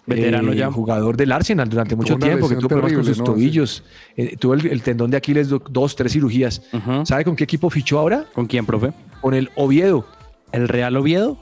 Veterano 0.07 0.53
Eh, 0.53 0.57
ya. 0.57 0.71
Jugador 0.71 1.17
del 1.17 1.31
Arsenal 1.33 1.69
durante 1.69 1.95
mucho 1.97 2.17
una 2.17 2.27
tiempo, 2.27 2.49
que 2.49 2.57
tuvo 2.57 2.69
problemas 2.69 2.93
con 2.95 3.05
sus 3.05 3.19
¿no? 3.19 3.25
tobillos. 3.25 3.83
Eh, 4.17 4.37
tuvo 4.39 4.55
el, 4.55 4.67
el 4.67 4.83
tendón 4.83 5.11
de 5.11 5.17
Aquiles, 5.17 5.49
do- 5.49 5.63
dos, 5.71 5.95
tres 5.97 6.13
cirugías. 6.13 6.63
¿Sabe 7.05 7.25
con 7.25 7.35
qué 7.37 7.45
equipo 7.45 7.71
fichó 7.71 7.99
ahora? 7.99 8.27
¿Con 8.35 8.47
quién, 8.47 8.67
profe? 8.67 8.93
Con 9.21 9.35
el 9.35 9.51
Oviedo. 9.57 10.05
¿El 10.53 10.69
Real 10.69 10.97
Oviedo? 10.97 11.39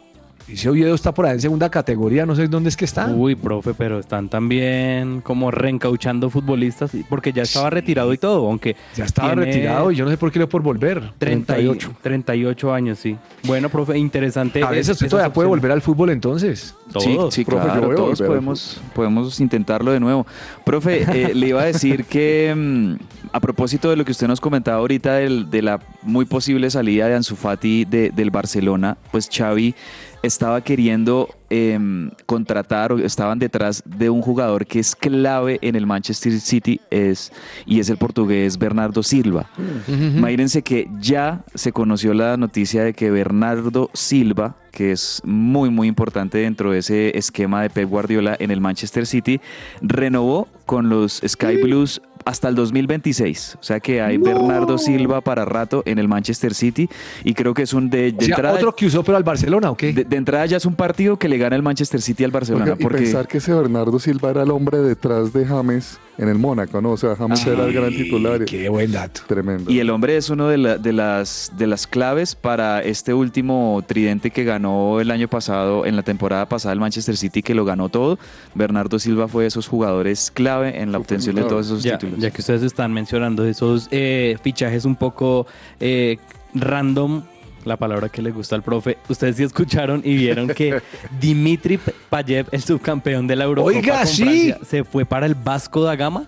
Ese 0.50 0.68
Oviedo 0.68 0.94
está 0.94 1.12
por 1.12 1.26
ahí 1.26 1.32
en 1.34 1.40
segunda 1.40 1.70
categoría, 1.70 2.24
no 2.24 2.34
sé 2.34 2.48
dónde 2.48 2.68
es 2.70 2.76
que 2.76 2.84
está. 2.84 3.06
Uy, 3.08 3.34
profe, 3.34 3.74
pero 3.74 3.98
están 3.98 4.28
también 4.28 5.20
como 5.20 5.50
reencauchando 5.50 6.30
futbolistas, 6.30 6.90
porque 7.08 7.32
ya 7.32 7.42
estaba 7.42 7.70
retirado 7.70 8.12
y 8.12 8.18
todo, 8.18 8.46
aunque 8.48 8.74
ya 8.96 9.04
estaba 9.04 9.34
retirado 9.34 9.90
y 9.92 9.96
yo 9.96 10.04
no 10.04 10.10
sé 10.10 10.16
por 10.16 10.32
qué 10.32 10.38
le 10.38 10.46
por 10.46 10.62
volver. 10.62 11.12
38, 11.18 11.92
38 12.02 12.72
años, 12.72 12.98
sí. 12.98 13.16
Bueno, 13.44 13.68
profe, 13.68 13.98
interesante. 13.98 14.62
A 14.62 14.70
veces 14.70 14.88
es- 14.88 14.94
usted 14.96 15.08
todavía 15.10 15.32
puede 15.32 15.48
volver 15.48 15.70
al 15.70 15.82
fútbol 15.82 16.10
entonces. 16.10 16.74
Sí, 16.98 17.14
Todos. 17.14 17.34
sí, 17.34 17.44
profe, 17.44 17.64
claro, 17.66 17.94
todos 17.94 18.18
podemos, 18.22 18.80
podemos 18.94 19.40
intentarlo 19.40 19.92
de 19.92 20.00
nuevo. 20.00 20.26
Profe, 20.64 21.02
eh, 21.02 21.34
le 21.34 21.48
iba 21.48 21.60
a 21.60 21.66
decir 21.66 22.04
que 22.06 22.54
mm, 22.56 22.94
a 23.32 23.40
propósito 23.40 23.90
de 23.90 23.96
lo 23.96 24.04
que 24.06 24.12
usted 24.12 24.26
nos 24.26 24.40
comentaba 24.40 24.78
ahorita 24.78 25.16
del- 25.16 25.50
de 25.50 25.60
la 25.60 25.80
muy 26.02 26.24
posible 26.24 26.70
salida 26.70 27.06
de 27.06 27.14
Ansu 27.16 27.36
Fati 27.36 27.84
de- 27.84 28.10
del 28.10 28.30
Barcelona, 28.30 28.96
pues 29.10 29.28
Xavi 29.30 29.74
estaba 30.22 30.60
queriendo 30.62 31.28
em, 31.50 32.10
contratar 32.26 32.92
o 32.92 32.98
estaban 32.98 33.38
detrás 33.38 33.82
de 33.84 34.10
un 34.10 34.20
jugador 34.20 34.66
que 34.66 34.80
es 34.80 34.94
clave 34.94 35.58
en 35.62 35.76
el 35.76 35.86
Manchester 35.86 36.38
City 36.40 36.80
es, 36.90 37.32
y 37.66 37.80
es 37.80 37.88
el 37.88 37.96
portugués 37.96 38.58
Bernardo 38.58 39.02
Silva. 39.02 39.48
Imagínense 39.88 40.62
que 40.62 40.88
ya 41.00 41.42
se 41.54 41.72
conoció 41.72 42.14
la 42.14 42.36
noticia 42.36 42.84
de 42.84 42.94
que 42.94 43.10
Bernardo 43.10 43.90
Silva, 43.94 44.56
que 44.72 44.92
es 44.92 45.22
muy 45.24 45.70
muy 45.70 45.88
importante 45.88 46.38
dentro 46.38 46.72
de 46.72 46.78
ese 46.78 47.16
esquema 47.16 47.62
de 47.62 47.70
Pep 47.70 47.88
Guardiola 47.88 48.36
en 48.38 48.50
el 48.50 48.60
Manchester 48.60 49.06
City, 49.06 49.40
renovó 49.80 50.48
con 50.66 50.88
los 50.88 51.22
Sky 51.26 51.62
Blues 51.62 52.02
hasta 52.28 52.48
el 52.48 52.54
2026. 52.54 53.56
O 53.58 53.62
sea 53.62 53.80
que 53.80 54.02
hay 54.02 54.18
Bernardo 54.18 54.76
Silva 54.76 55.22
para 55.22 55.44
rato 55.46 55.82
en 55.86 55.98
el 55.98 56.08
Manchester 56.08 56.52
City 56.54 56.88
y 57.24 57.32
creo 57.32 57.54
que 57.54 57.62
es 57.62 57.72
un 57.72 57.88
de, 57.88 58.12
de 58.12 58.16
O 58.18 58.20
sea, 58.20 58.34
entrada. 58.36 58.54
otro 58.56 58.76
que 58.76 58.84
usó 58.86 59.02
pero 59.02 59.16
al 59.16 59.24
Barcelona, 59.24 59.70
¿o 59.70 59.76
qué? 59.76 59.92
De, 59.94 60.04
de 60.04 60.16
entrada 60.16 60.44
ya 60.44 60.58
es 60.58 60.66
un 60.66 60.74
partido 60.74 61.18
que 61.18 61.28
le 61.28 61.38
gana 61.38 61.56
el 61.56 61.62
Manchester 61.62 62.02
City 62.02 62.24
al 62.24 62.30
Barcelona. 62.30 62.74
Y 62.78 62.82
porque 62.82 62.98
pensar 62.98 63.26
que 63.26 63.38
ese 63.38 63.54
Bernardo 63.54 63.98
Silva 63.98 64.30
era 64.30 64.42
el 64.42 64.50
hombre 64.50 64.78
detrás 64.78 65.32
de 65.32 65.46
James 65.46 65.98
en 66.18 66.28
el 66.28 66.38
Mónaco, 66.38 66.80
¿no? 66.82 66.90
O 66.92 66.96
sea, 66.96 67.14
James 67.16 67.46
era 67.46 67.64
el 67.64 67.72
gran 67.72 67.90
titular. 67.90 68.44
Qué 68.44 68.68
buen 68.68 68.90
dato. 68.92 69.20
Tremendo. 69.26 69.70
Y 69.70 69.78
el 69.78 69.88
hombre 69.90 70.16
es 70.16 70.28
uno 70.30 70.48
de, 70.48 70.58
la- 70.58 70.76
de 70.76 70.92
las, 70.92 71.52
de 71.56 71.66
las 71.68 71.86
claves 71.86 72.34
para 72.34 72.82
este 72.82 73.14
último 73.14 73.82
tridente 73.86 74.30
que 74.32 74.42
ganó 74.44 75.00
el 75.00 75.10
año 75.12 75.28
pasado, 75.28 75.86
en 75.86 75.94
la 75.96 76.02
temporada 76.02 76.46
pasada 76.48 76.72
el 76.72 76.80
Manchester 76.80 77.16
City, 77.16 77.40
que 77.42 77.54
lo 77.54 77.64
ganó 77.64 77.88
todo. 77.88 78.18
Bernardo 78.54 78.98
Silva 78.98 79.28
fue 79.28 79.44
de 79.44 79.48
esos 79.48 79.68
jugadores 79.68 80.30
clave 80.32 80.82
en 80.82 80.90
la 80.92 80.98
obtención 80.98 81.36
de 81.36 81.42
todos 81.44 81.66
esos 81.66 81.82
Ya, 81.84 81.98
títulos. 81.98 82.20
ya 82.20 82.30
que 82.30 82.40
ustedes 82.40 82.62
están 82.62 82.92
mencionando 82.92 83.44
esos 83.46 83.86
eh, 83.92 84.36
fichajes 84.42 84.84
un 84.84 84.96
poco 84.96 85.46
eh, 85.78 86.18
random, 86.54 87.22
la 87.68 87.76
palabra 87.76 88.08
que 88.08 88.22
le 88.22 88.30
gusta 88.30 88.56
al 88.56 88.62
profe, 88.62 88.98
ustedes 89.08 89.36
sí 89.36 89.44
escucharon 89.44 90.02
y 90.04 90.16
vieron 90.16 90.48
que 90.48 90.80
Dimitri 91.20 91.78
Payev, 92.10 92.48
el 92.50 92.62
subcampeón 92.62 93.26
de 93.26 93.36
la 93.36 93.44
Eurocopa 93.44 93.76
Oiga, 93.76 93.98
con 93.98 94.06
sí. 94.06 94.22
Francia, 94.22 94.58
se 94.68 94.84
fue 94.84 95.04
para 95.04 95.26
el 95.26 95.34
Vasco 95.34 95.82
da 95.84 95.94
Gama. 95.94 96.24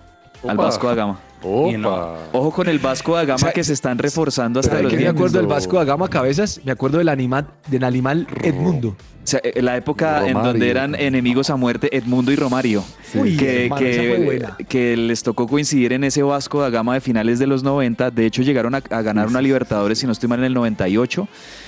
Al. 0.47 0.57
Vasco 0.57 0.87
da 0.87 0.95
Gama. 0.95 1.19
No. 1.43 2.15
Ojo 2.31 2.51
con 2.51 2.67
el 2.67 2.79
Vasco 2.79 3.15
da 3.15 3.25
Gama 3.25 3.35
O 3.35 3.39
sea, 3.39 3.51
que 3.51 3.63
se 3.63 3.73
están 3.73 3.97
reforzando 3.97 4.59
hasta 4.59 4.71
¿Sabe 4.71 4.83
los 4.83 4.93
qué 4.93 4.99
me 4.99 5.07
acuerdo 5.07 5.37
del. 5.39 5.47
Vasco 5.47 5.77
da 5.77 5.83
Gama 5.83 6.07
Cabezas? 6.07 6.61
Me 6.63 6.71
acuerdo 6.71 6.99
del 6.99 7.09
animal, 7.09 7.47
del 7.67 7.83
animal 7.83 8.27
Edmundo. 8.43 8.95
O 9.23 9.27
sea, 9.27 9.39
en 9.43 9.65
la 9.65 9.77
época 9.77 10.27
en 10.27 10.33
donde 10.33 10.69
eran 10.69 10.95
enemigos 10.95 11.51
a 11.51 11.55
muerte 11.55 11.95
Edmundo 11.95 12.31
y 12.31 12.35
Romario. 12.35 12.83
Uy, 13.13 13.37
que, 13.37 13.65
hermano, 13.65 15.07
les 15.07 15.23
tocó 15.23 15.47
coincidir 15.47 15.93
en 15.93 16.03
ese 16.03 16.23
Vasco 16.23 16.61
da 16.61 16.71
Gama 16.71 16.95
de 16.95 17.01
finales 17.01 17.37
de 17.37 17.45
los 17.45 17.61
90. 17.61 18.09
De 18.09 18.25
hecho, 18.25 18.41
llegaron 18.41 18.73
a, 18.73 18.81
a 18.89 19.01
ganar 19.01 19.27
una 19.27 19.41
Libertadores, 19.41 19.99
si 19.99 20.07
no 20.07 20.11
estoy 20.11 20.27
mal, 20.27 20.39
en 20.39 20.45
el 20.45 20.53
98. 20.55 21.27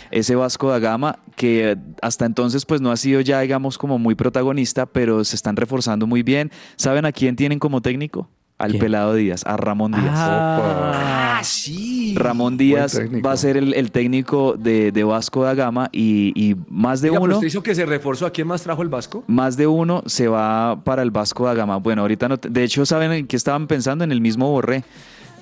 Ese 0.09 0.35
Vasco 0.35 0.69
da 0.69 0.79
Gama, 0.79 1.19
que 1.35 1.77
hasta 2.01 2.25
entonces 2.25 2.65
pues 2.65 2.81
no 2.81 2.91
ha 2.91 2.97
sido 2.97 3.21
ya, 3.21 3.41
digamos, 3.41 3.77
como 3.77 3.99
muy 3.99 4.15
protagonista, 4.15 4.85
pero 4.87 5.23
se 5.23 5.35
están 5.35 5.55
reforzando 5.55 6.07
muy 6.07 6.23
bien. 6.23 6.51
¿Saben 6.75 7.05
a 7.05 7.11
quién 7.11 7.35
tienen 7.35 7.59
como 7.59 7.81
técnico? 7.81 8.29
Al 8.63 8.71
¿Quién? 8.71 8.81
Pelado 8.81 9.13
Díaz, 9.15 9.43
a 9.45 9.57
Ramón 9.57 9.91
Díaz. 9.91 10.13
Ah, 10.15 11.41
sí. 11.43 12.15
Ramón 12.17 12.57
Díaz 12.57 12.99
va 13.25 13.31
a 13.33 13.37
ser 13.37 13.57
el, 13.57 13.73
el 13.73 13.91
técnico 13.91 14.55
de, 14.57 14.91
de 14.91 15.03
Vasco 15.03 15.43
da 15.43 15.53
Gama 15.53 15.89
y, 15.91 16.31
y 16.35 16.55
más 16.69 17.01
de 17.01 17.09
Oiga, 17.09 17.21
uno... 17.21 17.33
usted 17.35 17.47
hizo 17.47 17.61
que 17.63 17.75
se 17.75 17.85
reforzó. 17.85 18.25
¿A 18.25 18.29
quién 18.31 18.47
más 18.47 18.61
trajo 18.63 18.81
el 18.81 18.89
Vasco? 18.89 19.23
Más 19.27 19.57
de 19.57 19.67
uno 19.67 20.03
se 20.05 20.27
va 20.27 20.79
para 20.83 21.01
el 21.01 21.11
Vasco 21.11 21.45
da 21.45 21.53
Gama. 21.53 21.77
Bueno, 21.77 22.03
ahorita 22.03 22.29
no. 22.29 22.37
te- 22.37 22.49
De 22.49 22.63
hecho, 22.63 22.85
¿saben 22.85 23.11
en 23.11 23.27
qué 23.27 23.35
estaban 23.35 23.67
pensando? 23.67 24.03
En 24.03 24.11
el 24.11 24.21
mismo 24.21 24.49
Borré. 24.49 24.83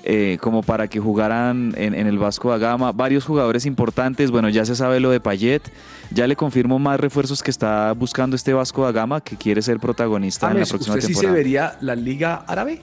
eh, 0.04 0.36
como 0.40 0.64
para 0.64 0.88
que 0.88 0.98
jugaran 0.98 1.74
en, 1.76 1.94
en 1.94 2.08
el 2.08 2.18
Vasco 2.18 2.50
da 2.50 2.58
Gama. 2.58 2.90
Varios 2.90 3.24
jugadores 3.24 3.66
importantes, 3.66 4.32
bueno, 4.32 4.48
ya 4.48 4.64
se 4.64 4.74
sabe 4.74 4.98
lo 4.98 5.10
de 5.10 5.20
Payet, 5.20 5.62
ya 6.10 6.26
le 6.26 6.34
confirmo 6.34 6.80
más 6.80 6.98
refuerzos 6.98 7.40
que 7.40 7.52
está 7.52 7.92
buscando 7.92 8.34
este 8.34 8.52
Vasco 8.52 8.82
da 8.82 8.90
Gama, 8.90 9.20
que 9.20 9.36
quiere 9.36 9.62
ser 9.62 9.78
protagonista 9.78 10.50
en 10.50 10.58
la 10.58 10.66
próxima 10.66 10.96
¿usted 10.96 11.06
sí 11.06 11.14
se 11.14 11.20
temporada. 11.20 11.36
vería 11.36 11.76
la 11.82 11.94
Liga 11.94 12.44
Árabe? 12.48 12.82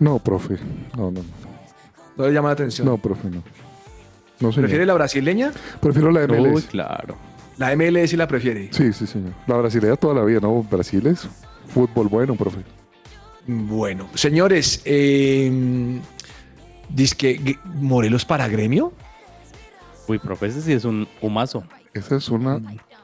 No, 0.00 0.18
profe. 0.18 0.56
No, 0.96 1.10
no. 1.10 1.20
¿No 2.16 2.26
le 2.26 2.32
llama 2.32 2.48
la 2.48 2.54
atención? 2.54 2.86
No, 2.86 2.98
profe, 2.98 3.28
no. 3.28 3.42
No, 4.40 4.50
señor. 4.50 4.54
¿Prefiere 4.54 4.86
la 4.86 4.94
brasileña? 4.94 5.52
Prefiero 5.80 6.10
la 6.10 6.26
MLS. 6.26 6.54
Uy, 6.54 6.62
claro. 6.62 7.16
La 7.58 7.76
MLS 7.76 8.14
la 8.14 8.26
prefiere. 8.26 8.70
Sí, 8.72 8.92
sí, 8.92 9.06
señor. 9.06 9.32
La 9.46 9.56
brasileña 9.56 9.96
toda 9.96 10.14
la 10.14 10.24
vida, 10.24 10.40
¿no? 10.40 10.62
Brasil 10.62 11.06
es 11.06 11.28
fútbol 11.68 12.08
bueno, 12.08 12.34
profe. 12.34 12.60
Bueno, 13.46 14.08
señores, 14.14 14.82
eh, 14.84 16.00
dice 16.88 17.16
que 17.16 17.58
Morelos 17.64 18.24
para 18.24 18.48
gremio. 18.48 18.92
Uy, 20.08 20.18
profe, 20.18 20.46
ese 20.46 20.62
sí 20.62 20.72
es 20.72 20.84
un 20.84 21.06
humazo. 21.20 21.62
Esa 21.92 22.16
es 22.16 22.28
una... 22.28 22.60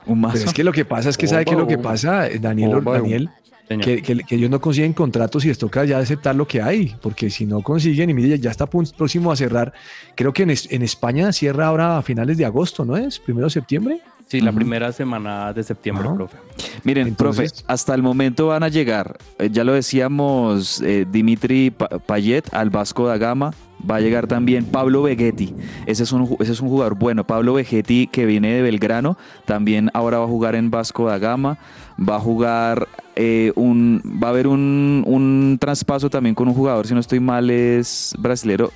Un 0.07 0.21
mazo. 0.21 0.35
Pero 0.35 0.47
es 0.47 0.55
que 0.55 0.65
lo 0.65 0.73
que 0.73 0.85
pasa 0.85 1.09
es 1.09 1.19
que, 1.19 1.27
¿sabe 1.27 1.45
qué 1.45 1.53
es 1.53 1.59
lo 1.59 1.67
que 1.67 1.79
pasa, 1.79 2.29
Daniel? 2.41 2.77
Bomba, 2.77 2.93
Daniel. 2.93 3.31
Que, 3.69 4.03
que- 4.03 4.19
que 4.25 4.35
ellos 4.37 4.49
no 4.51 4.61
consiguen 4.61 4.93
contratos 4.93 5.45
y 5.45 5.49
les 5.49 5.59
toca 5.59 5.85
ya 5.85 5.99
aceptar 5.99 6.35
lo 6.37 6.47
que 6.47 6.63
hay, 6.63 6.95
porque 7.03 7.31
si 7.31 7.47
no 7.47 7.63
consiguen, 7.63 8.11
y 8.11 8.15
mire, 8.15 8.39
ya 8.39 8.51
está 8.51 8.67
próximo 8.67 9.33
a 9.33 9.37
cerrar, 9.37 9.73
creo 10.15 10.33
que 10.33 10.45
en, 10.45 10.51
en 10.71 10.83
España 10.83 11.33
cierra 11.33 11.67
ahora 11.67 11.99
a 11.99 12.03
finales 12.03 12.37
de 12.37 12.45
agosto, 12.45 12.85
¿no 12.85 12.97
es? 12.97 13.19
Primero 13.19 13.47
de 13.47 13.51
septiembre. 13.51 14.01
Sí, 14.29 14.41
la 14.41 14.51
primera 14.51 14.91
semana 14.91 15.53
de 15.53 15.63
septiembre, 15.63 16.05
Ajá. 16.09 16.17
profe. 16.17 16.37
Miren, 16.83 17.07
Entonces- 17.07 17.53
profe, 17.53 17.65
hasta 17.73 17.95
el 17.95 18.03
momento 18.03 18.49
van 18.49 18.65
a 18.65 18.69
llegar, 18.69 19.19
eh, 19.39 19.51
ya 19.53 19.63
lo 19.63 19.73
decíamos, 19.73 20.81
eh, 20.83 21.07
Dimitri 21.11 21.71
Pa- 21.71 21.89
Payet 21.89 22.53
al 22.53 22.71
Vasco 22.71 23.07
da 23.07 23.19
Gama, 23.19 23.55
va 23.89 23.97
a 23.97 24.01
llegar 24.01 24.27
también 24.27 24.65
Pablo 24.65 25.03
Vegetti, 25.03 25.55
ese 25.87 26.03
es, 26.03 26.11
un, 26.13 26.37
ese 26.41 26.51
es 26.53 26.61
un 26.61 26.69
jugador 26.69 26.97
bueno, 26.97 27.25
Pablo 27.25 27.55
Vegetti 27.55 28.09
que 28.09 28.27
viene 28.27 28.53
de 28.53 28.63
Belgrano, 28.63 29.17
también 29.45 29.91
ahora 29.95 30.19
va 30.19 30.25
a 30.25 30.29
jugar 30.29 30.57
en 30.57 30.71
Vasco 30.73 31.07
da 31.07 31.19
Gama, 31.19 31.59
va 31.99 32.17
a 32.17 32.21
jugar 32.21 32.89
eh, 33.15 33.53
un, 33.57 34.03
va 34.23 34.29
a 34.29 34.31
haber 34.31 34.47
un, 34.47 35.03
un 35.07 35.57
traspaso 35.61 36.11
también 36.11 36.35
con 36.35 36.49
un 36.49 36.55
jugador, 36.55 36.87
si 36.87 36.95
no 36.95 37.01
estoy 37.01 37.21
mal, 37.21 37.51
es 37.51 38.15
brasilero, 38.19 38.71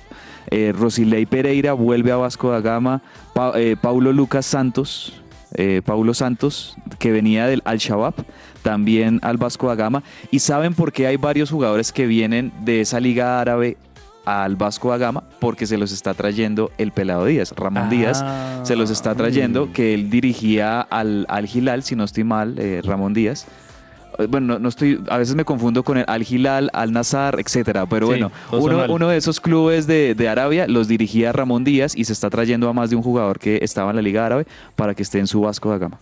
eh, 0.49 0.73
Rosilei 0.75 1.25
Pereira 1.25 1.73
vuelve 1.73 2.11
a 2.11 2.17
Vasco 2.17 2.51
da 2.51 2.61
Gama, 2.61 3.01
eh, 3.55 3.75
Paulo 3.79 4.11
Lucas 4.11 4.45
Santos, 4.45 5.21
eh, 5.53 5.81
Paulo 5.85 6.13
Santos, 6.13 6.75
que 6.99 7.11
venía 7.11 7.47
del 7.47 7.61
Al-Shabaab, 7.65 8.15
también 8.63 9.19
al 9.21 9.37
Vasco 9.37 9.67
da 9.67 9.75
Gama. 9.75 10.03
¿Y 10.31 10.39
saben 10.39 10.73
por 10.73 10.91
qué 10.91 11.07
hay 11.07 11.17
varios 11.17 11.51
jugadores 11.51 11.91
que 11.91 12.05
vienen 12.05 12.51
de 12.63 12.81
esa 12.81 12.99
liga 12.99 13.39
árabe 13.39 13.77
al 14.25 14.55
Vasco 14.55 14.89
da 14.91 14.97
Gama? 14.97 15.23
Porque 15.39 15.65
se 15.65 15.77
los 15.77 15.91
está 15.91 16.13
trayendo 16.13 16.71
el 16.77 16.91
Pelado 16.91 17.25
Díaz, 17.25 17.53
Ramón 17.55 17.89
Díaz. 17.89 18.21
Ah. 18.23 18.59
Se 18.63 18.75
los 18.75 18.89
está 18.89 19.15
trayendo, 19.15 19.71
que 19.73 19.93
él 19.93 20.09
dirigía 20.09 20.81
al, 20.81 21.25
al 21.29 21.49
Hilal, 21.51 21.83
si 21.83 21.95
no 21.95 22.03
estoy 22.03 22.23
mal, 22.23 22.55
eh, 22.59 22.81
Ramón 22.83 23.13
Díaz. 23.13 23.47
Eh, 24.19 24.27
Bueno, 24.27 24.53
no, 24.53 24.59
no 24.59 24.69
estoy, 24.69 25.01
a 25.09 25.17
veces 25.17 25.35
me 25.35 25.45
confundo 25.45 25.83
con 25.83 25.97
el 25.97 26.05
Al 26.07 26.21
Hilal, 26.29 26.69
Al 26.73 26.91
Nazar, 26.91 27.39
etcétera. 27.39 27.85
Pero 27.85 28.07
Sí, 28.07 28.11
bueno, 28.13 28.31
uno, 28.51 28.85
uno 28.93 29.07
de 29.07 29.17
esos 29.17 29.39
clubes 29.39 29.87
de, 29.87 30.13
de 30.15 30.29
Arabia 30.29 30.67
los 30.67 30.87
dirigía 30.87 31.31
Ramón 31.31 31.63
Díaz 31.63 31.95
y 31.95 32.03
se 32.05 32.13
está 32.13 32.29
trayendo 32.29 32.67
a 32.69 32.73
más 32.73 32.89
de 32.89 32.95
un 32.97 33.03
jugador 33.03 33.39
que 33.39 33.59
estaba 33.61 33.89
en 33.89 33.95
la 33.95 34.01
Liga 34.01 34.25
Árabe 34.25 34.45
para 34.75 34.93
que 34.93 35.03
esté 35.03 35.19
en 35.19 35.27
su 35.27 35.41
Vasco 35.41 35.69
da 35.69 35.77
Gama. 35.77 35.99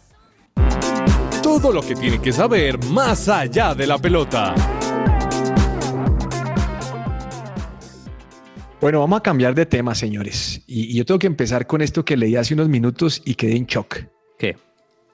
Todo 1.41 1.71
lo 1.71 1.81
que 1.81 1.95
tiene 1.95 2.19
que 2.19 2.31
saber 2.33 2.83
más 2.85 3.29
allá 3.29 3.73
de 3.73 3.87
la 3.87 3.97
pelota. 3.97 4.53
Bueno, 8.81 9.01
vamos 9.01 9.19
a 9.19 9.23
cambiar 9.23 9.53
de 9.55 9.65
tema, 9.65 9.93
señores. 9.93 10.61
Y, 10.65 10.91
y 10.91 10.93
yo 10.93 11.05
tengo 11.05 11.19
que 11.19 11.27
empezar 11.27 11.67
con 11.67 11.81
esto 11.81 12.05
que 12.05 12.15
leí 12.15 12.37
hace 12.37 12.53
unos 12.53 12.69
minutos 12.69 13.21
y 13.25 13.35
quedé 13.35 13.57
en 13.57 13.65
shock. 13.65 13.97
¿Qué? 14.37 14.55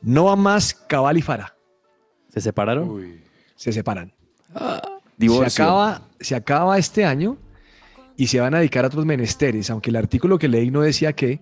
No 0.03 0.25
va 0.25 0.35
más 0.35 0.73
Cabal 0.73 1.17
y 1.17 1.23
Fara. 1.23 1.55
¿Se 2.29 2.41
separaron? 2.41 2.89
Uy. 2.89 3.21
Se 3.55 3.71
separan. 3.71 4.13
Divorcio. 5.17 5.49
Se 5.49 5.63
acaba, 5.63 6.01
se 6.19 6.35
acaba 6.35 6.77
este 6.77 7.05
año 7.05 7.37
y 8.15 8.27
se 8.27 8.39
van 8.39 8.53
a 8.53 8.59
dedicar 8.59 8.85
a 8.85 8.87
otros 8.87 9.05
menesteres, 9.05 9.69
aunque 9.71 9.89
el 9.89 9.95
artículo 9.95 10.37
que 10.37 10.47
leí 10.47 10.69
no 10.69 10.81
decía 10.81 11.13
qué, 11.13 11.41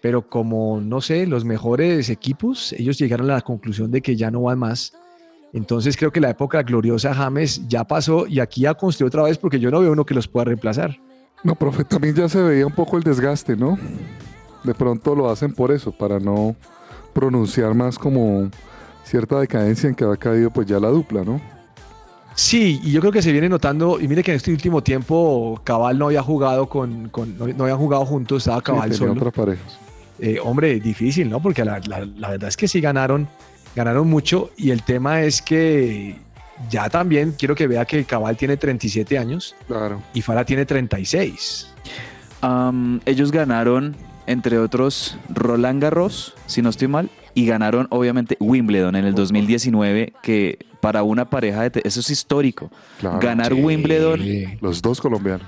pero 0.00 0.28
como, 0.28 0.80
no 0.80 1.00
sé, 1.00 1.26
los 1.26 1.44
mejores 1.44 2.10
equipos, 2.10 2.74
ellos 2.74 2.96
llegaron 2.96 3.28
a 3.30 3.34
la 3.34 3.40
conclusión 3.40 3.90
de 3.90 4.02
que 4.02 4.14
ya 4.14 4.30
no 4.30 4.42
van 4.42 4.60
más. 4.60 4.92
Entonces 5.52 5.96
creo 5.96 6.12
que 6.12 6.20
la 6.20 6.30
época 6.30 6.62
gloriosa 6.62 7.12
James 7.12 7.66
ya 7.66 7.84
pasó 7.84 8.26
y 8.26 8.38
aquí 8.38 8.62
ya 8.62 8.74
construyó 8.74 9.08
otra 9.08 9.22
vez 9.24 9.36
porque 9.38 9.58
yo 9.58 9.70
no 9.70 9.80
veo 9.80 9.92
uno 9.92 10.06
que 10.06 10.14
los 10.14 10.28
pueda 10.28 10.44
reemplazar. 10.44 10.96
No, 11.46 11.54
profe, 11.54 11.84
también 11.84 12.12
ya 12.12 12.28
se 12.28 12.42
veía 12.42 12.66
un 12.66 12.72
poco 12.72 12.96
el 12.96 13.04
desgaste, 13.04 13.56
¿no? 13.56 13.78
De 14.64 14.74
pronto 14.74 15.14
lo 15.14 15.30
hacen 15.30 15.52
por 15.54 15.70
eso, 15.70 15.92
para 15.92 16.18
no 16.18 16.56
pronunciar 17.12 17.72
más 17.72 17.96
como 17.98 18.50
cierta 19.04 19.38
decadencia 19.38 19.88
en 19.88 19.94
que 19.94 20.04
ha 20.04 20.16
caído 20.16 20.50
pues 20.50 20.66
ya 20.66 20.80
la 20.80 20.88
dupla, 20.88 21.22
¿no? 21.22 21.40
Sí, 22.34 22.80
y 22.82 22.90
yo 22.90 23.00
creo 23.00 23.12
que 23.12 23.22
se 23.22 23.30
viene 23.30 23.48
notando, 23.48 24.00
y 24.00 24.08
mire 24.08 24.24
que 24.24 24.32
en 24.32 24.38
este 24.38 24.50
último 24.50 24.82
tiempo 24.82 25.60
Cabal 25.62 25.96
no 25.98 26.06
había 26.06 26.20
jugado 26.20 26.68
con, 26.68 27.10
con- 27.10 27.38
no, 27.38 27.46
no 27.46 27.62
habían 27.62 27.78
jugado 27.78 28.04
juntos, 28.04 28.42
estaba 28.42 28.60
Cabal 28.60 28.90
Sí, 28.90 28.98
solo. 28.98 29.12
Eh, 30.18 30.38
hombre, 30.42 30.80
difícil, 30.80 31.30
¿no? 31.30 31.40
Porque 31.40 31.64
la, 31.64 31.78
la- 31.86 32.04
la 32.04 32.30
verdad 32.30 32.48
es 32.48 32.56
que 32.56 32.66
sí 32.66 32.80
ganaron, 32.80 33.28
ganaron 33.76 34.08
mucho 34.10 34.50
y 34.56 34.72
el 34.72 34.82
tema 34.82 35.22
es 35.22 35.40
que 35.40 36.18
ya 36.70 36.88
también 36.88 37.34
quiero 37.38 37.54
que 37.54 37.66
vea 37.66 37.84
que 37.84 38.04
Cabal 38.04 38.36
tiene 38.36 38.56
37 38.56 39.18
años 39.18 39.54
Claro. 39.66 40.02
y 40.14 40.22
Fara 40.22 40.44
tiene 40.44 40.64
36. 40.66 41.68
Am, 42.40 43.00
ellos 43.06 43.30
ganaron, 43.32 43.96
entre 44.26 44.58
otros, 44.58 45.16
Roland 45.28 45.82
Garros, 45.82 46.34
si 46.46 46.62
no 46.62 46.68
estoy 46.70 46.88
mal, 46.88 47.10
y 47.36 47.44
ganaron 47.46 47.86
obviamente 47.90 48.36
Wimbledon 48.40 48.96
en 48.96 49.04
el 49.04 49.14
2019, 49.14 50.14
que 50.22 50.58
para 50.80 51.02
una 51.02 51.28
pareja 51.28 51.68
de... 51.68 51.82
Eso 51.84 52.00
es 52.00 52.08
histórico. 52.10 52.70
Claro. 52.98 53.18
Ganar 53.20 53.52
Wimbledon 53.52 54.20
Los 54.60 54.80
dos 54.80 55.00
colombianos. 55.00 55.46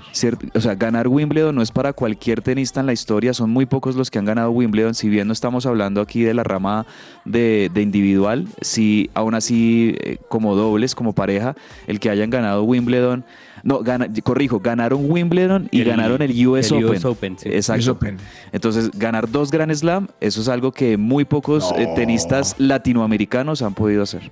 O 0.53 0.59
sea, 0.61 0.75
ganar 0.75 1.07
Wimbledon 1.07 1.55
no 1.55 1.61
es 1.63 1.71
para 1.71 1.93
cualquier 1.93 2.41
tenista 2.41 2.79
en 2.79 2.85
la 2.85 2.93
historia, 2.93 3.33
son 3.33 3.49
muy 3.49 3.65
pocos 3.65 3.95
los 3.95 4.11
que 4.11 4.19
han 4.19 4.25
ganado 4.25 4.51
Wimbledon, 4.51 4.93
si 4.93 5.09
bien 5.09 5.27
no 5.27 5.33
estamos 5.33 5.65
hablando 5.65 6.01
aquí 6.01 6.21
de 6.21 6.33
la 6.35 6.43
rama 6.43 6.85
de, 7.25 7.71
de 7.73 7.81
individual, 7.81 8.47
si 8.61 9.09
aún 9.15 9.33
así 9.33 9.95
eh, 10.01 10.17
como 10.29 10.55
dobles, 10.55 10.93
como 10.93 11.13
pareja, 11.13 11.55
el 11.87 11.99
que 11.99 12.09
hayan 12.09 12.29
ganado 12.29 12.63
Wimbledon, 12.63 13.23
no, 13.63 13.79
gana- 13.79 14.07
corrijo, 14.23 14.59
ganaron 14.61 15.09
Wimbledon 15.11 15.67
y 15.71 15.81
El- 15.81 15.87
ganaron 15.87 16.21
el 16.21 16.31
US 16.47 16.71
el 16.71 16.77
Open. 16.85 16.89
US 16.97 17.05
Open, 17.05 17.37
sí. 17.39 17.49
Exacto. 17.49 17.81
US 17.81 17.87
Open. 17.89 18.17
Entonces, 18.51 18.89
ganar 18.93 19.29
dos 19.29 19.51
Grand 19.51 19.73
Slam, 19.73 20.07
eso 20.21 20.39
es 20.41 20.47
algo 20.47 20.71
que 20.71 20.95
muy 20.97 21.23
pocos 21.25 21.71
eh, 21.79 21.93
tenistas 21.95 22.55
latinoamericanos 22.57 23.61
han 23.61 23.73
podido 23.73 24.03
hacer. 24.03 24.31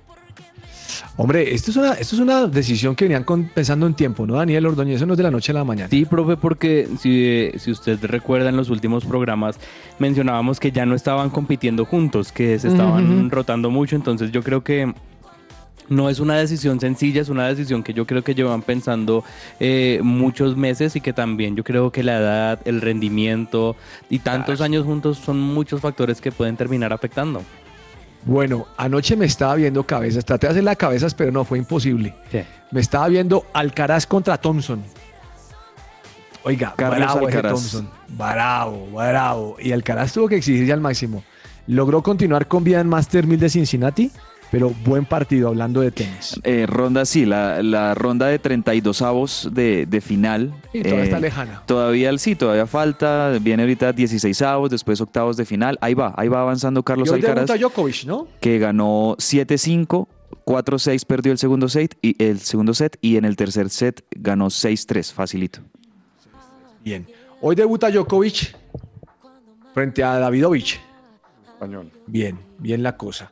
Hombre, 1.16 1.52
esto 1.54 1.70
es 1.72 1.76
una, 1.76 1.92
esto 1.94 2.14
es 2.16 2.20
una 2.22 2.46
decisión 2.46 2.94
que 2.94 3.04
venían 3.04 3.24
con- 3.24 3.44
pensando 3.48 3.86
en 3.86 3.94
tiempo, 3.94 4.26
¿no, 4.26 4.34
Daniel 4.34 4.66
Ordóñez? 4.66 4.96
Eso 4.96 5.06
no 5.06 5.14
es 5.14 5.16
de 5.16 5.22
la 5.24 5.30
noche 5.30 5.50
a 5.52 5.54
la 5.56 5.64
mañana. 5.64 5.88
Sí, 5.90 6.04
profe, 6.04 6.36
porque 6.36 6.88
si, 7.00 7.50
si 7.58 7.70
usted 7.72 7.98
recuerda 8.04 8.48
en 8.48 8.56
los 8.56 8.70
últimos 8.70 9.04
programas 9.04 9.58
mencionábamos 9.98 10.60
que 10.60 10.70
ya 10.70 10.86
no 10.86 10.94
estaban 10.94 11.30
compitiendo 11.30 11.84
juntos, 11.84 12.30
que 12.32 12.58
se 12.58 12.68
estaban 12.68 13.30
rotando 13.30 13.70
mucho, 13.70 13.96
entonces 13.96 14.30
yo 14.30 14.42
creo 14.42 14.62
que 14.62 14.92
no 15.88 16.08
es 16.08 16.20
una 16.20 16.36
decisión 16.36 16.80
sencilla, 16.80 17.22
es 17.22 17.28
una 17.28 17.46
decisión 17.46 17.82
que 17.82 17.94
yo 17.94 18.06
creo 18.06 18.22
que 18.22 18.34
llevan 18.34 18.62
pensando 18.62 19.24
eh, 19.60 20.00
muchos 20.02 20.56
meses 20.56 20.96
y 20.96 21.00
que 21.00 21.12
también 21.12 21.56
yo 21.56 21.64
creo 21.64 21.90
que 21.90 22.02
la 22.02 22.18
edad, 22.18 22.60
el 22.64 22.80
rendimiento 22.80 23.76
y 24.10 24.20
tantos 24.20 24.60
años 24.60 24.84
juntos 24.84 25.18
son 25.18 25.40
muchos 25.40 25.80
factores 25.80 26.20
que 26.20 26.32
pueden 26.32 26.56
terminar 26.56 26.92
afectando. 26.92 27.42
Bueno, 28.24 28.66
anoche 28.76 29.16
me 29.16 29.26
estaba 29.26 29.54
viendo 29.54 29.84
cabezas, 29.84 30.24
traté 30.24 30.48
de 30.48 30.50
hacer 30.52 30.64
las 30.64 30.76
cabezas, 30.76 31.14
pero 31.14 31.30
no, 31.32 31.44
fue 31.44 31.58
imposible. 31.58 32.14
Me 32.70 32.80
estaba 32.80 33.08
viendo 33.08 33.46
Alcaraz 33.52 34.06
contra 34.06 34.36
Thompson. 34.36 34.82
Oiga, 36.42 36.74
Carlos 36.76 36.98
bravo 36.98 37.26
Alcaraz. 37.26 37.52
Thompson. 37.52 37.90
Bravo, 38.08 38.88
bravo. 38.92 39.56
Y 39.60 39.72
Alcaraz 39.72 40.12
tuvo 40.12 40.28
que 40.28 40.36
exigirse 40.36 40.72
al 40.72 40.80
máximo. 40.80 41.22
Logró 41.66 42.02
continuar 42.02 42.48
con 42.48 42.64
vida 42.64 42.80
en 42.80 42.88
Master 42.88 43.26
1000 43.26 43.40
de 43.40 43.50
Cincinnati, 43.50 44.10
pero 44.50 44.70
buen 44.84 45.04
partido 45.04 45.48
hablando 45.48 45.80
de 45.80 45.90
tenis. 45.90 46.40
Eh, 46.42 46.66
ronda, 46.66 47.04
sí, 47.04 47.26
la, 47.26 47.62
la 47.62 47.94
ronda 47.94 48.26
de 48.26 48.38
32 48.38 49.02
avos 49.02 49.48
de, 49.52 49.86
de 49.86 50.00
final. 50.00 50.54
Y 50.72 50.82
todavía 50.82 51.02
eh, 51.02 51.04
está 51.04 51.20
lejana. 51.20 51.62
Todavía 51.66 52.16
sí, 52.18 52.34
todavía 52.34 52.66
falta. 52.66 53.38
Viene 53.40 53.62
ahorita 53.62 53.92
16 53.92 54.42
avos, 54.42 54.70
después 54.70 55.00
octavos 55.00 55.36
de 55.36 55.44
final. 55.44 55.78
Ahí 55.80 55.94
va, 55.94 56.14
ahí 56.16 56.28
va 56.28 56.40
avanzando 56.40 56.82
Carlos 56.82 57.10
Alcaraz, 57.12 57.46
debuta 57.46 57.56
Djokovic, 57.58 58.04
¿no? 58.04 58.28
que 58.40 58.58
ganó 58.58 59.16
7-5, 59.18 60.08
4-6 60.44 61.04
perdió 61.04 61.32
el 61.32 61.38
segundo 61.38 61.68
set 61.68 61.96
y 62.00 62.22
el 62.22 62.40
segundo 62.40 62.74
set 62.74 62.96
y 63.00 63.16
en 63.16 63.24
el 63.24 63.36
tercer 63.36 63.68
set 63.70 64.04
ganó 64.10 64.46
6-3, 64.46 65.12
facilito. 65.12 65.60
Bien. 66.82 67.06
Hoy 67.40 67.54
debuta 67.54 67.90
Djokovic 67.90 68.56
frente 69.74 70.02
a 70.02 70.18
Davidovich. 70.18 70.80
Español. 71.52 71.90
Bien, 72.06 72.38
bien 72.58 72.82
la 72.82 72.96
cosa. 72.96 73.30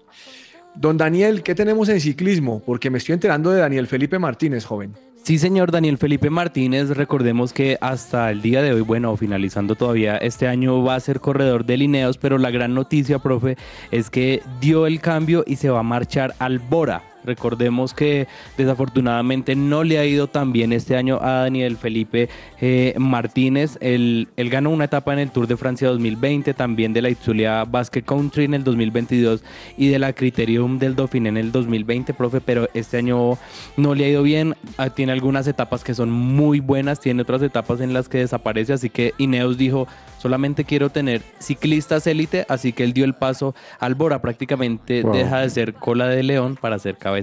Don 0.78 0.98
Daniel, 0.98 1.42
¿qué 1.42 1.54
tenemos 1.54 1.88
en 1.88 2.00
ciclismo? 2.00 2.60
Porque 2.64 2.90
me 2.90 2.98
estoy 2.98 3.14
enterando 3.14 3.50
de 3.50 3.60
Daniel 3.60 3.86
Felipe 3.86 4.18
Martínez, 4.18 4.66
joven. 4.66 4.92
Sí, 5.22 5.38
señor 5.38 5.72
Daniel 5.72 5.96
Felipe 5.96 6.28
Martínez, 6.28 6.90
recordemos 6.90 7.52
que 7.52 7.78
hasta 7.80 8.30
el 8.30 8.42
día 8.42 8.62
de 8.62 8.72
hoy, 8.72 8.82
bueno, 8.82 9.16
finalizando 9.16 9.74
todavía 9.74 10.18
este 10.18 10.46
año 10.46 10.84
va 10.84 10.94
a 10.94 11.00
ser 11.00 11.18
corredor 11.18 11.64
de 11.64 11.78
Lineos, 11.78 12.18
pero 12.18 12.38
la 12.38 12.50
gran 12.50 12.74
noticia, 12.74 13.18
profe, 13.18 13.56
es 13.90 14.10
que 14.10 14.42
dio 14.60 14.86
el 14.86 15.00
cambio 15.00 15.42
y 15.46 15.56
se 15.56 15.70
va 15.70 15.80
a 15.80 15.82
marchar 15.82 16.34
al 16.38 16.58
Bora. 16.58 17.02
Recordemos 17.26 17.92
que 17.92 18.26
desafortunadamente 18.56 19.56
no 19.56 19.84
le 19.84 19.98
ha 19.98 20.04
ido 20.06 20.28
tan 20.28 20.52
bien 20.52 20.72
este 20.72 20.96
año 20.96 21.18
a 21.20 21.42
Daniel 21.42 21.76
Felipe 21.76 22.28
eh, 22.60 22.94
Martínez. 22.98 23.78
Él, 23.80 24.28
él 24.36 24.50
ganó 24.50 24.70
una 24.70 24.84
etapa 24.84 25.12
en 25.12 25.18
el 25.18 25.30
Tour 25.30 25.46
de 25.46 25.56
Francia 25.56 25.88
2020, 25.88 26.54
también 26.54 26.92
de 26.92 27.02
la 27.02 27.10
Itzulia 27.10 27.64
Basque 27.64 28.02
Country 28.02 28.44
en 28.44 28.54
el 28.54 28.64
2022 28.64 29.42
y 29.76 29.88
de 29.88 29.98
la 29.98 30.12
Criterium 30.12 30.78
del 30.78 30.94
Dauphiné 30.94 31.28
en 31.28 31.36
el 31.36 31.52
2020, 31.52 32.14
profe, 32.14 32.40
pero 32.40 32.68
este 32.74 32.98
año 32.98 33.38
no 33.76 33.94
le 33.94 34.04
ha 34.04 34.08
ido 34.08 34.22
bien. 34.22 34.54
Ah, 34.78 34.90
Tiene 34.90 35.12
algunas 35.12 35.46
etapas 35.46 35.82
que 35.82 35.94
son 35.94 36.10
muy 36.10 36.60
buenas, 36.60 37.00
tiene 37.00 37.22
otras 37.22 37.42
etapas 37.42 37.80
en 37.80 37.92
las 37.92 38.08
que 38.08 38.18
desaparece, 38.18 38.72
así 38.72 38.88
que 38.90 39.14
Ineos 39.18 39.58
dijo, 39.58 39.88
solamente 40.18 40.64
quiero 40.64 40.90
tener 40.90 41.22
ciclistas 41.40 42.06
élite, 42.06 42.46
así 42.48 42.72
que 42.72 42.84
él 42.84 42.92
dio 42.92 43.04
el 43.04 43.14
paso 43.14 43.54
al 43.80 43.94
Bora, 43.94 44.20
prácticamente 44.20 45.02
Wow. 45.02 45.12
deja 45.14 45.40
de 45.40 45.50
ser 45.50 45.74
cola 45.74 46.06
de 46.08 46.22
león 46.22 46.56
para 46.60 46.78
ser 46.78 46.96
cabeza 46.96 47.15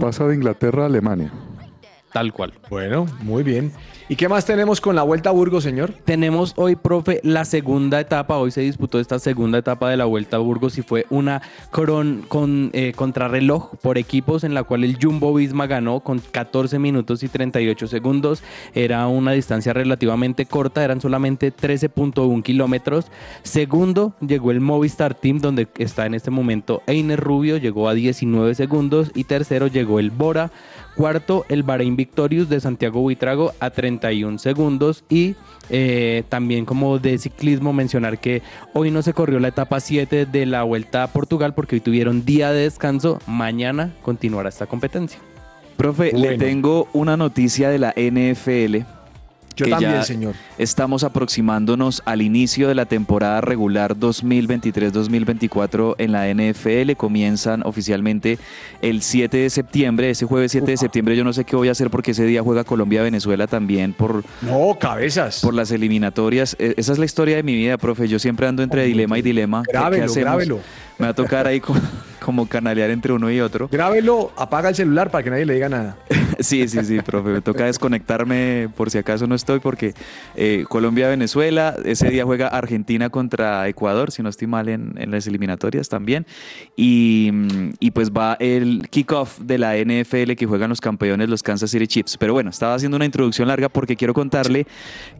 Pasa 0.00 0.26
de 0.26 0.34
Inglaterra 0.34 0.82
a 0.82 0.86
Alemania. 0.86 1.32
Tal 2.12 2.32
cual. 2.32 2.54
Bueno, 2.70 3.06
muy 3.22 3.42
bien. 3.42 3.70
¿Y 4.10 4.16
qué 4.16 4.30
más 4.30 4.46
tenemos 4.46 4.80
con 4.80 4.96
la 4.96 5.02
Vuelta 5.02 5.28
a 5.28 5.32
Burgos, 5.32 5.62
señor? 5.64 5.92
Tenemos 6.06 6.54
hoy, 6.56 6.74
profe, 6.76 7.20
la 7.22 7.44
segunda 7.44 8.00
etapa. 8.00 8.38
Hoy 8.38 8.50
se 8.50 8.62
disputó 8.62 8.98
esta 8.98 9.18
segunda 9.18 9.58
etapa 9.58 9.90
de 9.90 9.98
la 9.98 10.06
Vuelta 10.06 10.38
a 10.38 10.40
Burgos 10.40 10.78
y 10.78 10.82
fue 10.82 11.04
una 11.10 11.42
cron- 11.70 12.22
con, 12.26 12.70
eh, 12.72 12.94
contrarreloj 12.96 13.76
por 13.82 13.98
equipos 13.98 14.44
en 14.44 14.54
la 14.54 14.62
cual 14.62 14.84
el 14.84 14.96
Jumbo 14.98 15.34
Visma 15.34 15.66
ganó 15.66 16.00
con 16.00 16.20
14 16.20 16.78
minutos 16.78 17.22
y 17.22 17.28
38 17.28 17.86
segundos. 17.86 18.42
Era 18.74 19.06
una 19.08 19.32
distancia 19.32 19.74
relativamente 19.74 20.46
corta, 20.46 20.82
eran 20.82 21.02
solamente 21.02 21.50
13.1 21.52 22.42
kilómetros. 22.42 23.08
Segundo 23.42 24.14
llegó 24.26 24.50
el 24.52 24.60
Movistar 24.60 25.14
Team, 25.14 25.40
donde 25.40 25.68
está 25.76 26.06
en 26.06 26.14
este 26.14 26.30
momento 26.30 26.80
Einer 26.86 27.20
Rubio, 27.20 27.58
llegó 27.58 27.90
a 27.90 27.92
19 27.94 28.54
segundos. 28.54 29.10
Y 29.14 29.24
tercero 29.24 29.66
llegó 29.66 30.00
el 30.00 30.10
Bora. 30.10 30.50
Cuarto, 30.98 31.46
el 31.48 31.62
Bahrein 31.62 31.94
Victorious 31.94 32.48
de 32.48 32.58
Santiago 32.58 33.00
Buitrago 33.00 33.52
a 33.60 33.70
31 33.70 34.40
segundos. 34.40 35.04
Y 35.08 35.36
eh, 35.70 36.24
también 36.28 36.64
como 36.64 36.98
de 36.98 37.16
ciclismo 37.18 37.72
mencionar 37.72 38.18
que 38.18 38.42
hoy 38.74 38.90
no 38.90 39.02
se 39.02 39.12
corrió 39.12 39.38
la 39.38 39.46
etapa 39.46 39.78
7 39.78 40.26
de 40.26 40.44
la 40.44 40.64
Vuelta 40.64 41.04
a 41.04 41.06
Portugal 41.12 41.54
porque 41.54 41.76
hoy 41.76 41.80
tuvieron 41.80 42.24
día 42.24 42.50
de 42.50 42.62
descanso. 42.62 43.20
Mañana 43.28 43.94
continuará 44.02 44.48
esta 44.48 44.66
competencia. 44.66 45.20
Profe, 45.76 46.10
le 46.12 46.36
tengo 46.36 46.88
una 46.92 47.16
noticia 47.16 47.70
de 47.70 47.78
la 47.78 47.94
NFL. 47.96 48.97
Yo 49.58 49.64
que 49.66 49.70
también, 49.72 49.92
ya 49.92 50.02
señor. 50.04 50.34
Estamos 50.56 51.04
aproximándonos 51.04 52.02
al 52.06 52.22
inicio 52.22 52.68
de 52.68 52.74
la 52.74 52.86
temporada 52.86 53.40
regular 53.40 53.96
2023-2024 53.96 55.94
en 55.98 56.12
la 56.12 56.28
NFL. 56.28 56.92
Comienzan 56.96 57.62
oficialmente 57.64 58.38
el 58.82 59.02
7 59.02 59.36
de 59.36 59.50
septiembre. 59.50 60.10
Ese 60.10 60.26
jueves 60.26 60.52
7 60.52 60.70
de 60.70 60.76
septiembre 60.76 61.16
yo 61.16 61.24
no 61.24 61.32
sé 61.32 61.44
qué 61.44 61.56
voy 61.56 61.68
a 61.68 61.72
hacer 61.72 61.90
porque 61.90 62.12
ese 62.12 62.24
día 62.24 62.42
juega 62.42 62.64
Colombia-Venezuela 62.64 63.46
también 63.46 63.92
por, 63.92 64.24
No, 64.42 64.76
cabezas. 64.78 65.40
por 65.42 65.54
las 65.54 65.70
eliminatorias. 65.70 66.56
E- 66.58 66.74
Esa 66.76 66.92
es 66.92 66.98
la 66.98 67.04
historia 67.04 67.36
de 67.36 67.42
mi 67.42 67.54
vida, 67.54 67.76
profe. 67.78 68.08
Yo 68.08 68.18
siempre 68.18 68.46
ando 68.46 68.62
entre 68.62 68.84
dilema 68.84 69.18
y 69.18 69.22
dilema. 69.22 69.62
¿Qué- 69.64 69.72
qué 69.72 69.78
Grábelo, 69.78 70.14
grábelo. 70.14 70.60
Me 70.98 71.06
va 71.06 71.10
a 71.10 71.14
tocar 71.14 71.46
ahí 71.46 71.60
co- 71.60 71.74
como 72.24 72.46
canalear 72.48 72.90
entre 72.90 73.12
uno 73.12 73.30
y 73.30 73.40
otro. 73.40 73.68
Grábelo, 73.70 74.32
apaga 74.36 74.68
el 74.68 74.74
celular 74.74 75.10
para 75.10 75.22
que 75.22 75.30
nadie 75.30 75.46
le 75.46 75.54
diga 75.54 75.68
nada. 75.68 75.96
Sí, 76.48 76.68
sí, 76.68 76.84
sí, 76.84 77.00
profe. 77.00 77.30
Me 77.30 77.40
toca 77.40 77.64
desconectarme 77.64 78.68
por 78.76 78.90
si 78.90 78.98
acaso 78.98 79.26
no 79.26 79.34
estoy, 79.34 79.58
porque 79.58 79.94
eh, 80.36 80.64
Colombia-Venezuela, 80.68 81.76
ese 81.84 82.10
día 82.10 82.24
juega 82.24 82.48
Argentina 82.48 83.10
contra 83.10 83.66
Ecuador, 83.68 84.12
si 84.12 84.22
no 84.22 84.28
estoy 84.28 84.46
mal 84.46 84.68
en, 84.68 84.94
en 84.98 85.10
las 85.10 85.26
eliminatorias 85.26 85.88
también. 85.88 86.26
Y, 86.76 87.30
mm, 87.32 87.70
y 87.80 87.90
pues 87.90 88.12
va 88.12 88.36
el 88.38 88.88
kickoff 88.88 89.40
de 89.40 89.58
la 89.58 89.76
NFL 89.76 90.34
que 90.36 90.46
juegan 90.46 90.70
los 90.70 90.80
campeones, 90.80 91.28
los 91.28 91.42
Kansas 91.42 91.70
City 91.70 91.86
Chiefs. 91.86 92.16
Pero 92.16 92.32
bueno, 92.32 92.50
estaba 92.50 92.74
haciendo 92.74 92.96
una 92.96 93.04
introducción 93.04 93.48
larga 93.48 93.68
porque 93.68 93.96
quiero 93.96 94.14
contarle 94.14 94.66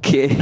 que. 0.01 0.29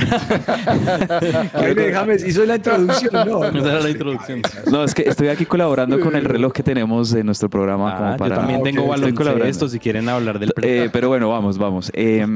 Ay, 1.55 1.75
déjame, 1.75 2.17
hizo 2.17 2.45
la 2.45 2.57
introducción, 2.57 3.13
no. 3.27 3.45
Esa 3.45 3.59
era 3.59 3.81
la 3.81 3.91
introducción. 3.91 4.43
No, 4.71 4.85
es 4.85 4.95
que 4.95 5.03
estoy 5.03 5.29
aquí 5.29 5.47
colaborando 5.47 5.99
con 6.01 6.15
el 6.17 6.25
reloj 6.25 6.53
que 6.53 6.63
tenemos 6.63 7.11
de 7.11 7.25
nuestro 7.25 7.49
programa. 7.49 7.93
Ah, 7.93 7.97
como 7.97 8.11
yo 8.13 8.17
para, 8.19 8.37
también 8.37 8.61
ok, 8.61 8.65
tengo 8.65 8.95
estoy 8.95 9.13
baloncesto 9.13 9.69
si 9.69 9.79
quieren 9.79 10.09
hablar 10.09 10.39
del 10.39 10.53
Eh, 10.67 10.89
pero 10.93 11.09
bueno, 11.09 11.29
vamos, 11.29 11.59
vamos. 11.59 11.91
Eh, 11.95 12.27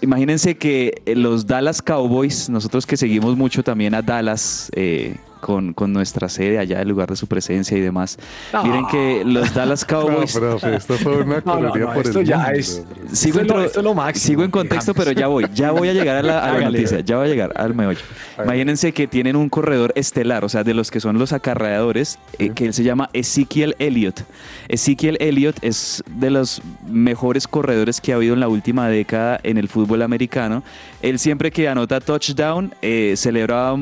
imagínense 0.00 0.56
que 0.56 1.02
eh, 1.06 1.14
los 1.14 1.46
Dallas 1.46 1.82
Cowboys, 1.82 2.48
nosotros 2.48 2.86
que 2.86 2.96
seguimos 2.96 3.36
mucho 3.36 3.62
también 3.62 3.94
a 3.94 4.02
Dallas 4.02 4.70
eh, 4.74 5.16
con, 5.40 5.72
con 5.72 5.92
nuestra 5.92 6.28
sede 6.28 6.58
allá, 6.58 6.80
el 6.82 6.88
lugar 6.88 7.08
de 7.10 7.16
su 7.16 7.26
presencia 7.26 7.76
y 7.76 7.80
demás. 7.80 8.18
No. 8.52 8.62
Miren 8.64 8.86
que 8.88 9.22
los 9.24 9.52
Dallas 9.54 9.86
No, 9.90 10.00
Cowboys... 10.00 10.32
profe, 10.34 10.76
esto 10.76 10.94
fue 10.94 11.22
una 11.22 11.42
No, 11.44 11.60
no, 11.60 11.74
no, 11.74 11.92
por 11.94 12.06
esto 12.06 12.20
el 12.20 12.26
ya 12.26 12.36
mundo, 12.38 12.52
es-. 12.52 12.84
Sigo, 13.12 13.40
Esto 13.40 13.54
es 13.54 13.58
lo- 13.60 13.64
esto 13.66 13.78
es 13.80 13.84
lo 13.84 13.94
máximo, 13.94 14.26
sigo 14.26 14.44
en 14.44 14.50
contexto, 14.50 14.94
pero 14.94 15.12
ya 15.12 15.26
voy, 15.26 15.46
ya 15.54 15.70
voy 15.72 15.88
a 15.88 15.92
llegar 15.92 16.16
a 16.16 16.22
la, 16.22 16.38
a 16.44 16.52
la 16.58 16.70
noticia, 16.70 17.00
ya 17.00 17.16
voy 17.16 17.26
a 17.26 17.28
llegar 17.30 17.52
al 17.56 17.74
meollo. 17.74 18.00
Imagínense 18.42 18.92
que 18.92 19.06
tienen 19.06 19.36
un 19.36 19.48
corredor 19.48 19.92
estelar, 19.96 20.44
o 20.44 20.48
sea, 20.48 20.64
de 20.64 20.74
los 20.74 20.90
que 20.90 21.00
son 21.00 21.18
los 21.18 21.32
acarreadores, 21.32 22.18
eh, 22.38 22.50
que 22.50 22.66
él 22.66 22.74
se 22.74 22.82
llama 22.84 23.10
Ezekiel 23.12 23.74
Elliott. 23.78 24.20
Ezekiel 24.68 25.16
Elliott 25.20 25.56
es 25.62 26.02
de 26.06 26.30
los 26.30 26.62
mejores 26.88 27.48
corredores 27.48 28.00
que 28.00 28.12
ha 28.12 28.16
habido 28.16 28.34
en 28.34 28.40
la 28.40 28.48
última 28.48 28.88
década 28.88 29.40
en 29.42 29.58
el 29.58 29.68
fútbol 29.68 30.02
americano. 30.02 30.62
Él 31.02 31.18
siempre 31.18 31.50
que 31.50 31.66
anota 31.68 31.98
touchdown 32.00 32.74
eh, 32.82 33.14
celebra 33.16 33.74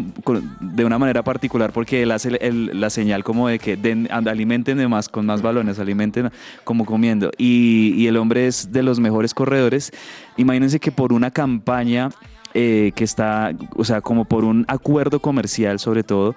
de 0.61 0.85
una 0.85 0.99
manera 0.99 1.25
particular 1.25 1.73
porque 1.73 2.03
él 2.03 2.13
hace 2.13 2.29
el- 2.29 2.39
el- 2.41 2.81
la 2.81 2.91
señal 2.91 3.25
como 3.25 3.49
de 3.49 3.59
que 3.59 3.77
den, 3.77 4.09
alimenten 4.11 4.79
de 4.79 4.87
más 4.87 5.09
con 5.09 5.27
más 5.27 5.43
balones, 5.43 5.79
alimenten 5.81 6.31
como 6.63 6.85
comiendo. 6.85 7.33
Y, 7.37 7.93
y 7.97 8.07
el 8.07 8.17
hombre 8.19 8.47
es 8.47 8.71
de 8.71 8.85
los 8.85 9.01
mejores 9.01 9.35
corredores. 9.35 9.91
Imagínense 10.37 10.79
que 10.79 10.93
por 10.93 11.13
una 11.13 11.31
campaña 11.33 12.11
eh, 12.55 12.93
que 12.95 13.05
está, 13.05 13.53
o 13.77 13.85
sea, 13.85 14.01
como 14.01 14.25
por 14.25 14.45
un 14.45 14.65
acuerdo 14.69 15.21
comercial 15.21 15.79
sobre 15.81 16.03
todo, 16.05 16.35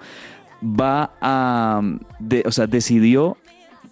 va 0.62 1.12
a, 1.20 1.80
de- 2.18 2.42
o 2.44 2.50
sea, 2.52 2.66
decidió 2.66 3.36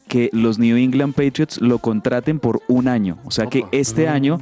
que 0.09 0.29
los 0.33 0.59
New 0.59 0.77
England 0.77 1.15
Patriots 1.15 1.61
lo 1.61 1.79
contraten 1.79 2.41
por 2.41 2.61
un 2.67 2.89
año. 2.89 3.19
O 3.25 3.31
sea 3.31 3.47
que 3.47 3.61
Opa. 3.61 3.69
este 3.71 4.09
año 4.09 4.41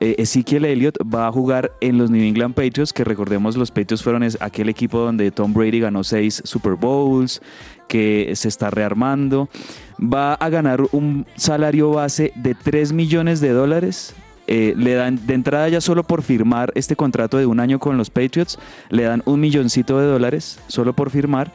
eh, 0.00 0.14
Ezekiel 0.18 0.64
Elliott 0.64 0.96
va 1.02 1.26
a 1.26 1.32
jugar 1.32 1.72
en 1.82 1.98
los 1.98 2.10
New 2.10 2.22
England 2.22 2.54
Patriots, 2.54 2.92
que 2.92 3.04
recordemos 3.04 3.56
los 3.56 3.70
Patriots 3.70 4.02
fueron 4.02 4.22
aquel 4.40 4.70
equipo 4.70 4.98
donde 4.98 5.30
Tom 5.30 5.52
Brady 5.52 5.80
ganó 5.80 6.02
seis 6.04 6.42
Super 6.44 6.74
Bowls, 6.74 7.42
que 7.86 8.32
se 8.34 8.48
está 8.48 8.70
rearmando. 8.70 9.50
Va 10.00 10.34
a 10.34 10.48
ganar 10.48 10.80
un 10.92 11.26
salario 11.36 11.90
base 11.90 12.32
de 12.34 12.54
3 12.54 12.92
millones 12.94 13.40
de 13.40 13.50
dólares. 13.50 14.14
Eh, 14.46 14.74
le 14.76 14.94
dan 14.94 15.24
de 15.26 15.34
entrada 15.34 15.68
ya 15.68 15.80
solo 15.80 16.02
por 16.02 16.22
firmar 16.22 16.72
este 16.74 16.96
contrato 16.96 17.36
de 17.36 17.46
un 17.46 17.60
año 17.60 17.78
con 17.78 17.96
los 17.96 18.10
Patriots, 18.10 18.58
le 18.88 19.04
dan 19.04 19.22
un 19.26 19.38
milloncito 19.38 20.00
de 20.00 20.06
dólares 20.06 20.58
solo 20.66 20.92
por 20.92 21.10
firmar 21.10 21.52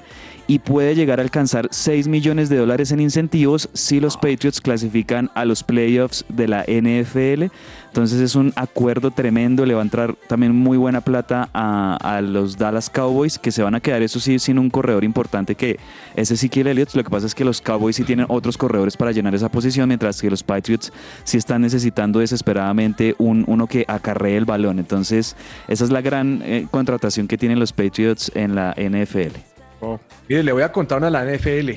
y 0.48 0.60
puede 0.60 0.96
llegar 0.96 1.20
a 1.20 1.24
alcanzar 1.24 1.68
6 1.72 2.08
millones 2.08 2.50
de 2.50 2.58
dólares 2.58 2.92
en 2.92 3.00
incentivos 3.00 3.70
si 3.74 4.00
los 4.00 4.16
Patriots 4.16 4.62
clasifican 4.62 5.32
a 5.34 5.46
los 5.46 5.64
playoffs 5.64 6.26
de 6.30 6.48
la 6.48 6.64
NFL. 6.64 7.46
Entonces 7.88 8.20
es 8.20 8.36
un 8.36 8.52
acuerdo 8.58 9.12
tremendo, 9.12 9.66
le 9.66 9.74
va 9.74 9.80
a 9.80 9.84
entrar 9.84 10.16
también 10.28 10.54
muy 10.54 10.78
buena 10.78 11.02
plata 11.02 11.50
a, 11.54 12.22
los 12.22 12.58
Dallas 12.58 12.90
Cowboys 12.90 13.40
que 13.40 13.52
se 13.52 13.64
van 13.64 13.74
a 13.74 13.80
quedar, 13.80 14.02
eso 14.02 14.20
sí, 14.20 14.38
sin 14.38 14.60
un 14.60 14.70
corredor 14.70 15.04
importante 15.04 15.56
que 15.56 15.80
es 16.16 16.30
Ezekiel 16.30 16.68
Elliott. 16.68 16.94
Lo 16.94 17.04
que 17.04 17.10
pasa 17.10 17.26
es 17.26 17.34
que 17.34 17.46
los 17.46 17.62
Cowboys 17.62 17.96
sí 17.96 18.04
tienen 18.04 18.26
otros 18.28 18.58
corredores 18.58 18.98
para 18.98 19.14
llenar 19.14 19.34
esa 19.34 19.50
posición, 19.50 19.88
mientras 19.88 20.22
que 20.22 20.30
los 20.30 20.44
Patriots 20.44 20.92
sí 21.24 21.38
están 21.38 21.62
necesitando 21.62 22.20
desesperadamente 22.20 23.16
un, 23.18 23.46
uno 23.48 23.68
que 23.68 23.86
acarree 23.88 24.36
el 24.36 24.46
balón. 24.46 24.80
Entonces 24.80 25.38
esa 25.70 25.86
es 25.86 25.90
la 25.90 26.02
gran 26.02 26.42
eh, 26.44 26.68
contratación 26.70 27.28
que 27.28 27.38
tienen 27.38 27.60
los 27.60 27.72
Patriots 27.72 28.30
en 28.36 28.56
la 28.56 28.76
NFL. 28.78 29.55
Oh, 29.86 30.00
Mire, 30.28 30.44
le 30.44 30.52
voy 30.52 30.64
a 30.64 30.72
contar 30.72 30.98
una 30.98 31.08
de 31.08 31.12
la 31.12 31.26
NFL. 31.38 31.72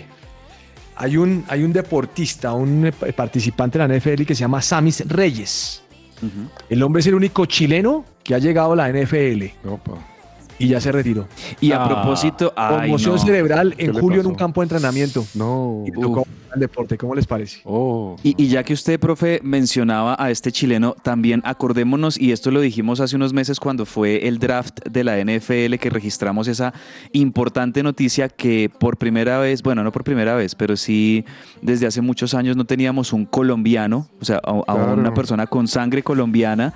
Hay 0.96 1.16
un, 1.16 1.44
hay 1.48 1.62
un 1.62 1.72
deportista, 1.72 2.52
un 2.54 2.86
eh, 2.86 2.92
participante 3.12 3.78
de 3.78 3.86
la 3.86 3.94
NFL 3.98 4.24
que 4.24 4.34
se 4.34 4.40
llama 4.40 4.60
Samis 4.62 5.04
Reyes. 5.08 5.82
El 6.68 6.82
hombre 6.82 7.00
es 7.00 7.06
el 7.06 7.14
único 7.14 7.46
chileno 7.46 8.04
que 8.24 8.34
ha 8.34 8.38
llegado 8.38 8.72
a 8.72 8.76
la 8.76 8.88
NFL 8.92 9.44
opa. 9.68 9.92
y 10.58 10.66
ya 10.66 10.80
se 10.80 10.90
retiró. 10.90 11.28
Y 11.60 11.70
a 11.70 11.84
Ah, 11.84 11.88
propósito, 11.88 12.52
ay, 12.56 12.80
Conmoción 12.90 13.14
no. 13.14 13.18
cerebral 13.22 13.74
¿Qué 13.76 13.84
en 13.84 13.92
julio 13.92 14.20
en 14.22 14.26
un 14.26 14.34
campo 14.34 14.60
de 14.60 14.64
entrenamiento. 14.64 15.24
No. 15.34 15.84
Y 15.86 15.92
tocó. 15.92 16.26
Al 16.52 16.60
deporte. 16.60 16.96
¿Cómo 16.98 17.14
les 17.14 17.26
parece? 17.26 17.60
Oh. 17.64 18.16
Y, 18.22 18.34
y 18.42 18.48
ya 18.48 18.62
que 18.62 18.72
usted, 18.72 18.98
profe, 18.98 19.40
mencionaba 19.42 20.16
a 20.18 20.30
este 20.30 20.52
chileno, 20.52 20.94
también 21.02 21.42
acordémonos, 21.44 22.18
y 22.20 22.32
esto 22.32 22.50
lo 22.50 22.60
dijimos 22.60 23.00
hace 23.00 23.16
unos 23.16 23.32
meses 23.32 23.60
cuando 23.60 23.86
fue 23.86 24.26
el 24.28 24.38
draft 24.38 24.80
de 24.88 25.04
la 25.04 25.18
NFL, 25.22 25.76
que 25.78 25.90
registramos 25.90 26.48
esa 26.48 26.72
importante 27.12 27.82
noticia 27.82 28.28
que 28.28 28.70
por 28.78 28.96
primera 28.96 29.38
vez, 29.38 29.62
bueno, 29.62 29.82
no 29.84 29.92
por 29.92 30.04
primera 30.04 30.34
vez, 30.34 30.54
pero 30.54 30.76
sí 30.76 31.24
desde 31.62 31.86
hace 31.86 32.00
muchos 32.00 32.34
años 32.34 32.56
no 32.56 32.64
teníamos 32.64 33.12
un 33.12 33.24
colombiano, 33.26 34.08
o 34.20 34.24
sea, 34.24 34.36
a, 34.42 34.50
a 34.66 34.78
Claro. 34.78 34.94
una 35.00 35.12
persona 35.14 35.46
con 35.46 35.66
sangre 35.68 36.02
colombiana 36.02 36.72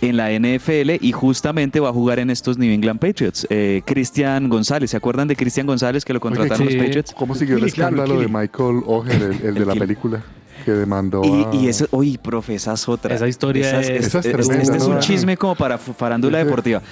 en 0.00 0.16
la 0.16 0.30
NFL 0.30 0.96
y 1.04 1.12
justamente 1.12 1.80
va 1.80 1.90
a 1.90 1.92
jugar 1.92 2.18
en 2.18 2.30
estos 2.30 2.56
New 2.58 2.72
England 2.72 2.98
Patriots. 2.98 3.46
Eh, 3.50 3.82
Cristian 3.84 4.48
González, 4.48 4.90
¿se 4.90 4.96
acuerdan 4.96 5.28
de 5.28 5.36
Cristian 5.36 5.66
González 5.66 6.04
que 6.04 6.12
lo 6.14 6.20
contrataron 6.20 6.66
sí. 6.66 6.74
los 6.74 6.82
Patriots? 6.82 7.12
¿Cómo 7.14 7.34
siguió 7.34 7.56
el 7.58 7.64
escándalo 7.64 8.18
de. 8.20 8.28
Michael 8.28 8.82
Oher, 8.86 9.11
el, 9.20 9.46
el 9.46 9.54
de 9.54 9.66
la 9.66 9.74
película, 9.74 10.22
que 10.64 10.72
demandó 10.72 11.22
Y, 11.24 11.44
a... 11.44 11.54
y 11.62 11.68
eso, 11.68 11.86
uy, 11.90 12.18
profe, 12.18 12.54
esa 12.54 12.72
es 12.74 12.88
otra. 12.88 13.14
Esa 13.14 13.28
historia 13.28 13.80
es- 13.80 13.88
Esa 13.88 14.18
es 14.20 14.26
este, 14.26 14.32
tremenda, 14.32 14.62
este 14.62 14.76
es 14.78 14.84
un 14.84 14.94
¿no? 14.94 15.00
chisme 15.00 15.36
como 15.36 15.54
para 15.54 15.78
farándula 15.78 16.38
Ese- 16.38 16.44
deportiva. 16.46 16.82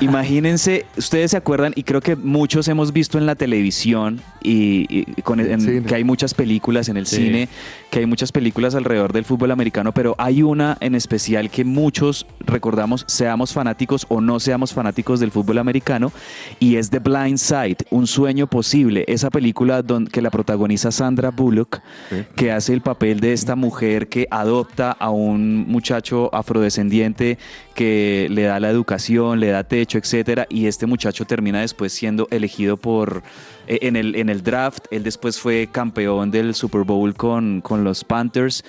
Imagínense, 0.00 0.86
ustedes 0.96 1.30
se 1.30 1.36
acuerdan, 1.36 1.72
y 1.76 1.82
creo 1.82 2.00
que 2.00 2.16
muchos 2.16 2.68
hemos 2.68 2.92
visto 2.92 3.18
en 3.18 3.26
la 3.26 3.34
televisión 3.34 4.20
y, 4.42 4.86
y 4.90 5.22
con, 5.22 5.40
en- 5.40 5.84
que 5.84 5.94
hay 5.94 6.04
muchas 6.04 6.34
películas 6.34 6.88
en 6.88 6.96
el 6.96 7.06
Sí. 7.06 7.16
cine, 7.16 7.48
que 7.90 8.00
hay 8.00 8.06
muchas 8.06 8.32
películas 8.32 8.74
alrededor 8.74 9.12
del 9.12 9.24
fútbol 9.24 9.50
americano, 9.50 9.92
pero 9.92 10.14
hay 10.18 10.42
una 10.42 10.76
en 10.80 10.94
especial 10.94 11.48
que 11.50 11.64
muchos 11.64 12.26
recordamos, 12.40 13.04
seamos 13.06 13.52
fanáticos 13.52 14.06
o 14.08 14.20
no 14.20 14.40
seamos 14.40 14.72
fanáticos 14.74 15.20
del 15.20 15.30
fútbol 15.30 15.58
americano, 15.58 16.12
y 16.60 16.76
es 16.76 16.90
The 16.90 16.98
Blind 16.98 17.38
Side, 17.38 17.76
Un 17.90 18.06
sueño 18.06 18.46
posible, 18.46 19.04
esa 19.08 19.30
película 19.30 19.82
don- 19.82 20.06
que 20.06 20.20
la 20.22 20.30
protagoniza 20.30 20.90
Sandra 20.90 21.30
Bullock, 21.30 21.80
Sí. 22.10 22.16
que 22.36 22.52
hace 22.52 22.72
el 22.72 22.80
papel 22.80 23.13
de 23.20 23.32
esta 23.32 23.56
mujer 23.56 24.08
que 24.08 24.26
adopta 24.30 24.92
a 24.92 25.10
un 25.10 25.66
muchacho 25.68 26.34
afrodescendiente 26.34 27.38
que 27.74 28.28
le 28.30 28.42
da 28.42 28.60
la 28.60 28.70
educación, 28.70 29.40
le 29.40 29.48
da 29.48 29.64
techo, 29.64 29.98
etcétera, 29.98 30.46
y 30.48 30.66
este 30.66 30.86
muchacho 30.86 31.24
termina 31.24 31.60
después 31.60 31.92
siendo 31.92 32.28
elegido 32.30 32.76
por 32.76 33.22
eh, 33.66 33.78
en 33.82 33.96
el, 33.96 34.14
en 34.16 34.28
el 34.28 34.42
draft. 34.42 34.86
Él 34.90 35.02
después 35.02 35.38
fue 35.40 35.68
campeón 35.70 36.30
del 36.30 36.54
Super 36.54 36.82
Bowl 36.82 37.14
con, 37.14 37.60
con 37.60 37.84
los 37.84 38.04
Panthers. 38.04 38.62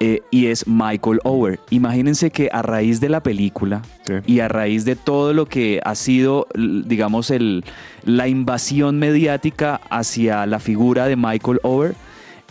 eh, 0.00 0.20
y 0.30 0.46
es 0.46 0.64
Michael 0.68 1.18
Ower. 1.24 1.58
Imagínense 1.70 2.30
que 2.30 2.48
a 2.52 2.62
raíz 2.62 3.00
de 3.00 3.08
la 3.08 3.20
película 3.20 3.82
Sí. 4.06 4.14
y 4.26 4.38
a 4.40 4.46
raíz 4.48 4.84
de 4.84 4.94
todo 4.94 5.32
lo 5.32 5.46
que 5.46 5.80
ha 5.84 5.96
sido, 5.96 6.46
digamos, 6.54 7.30
el, 7.32 7.64
la 8.04 8.28
invasión 8.28 8.98
mediática 9.00 9.80
hacia 9.90 10.46
la 10.46 10.60
figura 10.60 11.06
de 11.08 11.16
Michael 11.16 11.58
Ower, 11.64 11.94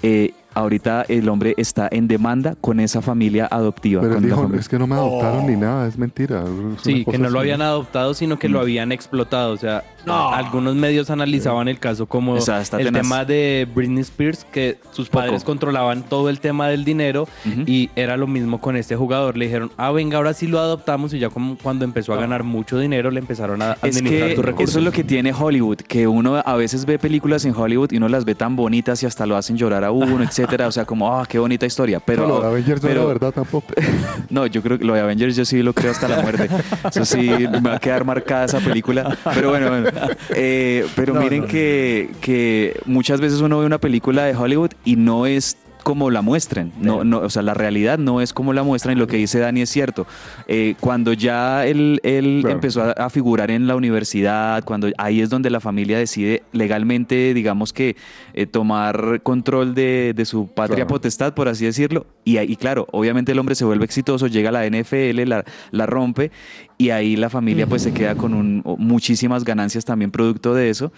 eh, 0.04 0.34
ahorita 0.58 1.06
el 1.08 1.30
hombre 1.30 1.54
está 1.58 1.88
en 1.92 2.08
demanda 2.08 2.56
con 2.60 2.80
esa 2.80 3.02
familia 3.02 3.48
adoptiva. 3.50 4.02
Pero 4.02 4.18
él 4.18 4.24
dijo, 4.24 4.36
familia- 4.38 4.60
es 4.60 4.70
que 4.70 4.80
no 4.80 4.88
me 4.88 4.96
adoptaron 4.96 5.46
ni 5.48 5.56
nada, 5.56 5.88
es 5.88 5.98
mentira. 5.98 6.44
es 6.76 6.82
Sí, 6.82 7.06
que 7.06 7.18
no 7.18 7.30
lo 7.30 7.40
así. 7.40 7.50
habían 7.50 7.62
adoptado, 7.62 8.14
sino 8.14 8.38
que 8.40 8.50
lo 8.50 8.60
habían 8.60 8.92
explotado. 8.92 9.54
O 9.54 9.58
sea, 9.58 9.84
No. 10.08 10.34
algunos 10.34 10.76
medios 10.76 11.10
analizaban 11.10 11.68
el 11.68 11.80
caso 11.80 12.06
como 12.06 12.34
O 12.34 12.42
sea, 12.42 12.62
está 12.62 12.78
el 12.80 12.86
tenaz. 12.86 13.02
tema 13.04 13.26
de 13.26 13.68
Britney 13.74 14.02
Spears, 14.02 14.46
que 14.52 14.80
sus 14.92 15.10
padres 15.10 15.44
controlaban 15.44 16.04
todo 16.04 16.30
el 16.30 16.40
tema 16.40 16.68
del 16.70 16.84
dinero 16.86 17.28
y 17.66 17.90
era 17.96 18.18
lo 18.18 18.28
mismo 18.28 18.60
con 18.62 18.76
este 18.76 18.96
jugador. 18.96 19.38
Le 19.38 19.46
dijeron, 19.46 19.72
ah, 19.78 19.92
venga, 19.92 20.18
ahora 20.18 20.34
sí 20.34 20.48
lo 20.48 20.60
adoptamos 20.60 21.14
y 21.14 21.20
ya 21.20 21.30
como 21.30 21.58
cuando 21.58 21.86
empezó 21.86 22.14
a 22.14 22.18
ganar 22.18 22.44
mucho 22.44 22.80
dinero 22.80 23.12
le 23.12 23.20
empezaron 23.20 23.62
a 23.62 23.74
Es 23.74 23.98
administrar 23.98 24.30
que 24.30 24.36
sus 24.36 24.46
recursos. 24.46 24.70
eso 24.70 24.80
es 24.80 24.86
lo 24.86 24.92
que 24.92 25.04
tiene 25.04 25.34
Hollywood, 25.34 25.78
que 25.78 26.08
uno 26.08 26.42
a 26.44 26.56
veces 26.56 26.86
ve 26.86 26.98
películas 27.00 27.46
en 27.46 27.56
Hollywood 27.56 27.92
y 27.92 27.98
uno 27.98 28.08
las 28.10 28.26
ve 28.26 28.36
tan 28.36 28.56
bonitas 28.56 29.02
y 29.04 29.06
hasta 29.06 29.26
lo 29.26 29.36
hacen 29.36 29.58
llorar 29.58 29.84
a 29.84 29.92
uno, 29.92 30.24
etcétera. 30.24 30.68
O 30.68 30.72
sea, 30.72 30.86
como, 30.86 31.14
ah, 31.18 31.26
qué 31.28 31.40
bonita 31.40 31.66
historia. 31.66 32.00
Pero, 32.00 32.24
No, 32.28 32.36
lo 32.36 32.42
de 32.42 32.48
Avengers 32.48 32.84
no 32.84 32.90
es 32.90 32.96
la 32.96 33.06
verdad 33.06 33.32
tampoco. 33.32 33.74
No, 34.30 34.46
yo 34.46 34.62
creo 34.62 34.78
que 34.78 34.86
lo 34.86 34.94
de 34.94 35.02
Avengers 35.02 35.36
yo 35.36 35.46
sí 35.46 35.62
lo 35.64 35.74
creo 35.74 35.92
hasta 35.92 36.08
la 36.08 36.22
muerte. 36.22 36.50
Eso 36.90 37.06
sí, 37.06 37.30
me 37.30 37.60
va 37.62 37.76
a 37.76 37.80
quedar 37.80 38.04
marcada 38.06 38.46
esa 38.46 38.60
película. 38.60 39.18
Pero 39.34 39.50
bueno, 39.50 39.70
bueno. 39.70 39.90
Eh, 40.36 40.86
pero 40.96 41.14
No, 41.14 41.22
miren 41.22 41.42
no. 41.42 41.48
Que, 41.48 42.10
que 42.22 42.80
muchas 42.86 43.20
veces 43.22 43.42
uno 43.42 43.60
ve 43.60 43.66
una 43.66 43.80
película 43.80 44.24
de 44.26 44.36
Hollywood 44.36 44.72
y 44.86 44.96
no 44.96 45.26
es 45.26 45.58
como 45.84 46.12
la 46.12 46.22
muestran. 46.22 46.74
No, 46.82 47.06
no, 47.06 47.20
o 47.20 47.30
sea, 47.30 47.42
la 47.44 47.54
realidad 47.54 47.98
no 47.98 48.20
es 48.20 48.34
como 48.34 48.52
la 48.52 48.62
muestran 48.62 48.98
y 48.98 49.00
lo 49.00 49.08
que 49.08 49.16
dice 49.16 49.40
Dani 49.40 49.62
es 49.62 49.70
cierto. 49.70 50.06
Eh, 50.50 50.76
cuando 50.82 51.14
ya 51.14 51.66
él, 51.66 52.02
él 52.04 52.40
Claro. 52.42 52.56
empezó 52.56 52.84
a, 52.84 52.92
a 52.92 53.10
figurar 53.10 53.52
en 53.52 53.68
la 53.68 53.76
universidad, 53.78 54.66
cuando 54.66 54.90
ahí 54.98 55.22
es 55.22 55.30
donde 55.30 55.50
la 55.50 55.62
familia 55.62 55.98
decide 55.98 56.44
legalmente, 56.52 57.34
digamos 57.34 57.72
que, 57.72 57.96
eh, 58.34 58.46
tomar 58.48 59.22
control 59.24 59.74
de, 59.76 60.12
de 60.14 60.26
su 60.26 60.48
patria 60.48 60.76
Claro. 60.80 60.88
potestad, 60.90 61.34
por 61.34 61.48
así 61.48 61.64
decirlo. 61.64 62.06
Y, 62.26 62.36
ahí- 62.36 62.58
claro, 62.58 62.86
obviamente 62.92 63.32
el 63.32 63.40
hombre 63.40 63.56
se 63.56 63.64
vuelve 63.64 63.86
exitoso, 63.86 64.28
llega 64.28 64.50
a 64.50 64.52
la 64.52 64.66
NFL, 64.66 65.24
la, 65.26 65.46
la 65.72 65.86
rompe 65.86 66.32
y 66.80 66.92
ahí 66.92 67.16
la 67.16 67.30
familia 67.30 67.66
pues 67.66 67.82
se 67.82 67.92
queda 67.94 68.14
con 68.16 68.34
un, 68.34 68.62
muchísimas 68.78 69.44
ganancias 69.44 69.84
también 69.84 70.12
producto 70.12 70.54
de 70.54 70.70
eso. 70.70 70.92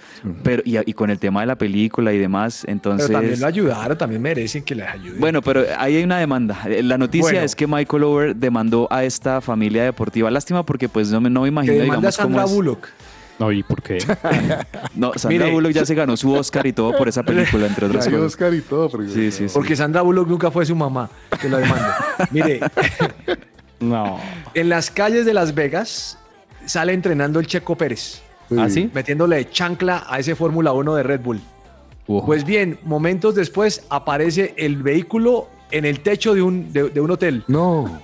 Pero, 0.44 0.62
y, 0.66 0.78
y 0.90 0.94
con 0.94 1.10
el 1.10 1.20
tema 1.20 1.40
de 1.42 1.48
la 1.48 1.56
película 1.56 2.12
y 2.14 2.18
demás, 2.18 2.66
entonces... 2.68 3.08
Pero 3.08 3.20
también 3.20 3.40
lo 3.40 3.48
ayudaron, 3.48 3.98
también 3.98 4.22
merecen 4.22 4.64
que 4.64 4.76
les 4.76 4.88
ayuden. 4.88 5.20
Bueno, 5.20 5.42
pero 5.42 5.64
ahí 5.78 5.96
hay 5.96 6.04
una 6.04 6.18
demanda. 6.20 6.60
La 6.84 6.98
noticia 6.98 7.32
Bueno. 7.32 7.40
es 7.46 7.56
que 7.56 7.66
Michael 7.68 8.04
Over 8.04 8.36
demandó 8.36 8.88
a 8.92 9.04
esta 9.06 9.40
familia 9.42 9.84
deportiva. 9.86 10.30
Lástima 10.30 10.66
porque 10.66 10.90
pues 10.90 11.12
no 11.12 11.22
me, 11.22 11.30
no 11.30 11.42
me 11.42 11.46
que 11.46 11.50
imagino, 11.52 11.74
demanda 11.76 12.10
a 12.10 12.12
digamos, 12.12 12.18
cómo 12.18 12.28
Sandra 12.36 12.44
es. 12.46 12.52
Bullock. 12.52 12.88
No, 13.40 13.52
¿y 13.54 13.64
por 13.64 13.82
qué? 13.82 14.00
No, 14.96 15.14
Sandra 15.16 15.46
Mire. 15.46 15.52
Bullock 15.54 15.72
ya 15.72 15.86
se 15.86 15.96
ganó 15.96 16.18
su 16.18 16.34
Oscar 16.34 16.68
y 16.68 16.74
todo 16.74 16.98
por 16.98 17.08
esa 17.08 17.24
película, 17.24 17.68
entre 17.68 17.86
otras 17.86 18.06
cosas. 18.06 18.22
Oscar 18.22 18.54
y 18.54 18.60
todo. 18.60 18.90
porque- 18.90 19.08
Sí, 19.08 19.32
sí, 19.32 19.48
sí. 19.48 19.54
Porque 19.54 19.78
Sandra 19.78 20.02
Bullock 20.02 20.28
nunca 20.28 20.52
fue 20.52 20.66
su 20.66 20.76
mamá 20.76 21.10
que 21.40 21.48
la 21.48 21.60
demanda. 21.60 21.98
Mire, 22.32 22.60
No. 23.80 24.20
en 24.54 24.70
las 24.70 24.92
calles 24.92 25.26
de 25.26 25.34
Las 25.34 25.56
Vegas 25.56 26.18
sale 26.66 26.94
entrenando 26.94 27.40
el 27.40 27.48
Checo 27.48 27.76
Pérez, 27.76 28.22
Sí. 28.50 28.56
¿Ah, 28.60 28.70
sí? 28.70 28.90
metiéndole 28.94 29.50
chancla 29.50 30.06
a 30.10 30.20
ese 30.20 30.36
Fórmula 30.36 30.72
1 30.74 30.96
de 30.96 31.04
Red 31.04 31.22
Bull. 31.22 31.40
Pues 32.26 32.44
bien, 32.44 32.80
momentos 32.84 33.36
después 33.36 33.86
aparece 33.90 34.56
el 34.58 34.78
vehículo 34.78 35.48
en 35.70 35.86
el 35.86 36.00
techo 36.00 36.34
de 36.34 36.42
un, 36.42 36.74
de- 36.74 36.90
de 36.90 37.00
un 37.00 37.12
hotel. 37.12 37.44
No. 37.48 38.02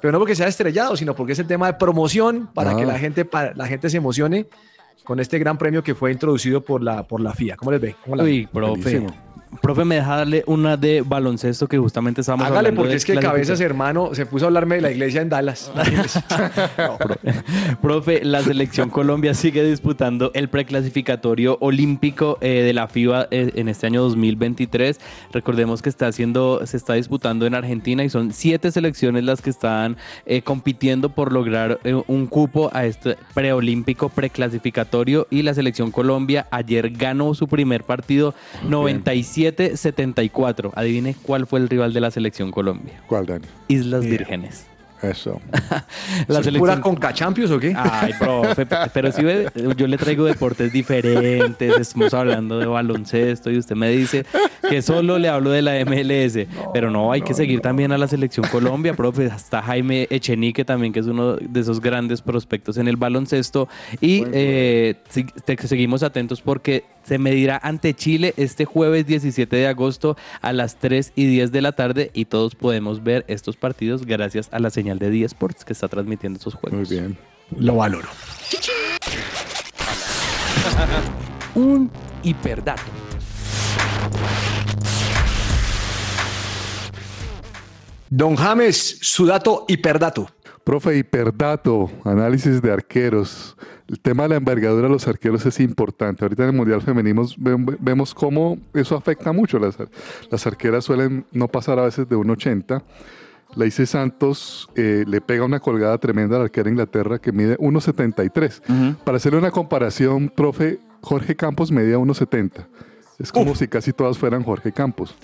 Pero 0.00 0.12
no 0.12 0.18
porque 0.20 0.36
sea 0.36 0.46
estrellado, 0.46 0.96
sino 0.96 1.16
porque 1.16 1.32
es 1.32 1.38
el 1.40 1.46
tema 1.48 1.66
de 1.66 1.74
promoción 1.74 2.48
para 2.54 2.70
Ah. 2.70 2.76
que 2.76 2.86
la 2.86 2.96
gente, 2.98 3.24
para, 3.24 3.52
la 3.54 3.66
gente 3.66 3.90
se 3.90 3.96
emocione 3.96 4.46
con 5.02 5.18
este 5.18 5.38
gran 5.40 5.58
premio 5.58 5.82
que 5.82 5.96
fue 5.96 6.12
introducido 6.12 6.60
por 6.60 6.80
la, 6.82 7.02
por 7.02 7.20
la 7.20 7.32
FIA. 7.34 7.56
¿Cómo 7.56 7.72
les 7.72 7.80
ve? 7.80 7.96
¿Cómo 8.04 8.14
la? 8.14 8.22
Uy, 8.22 8.46
profe. 8.46 9.04
Profe, 9.60 9.84
me 9.84 9.96
deja 9.96 10.16
darle 10.16 10.44
una 10.46 10.76
de 10.76 11.02
baloncesto 11.02 11.66
que 11.68 11.78
justamente 11.78 12.20
estábamos 12.20 12.46
Hágale, 12.46 12.68
hablando 12.68 12.80
porque 12.80 12.90
de 12.90 12.96
es 12.96 13.04
que. 13.04 13.14
Cabezas, 13.14 13.60
hermano, 13.60 14.14
se 14.14 14.26
puso 14.26 14.44
a 14.44 14.48
hablarme 14.48 14.76
de 14.76 14.80
la 14.82 14.90
iglesia 14.90 15.22
en 15.22 15.28
Dallas. 15.28 15.72
No, 16.76 16.98
Profe, 17.80 18.24
la 18.24 18.42
selección 18.42 18.90
Colombia 18.90 19.34
sigue 19.34 19.64
disputando 19.64 20.30
el 20.34 20.48
preclasificatorio 20.48 21.56
olímpico 21.60 22.38
eh, 22.40 22.62
de 22.62 22.72
la 22.72 22.88
FIBA 22.88 23.28
eh, 23.30 23.52
en 23.54 23.68
este 23.68 23.86
año 23.86 24.02
2023. 24.02 25.00
Recordemos 25.32 25.82
que 25.82 25.88
está 25.88 26.06
haciendo, 26.06 26.66
se 26.66 26.76
está 26.76 26.94
disputando 26.94 27.46
en 27.46 27.54
Argentina 27.54 28.04
y 28.04 28.10
son 28.10 28.32
siete 28.32 28.70
selecciones 28.70 29.24
las 29.24 29.40
que 29.40 29.50
están 29.50 29.96
eh, 30.26 30.42
compitiendo 30.42 31.08
por 31.08 31.32
lograr 31.32 31.80
eh, 31.84 31.94
un 32.06 32.26
cupo 32.26 32.70
a 32.72 32.86
este 32.86 33.16
preolímpico 33.34 34.08
preclasificatorio 34.08 35.26
y 35.30 35.42
la 35.42 35.54
selección 35.54 35.90
Colombia 35.90 36.46
ayer 36.50 36.90
ganó 36.90 37.34
su 37.34 37.48
primer 37.48 37.84
partido 37.84 38.34
97-74. 39.52 40.72
Adivine 40.74 41.14
cuál 41.22 41.46
fue 41.46 41.60
el 41.60 41.68
rival 41.68 41.92
de 41.92 42.00
la 42.00 42.10
selección 42.10 42.50
Colombia. 42.50 43.02
¿Cuál, 43.06 43.26
Dani? 43.26 43.46
Islas 43.68 44.04
Mira. 44.04 44.18
Vírgenes. 44.18 44.66
Eso. 45.10 45.40
¿Eso 45.52 45.82
La 46.28 46.40
es 46.40 46.48
pura 46.58 46.80
Conca 46.80 47.12
Champions 47.12 47.50
o 47.50 47.58
qué? 47.58 47.74
Ay, 47.76 48.12
profe, 48.18 48.66
pero 48.92 49.12
si 49.12 49.22
ve, 49.22 49.48
yo 49.76 49.86
le 49.86 49.96
traigo 49.96 50.24
deportes 50.24 50.72
diferentes, 50.72 51.78
estamos 51.78 52.12
hablando 52.14 52.58
de 52.58 52.66
baloncesto 52.66 53.50
y 53.50 53.58
usted 53.58 53.76
me 53.76 53.90
dice 53.90 54.24
que 54.68 54.82
solo 54.82 55.18
le 55.18 55.28
hablo 55.28 55.50
de 55.50 55.62
la 55.62 55.72
MLS, 55.84 56.46
pero 56.72 56.90
no, 56.90 57.12
hay 57.12 57.22
que 57.22 57.34
seguir 57.34 57.60
también 57.60 57.92
a 57.92 57.98
la 57.98 58.08
selección 58.08 58.46
Colombia, 58.50 58.94
profe, 58.94 59.26
hasta 59.26 59.62
Jaime 59.62 60.06
Echenique 60.10 60.64
también, 60.64 60.92
que 60.92 61.00
es 61.00 61.06
uno 61.06 61.36
de 61.36 61.60
esos 61.60 61.80
grandes 61.80 62.22
prospectos 62.22 62.76
en 62.78 62.88
el 62.88 62.96
baloncesto. 62.96 63.68
Y 64.00 64.24
eh, 64.32 64.94
te- 65.44 65.56
seguimos 65.66 66.02
atentos 66.02 66.40
porque 66.40 66.84
se 67.04 67.18
medirá 67.18 67.60
ante 67.62 67.92
Chile 67.94 68.32
este 68.36 68.64
jueves 68.64 69.06
17 69.06 69.54
de 69.56 69.66
agosto 69.66 70.16
a 70.40 70.52
las 70.52 70.76
3 70.76 71.12
y 71.14 71.26
10 71.26 71.52
de 71.52 71.60
la 71.62 71.72
tarde 71.72 72.10
y 72.14 72.24
todos 72.24 72.54
podemos 72.54 73.02
ver 73.04 73.24
estos 73.28 73.56
partidos 73.56 74.06
gracias 74.06 74.48
a 74.52 74.58
la 74.58 74.70
señal 74.70 74.93
de 74.98 75.10
10 75.10 75.32
Sports 75.32 75.64
que 75.64 75.72
está 75.72 75.88
transmitiendo 75.88 76.38
estos 76.38 76.54
juegos. 76.54 76.78
Muy 76.88 76.88
bien. 76.98 77.18
Lo 77.58 77.76
valoro. 77.76 78.08
un 81.54 81.90
hiperdato. 82.22 82.82
Don 88.10 88.36
James, 88.36 88.98
su 89.02 89.26
dato 89.26 89.64
hiperdato. 89.68 90.28
Profe, 90.62 90.96
hiperdato, 90.96 91.90
análisis 92.04 92.62
de 92.62 92.72
arqueros. 92.72 93.56
El 93.88 94.00
tema 94.00 94.22
de 94.22 94.30
la 94.30 94.36
envergadura 94.36 94.84
de 94.86 94.92
los 94.92 95.06
arqueros 95.08 95.44
es 95.44 95.60
importante. 95.60 96.24
Ahorita 96.24 96.44
en 96.44 96.50
el 96.50 96.54
Mundial 96.56 96.80
Femenino 96.80 97.26
ve- 97.36 97.76
vemos 97.80 98.14
cómo 98.14 98.56
eso 98.72 98.96
afecta 98.96 99.32
mucho. 99.32 99.58
Las, 99.58 99.76
las 100.30 100.46
arqueras 100.46 100.84
suelen 100.84 101.26
no 101.32 101.48
pasar 101.48 101.78
a 101.78 101.82
veces 101.84 102.08
de 102.08 102.16
1,80. 102.16 102.82
Lacey 103.56 103.86
Santos 103.86 104.68
eh, 104.76 105.04
le 105.06 105.20
pega 105.20 105.44
una 105.44 105.60
colgada 105.60 105.96
tremenda 105.98 106.36
a 106.36 106.38
la 106.40 106.44
arquera 106.46 106.64
de 106.64 106.70
Inglaterra 106.70 107.18
que 107.18 107.32
mide 107.32 107.56
1,73. 107.58 108.60
Ujú. 108.68 108.98
Para 109.04 109.16
hacerle 109.16 109.38
una 109.38 109.50
comparación, 109.50 110.28
profe, 110.28 110.80
Jorge 111.02 111.36
Campos 111.36 111.70
medía 111.70 111.96
1,70. 111.98 112.66
Es 113.18 113.30
como 113.30 113.54
si 113.54 113.68
casi 113.68 113.92
todas 113.92 114.18
fueran 114.18 114.42
Jorge 114.42 114.72
Campos. 114.72 115.14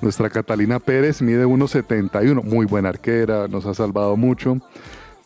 Nuestra 0.00 0.30
Catalina 0.30 0.78
Pérez 0.78 1.20
mide 1.22 1.46
1,71. 1.46 2.42
Muy 2.42 2.66
buena 2.66 2.88
arquera, 2.90 3.48
nos 3.48 3.66
ha 3.66 3.74
salvado 3.74 4.16
mucho. 4.16 4.58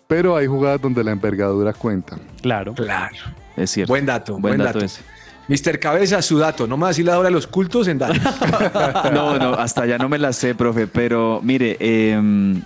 Pero 0.06 0.36
hay 0.36 0.46
jugadas 0.46 0.80
donde 0.80 1.04
la 1.04 1.12
envergadura 1.12 1.72
cuenta. 1.72 2.16
Claro. 2.42 2.74
Claro. 2.74 3.16
Es 3.56 3.70
cierto. 3.70 3.92
Buen 3.92 4.06
dato, 4.06 4.32
Buen 4.32 4.42
buen 4.42 4.58
dato 4.58 4.78
dato. 4.80 4.84
ese. 4.84 5.02
Mr. 5.50 5.80
Cabeza, 5.80 6.22
su 6.22 6.38
dato. 6.38 6.66
No 6.68 6.76
me 6.76 6.82
va 6.82 6.86
a 6.86 6.90
decir 6.90 7.04
la 7.04 7.18
hora 7.18 7.28
de 7.28 7.34
los 7.34 7.46
cultos 7.46 7.88
en 7.88 7.98
datos. 7.98 8.18
No, 9.12 9.36
no, 9.38 9.54
hasta 9.54 9.84
ya 9.86 9.98
no 9.98 10.08
me 10.08 10.16
la 10.18 10.32
sé, 10.32 10.54
profe, 10.54 10.86
pero 10.86 11.40
mire, 11.42 11.76
eh, 11.80 12.18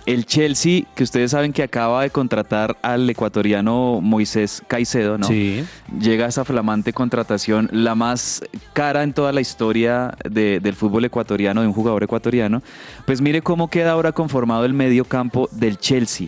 el 0.05 0.25
Chelsea, 0.25 0.83
que 0.95 1.03
ustedes 1.03 1.31
saben 1.31 1.51
que 1.51 1.63
acaba 1.63 2.03
de 2.03 2.09
contratar 2.11 2.77
al 2.83 3.09
ecuatoriano 3.09 3.99
Moisés 4.01 4.61
Caicedo, 4.67 5.17
¿no? 5.17 5.27
Sí. 5.27 5.63
Llega 5.99 6.27
esa 6.27 6.45
flamante 6.45 6.93
contratación, 6.93 7.69
la 7.71 7.95
más 7.95 8.43
cara 8.73 9.01
en 9.03 9.13
toda 9.13 9.31
la 9.31 9.41
historia 9.41 10.13
de- 10.29 10.59
del 10.59 10.75
fútbol 10.75 11.05
ecuatoriano, 11.05 11.61
de 11.61 11.67
un 11.67 11.73
jugador 11.73 12.03
ecuatoriano. 12.03 12.61
Pues 13.05 13.21
mire 13.21 13.41
cómo 13.41 13.69
queda 13.69 13.91
ahora 13.91 14.11
conformado 14.11 14.65
el 14.65 14.73
medio 14.73 15.05
campo 15.05 15.49
del 15.51 15.77
Chelsea. 15.79 16.27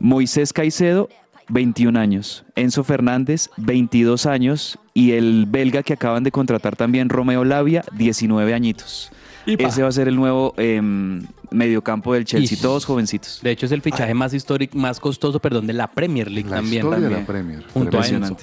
Moisés 0.00 0.52
Caicedo, 0.52 1.08
21 1.48 1.98
años. 1.98 2.44
Enzo 2.54 2.84
Fernández, 2.84 3.48
22 3.56 4.26
años. 4.26 4.78
Y 4.94 5.12
el 5.12 5.46
belga 5.48 5.82
que 5.82 5.92
acaban 5.92 6.22
de 6.22 6.30
contratar 6.30 6.76
también, 6.76 7.08
Romeo 7.08 7.44
Lavia, 7.44 7.84
19 7.92 8.54
añitos. 8.54 9.10
Ipa. 9.46 9.68
Ese 9.68 9.82
va 9.82 9.88
a 9.88 9.92
ser 9.92 10.08
el 10.08 10.16
nuevo 10.16 10.54
eh, 10.56 10.80
mediocampo 11.50 12.14
del 12.14 12.24
Chelsea, 12.24 12.56
todos 12.60 12.84
jovencitos. 12.84 13.40
De 13.42 13.50
hecho, 13.50 13.66
es 13.66 13.72
el 13.72 13.82
fichaje 13.82 14.14
más 14.14 14.32
histórico, 14.32 14.78
más 14.78 15.00
costoso, 15.00 15.38
perdón, 15.40 15.66
de 15.66 15.72
la 15.74 15.88
Premier 15.88 16.30
League 16.30 16.48
La 16.48 16.56
también. 16.56 16.84
historia 16.84 17.08
de 17.08 17.14
la 17.14 17.26
Premier. 17.26 17.64
Junto 17.72 18.00
a. 18.00 18.06
Enzo. 18.06 18.36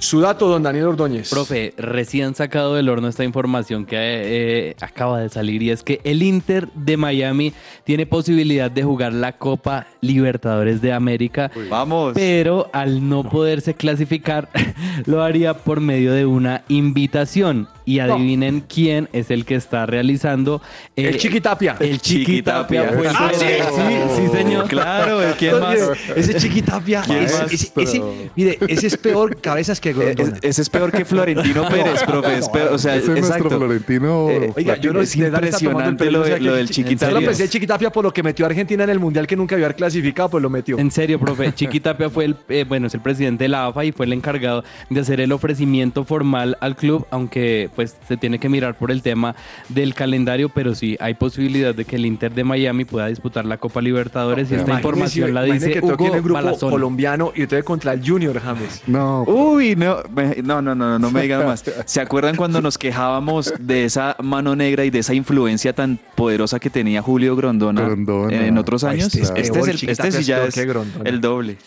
Su 0.00 0.20
dato, 0.20 0.46
don 0.48 0.62
Daniel 0.62 0.86
Ordóñez. 0.86 1.28
Profe, 1.28 1.74
recién 1.76 2.34
sacado 2.36 2.74
del 2.76 2.88
horno 2.88 3.08
esta 3.08 3.24
información 3.24 3.84
que 3.84 3.96
eh, 3.98 4.76
acaba 4.80 5.20
de 5.20 5.28
salir 5.28 5.60
y 5.62 5.70
es 5.70 5.82
que 5.82 6.00
el 6.04 6.22
Inter 6.22 6.68
de 6.74 6.96
Miami 6.96 7.52
tiene 7.82 8.06
posibilidad 8.06 8.70
de 8.70 8.84
jugar 8.84 9.12
la 9.12 9.32
Copa 9.32 9.88
Libertadores 10.00 10.80
de 10.80 10.92
América, 10.92 11.50
Vamos. 11.68 12.12
pero 12.14 12.70
al 12.72 13.08
no 13.08 13.24
poderse 13.24 13.74
clasificar 13.74 14.48
lo 15.06 15.22
haría 15.22 15.54
por 15.54 15.80
medio 15.80 16.12
de 16.12 16.26
una 16.26 16.62
invitación. 16.68 17.68
Y 17.88 18.00
adivinen 18.00 18.60
quién 18.68 19.08
es 19.14 19.30
el 19.30 19.44
que 19.46 19.54
está 19.54 19.86
realizando 19.86 20.60
El 20.94 21.06
eh, 21.06 21.16
Chiquitapia. 21.16 21.76
El 21.80 22.00
Chiquitapia. 22.00 22.88
Chiquitapia. 22.88 23.10
el 23.10 23.16
Ah, 23.16 23.30
sí. 23.32 23.46
sí, 23.46 24.22
sí, 24.26 24.36
señor. 24.36 24.68
Claro, 24.68 25.20
¿quién 25.38 25.58
más? 25.58 25.78
Ese 26.14 26.34
Chiquitapia. 26.34 27.02
¿Quién 27.06 27.22
Ese, 27.24 27.42
más? 27.42 27.52
ese- 27.52 27.72
ese- 27.76 28.02
mire, 28.36 28.58
ese 28.68 28.86
es 28.88 28.96
peor 28.98 29.40
cabezas 29.40 29.80
que 29.80 29.90
Eh, 29.90 29.92
Grondona. 29.94 30.36
es- 30.36 30.42
ese 30.42 30.62
es 30.62 30.68
peor 30.70 30.92
que 30.92 31.04
Florentino 31.06 31.66
Pérez, 31.70 32.02
profe. 32.04 32.38
es 32.38 32.48
peor, 32.50 32.72
o 32.74 32.78
sea, 32.78 32.96
Ese 32.96 33.12
es 33.14 33.20
nuestro. 33.28 33.48
Florentino. 33.50 34.30
Eh, 34.30 34.52
Oiga, 34.56 34.76
yo 34.76 34.92
no 34.92 35.00
es 35.00 35.14
el 35.16 35.24
impresionante 35.28 36.10
lo 36.10 36.20
o 36.20 36.24
sea, 36.24 36.34
de- 36.34 36.40
lo 36.40 36.50
el 36.52 36.56
del 36.58 36.66
Chi- 36.68 36.82
Chiquitapia. 36.84 37.14
Solo 37.14 37.26
pensé 37.26 37.48
Chiquitapia 37.48 37.90
por 37.90 38.04
lo 38.04 38.12
que 38.12 38.22
metió 38.22 38.44
a 38.44 38.48
Argentina 38.48 38.84
en 38.84 38.90
el 38.90 38.98
Mundial 39.00 39.26
que 39.26 39.34
nunca 39.36 39.54
había 39.54 39.72
clasificado, 39.72 40.28
pues 40.28 40.42
lo 40.42 40.50
metió. 40.50 40.78
En 40.78 40.90
serio, 40.90 41.18
profe, 41.18 41.54
Chiquitapia 41.54 42.10
fue 42.10 42.26
el, 42.26 42.36
eh, 42.50 42.64
bueno, 42.68 42.86
es 42.88 42.94
el 42.94 43.00
presidente 43.00 43.44
de 43.44 43.48
la 43.48 43.66
AFA 43.66 43.84
y 43.86 43.92
fue 43.92 44.04
el 44.06 44.12
encargado 44.12 44.62
de 44.90 45.00
hacer 45.00 45.20
el 45.20 45.32
ofrecimiento 45.32 46.04
formal 46.04 46.56
al 46.60 46.76
club, 46.76 47.06
aunque 47.10 47.70
pues 47.78 47.96
se 48.08 48.16
tiene 48.16 48.40
que 48.40 48.48
mirar 48.48 48.76
por 48.76 48.90
el 48.90 49.02
tema 49.02 49.36
del 49.68 49.94
calendario, 49.94 50.48
pero 50.48 50.74
sí 50.74 50.96
hay 50.98 51.14
posibilidad 51.14 51.72
de 51.72 51.84
que 51.84 51.94
el 51.94 52.06
Inter 52.06 52.34
de 52.34 52.42
Miami 52.42 52.84
pueda 52.84 53.06
disputar 53.06 53.44
la 53.44 53.58
Copa 53.58 53.80
Libertadores 53.80 54.50
y 54.50 54.56
esta 54.56 54.72
información 54.74 55.32
la 55.32 55.44
dice 55.44 55.70
que 55.70 55.80
toque 55.80 56.06
en 56.08 56.14
el 56.14 56.20
Hugo 56.28 56.40
grupo 56.40 56.58
colombiano 56.70 57.30
y 57.36 57.42
entonces 57.42 57.62
contra 57.64 57.92
el 57.92 58.04
Junior 58.04 58.36
James. 58.40 58.82
No, 58.88 59.22
Uy, 59.28 59.76
no, 59.76 59.98
me- 60.12 60.42
no, 60.42 60.60
no, 60.60 60.74
no, 60.74 60.98
no 60.98 61.10
me 61.12 61.22
digan 61.22 61.46
más. 61.46 61.62
¿Se 61.86 62.00
acuerdan 62.00 62.34
cuando 62.34 62.60
nos 62.60 62.78
quejábamos 62.78 63.54
de 63.60 63.84
esa 63.84 64.16
mano 64.20 64.56
negra 64.56 64.84
y 64.84 64.90
de 64.90 64.98
esa 64.98 65.14
influencia 65.14 65.72
tan 65.72 66.00
poderosa 66.16 66.58
que 66.58 66.68
tenía 66.68 67.00
Julio 67.00 67.36
Grondona, 67.36 67.82
Grondona. 67.82 68.34
en, 68.36 68.42
en 68.42 68.58
otros 68.58 68.82
Ay, 68.82 68.94
años? 68.98 69.14
este 69.14 69.20
es 69.40 69.46
Este, 69.46 69.60
es 69.60 69.68
el, 69.84 69.88
este 69.90 70.10
sí 70.10 70.24
ya 70.24 70.42
es 70.42 70.56
el 70.56 71.20
doble. 71.20 71.58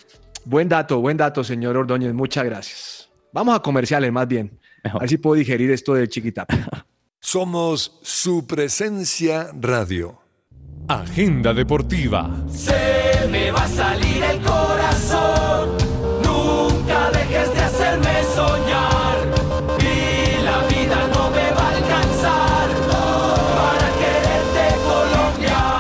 Buen 0.44 0.68
dato, 0.68 1.00
buen 1.00 1.16
dato, 1.16 1.42
señor 1.46 1.78
Ordóñez. 1.78 2.14
Muchas 2.14 2.44
gracias. 2.44 3.10
Vamos 3.32 3.56
a 3.56 3.62
comerciales 3.62 4.12
más 4.12 4.28
bien. 4.28 4.60
A 4.84 4.88
Mejor. 4.88 5.02
ver 5.02 5.10
si 5.10 5.18
puedo 5.18 5.36
digerir 5.36 5.72
esto 5.72 5.94
del 5.94 6.10
Chiquitapia. 6.10 6.68
Somos 7.20 8.00
su 8.02 8.48
presencia 8.48 9.52
radio. 9.60 10.20
Agenda 10.88 11.54
deportiva. 11.54 12.30
Se 12.50 13.28
me 13.30 13.52
va 13.52 13.64
a 13.64 13.68
salir 13.68 14.24
el 14.24 14.42
corazón. 14.42 15.70
Nunca 16.24 17.12
dejes 17.12 17.54
de 17.54 17.62
hacerme 17.62 18.24
soñar. 18.36 19.18
Y 19.80 20.44
la 20.44 20.68
vida 20.68 21.08
no 21.14 21.30
me 21.30 21.52
va 21.52 21.62
a 21.70 21.76
alcanzar 21.78 22.70
para 22.90 23.88
quererte 24.02 24.76
Colombia. 24.84 25.80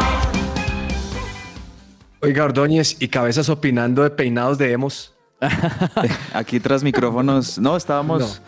Oiga, 2.22 2.46
Ordóñez 2.46 2.98
y 3.02 3.08
cabezas 3.08 3.50
opinando 3.50 4.04
de 4.04 4.12
peinados 4.12 4.60
de 4.60 4.72
emos. 4.72 5.14
Aquí 6.34 6.60
tras 6.60 6.84
micrófonos, 6.84 7.58
no, 7.58 7.76
estábamos 7.76 8.44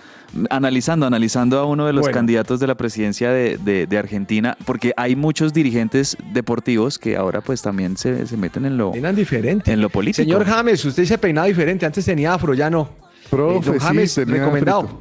analizando, 0.49 1.05
analizando 1.05 1.59
a 1.59 1.65
uno 1.65 1.85
de 1.85 1.93
los 1.93 2.01
Bueno. 2.01 2.13
candidatos 2.15 2.59
de 2.59 2.67
la 2.67 2.75
presidencia 2.75 3.29
de, 3.31 3.57
de- 3.57 3.87
de 3.87 3.97
Argentina, 3.97 4.57
porque 4.65 4.93
hay 4.97 5.15
muchos 5.15 5.53
dirigentes 5.53 6.17
deportivos 6.33 6.97
que 6.99 7.15
ahora 7.15 7.41
pues 7.41 7.61
también 7.61 7.97
se, 7.97 8.25
se 8.27 8.37
meten 8.37 8.65
en 8.65 8.77
lo, 8.77 8.91
diferente. 9.15 9.71
en 9.71 9.81
lo 9.81 9.89
político. 9.89 10.23
Señor 10.23 10.45
James, 10.45 10.83
usted 10.85 11.05
se 11.05 11.17
peinaba 11.17 11.47
diferente. 11.47 11.85
Antes 11.85 12.05
tenía 12.05 12.33
afro, 12.33 12.53
ya 12.53 12.69
no. 12.69 12.89
profe, 13.29 13.69
Eh, 13.69 13.71
don 13.73 13.79
James, 13.79 14.15
tenía 14.15 14.35
recomendado. 14.35 14.81
frito. 14.87 14.99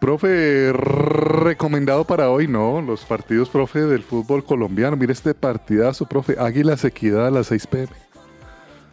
Profe, 0.00 0.72
recomendado 0.72 2.04
para 2.04 2.30
hoy, 2.30 2.46
¿no? 2.46 2.80
Los 2.80 3.04
partidos, 3.04 3.48
profe, 3.48 3.80
del 3.80 4.02
fútbol 4.04 4.44
colombiano. 4.44 4.96
Mire 4.96 5.12
este 5.12 5.34
partidazo, 5.34 6.06
profe. 6.06 6.36
Águilas 6.38 6.84
Equidad 6.84 7.26
a 7.26 7.30
las 7.32 7.48
6 7.48 7.66
pm. 7.66 7.88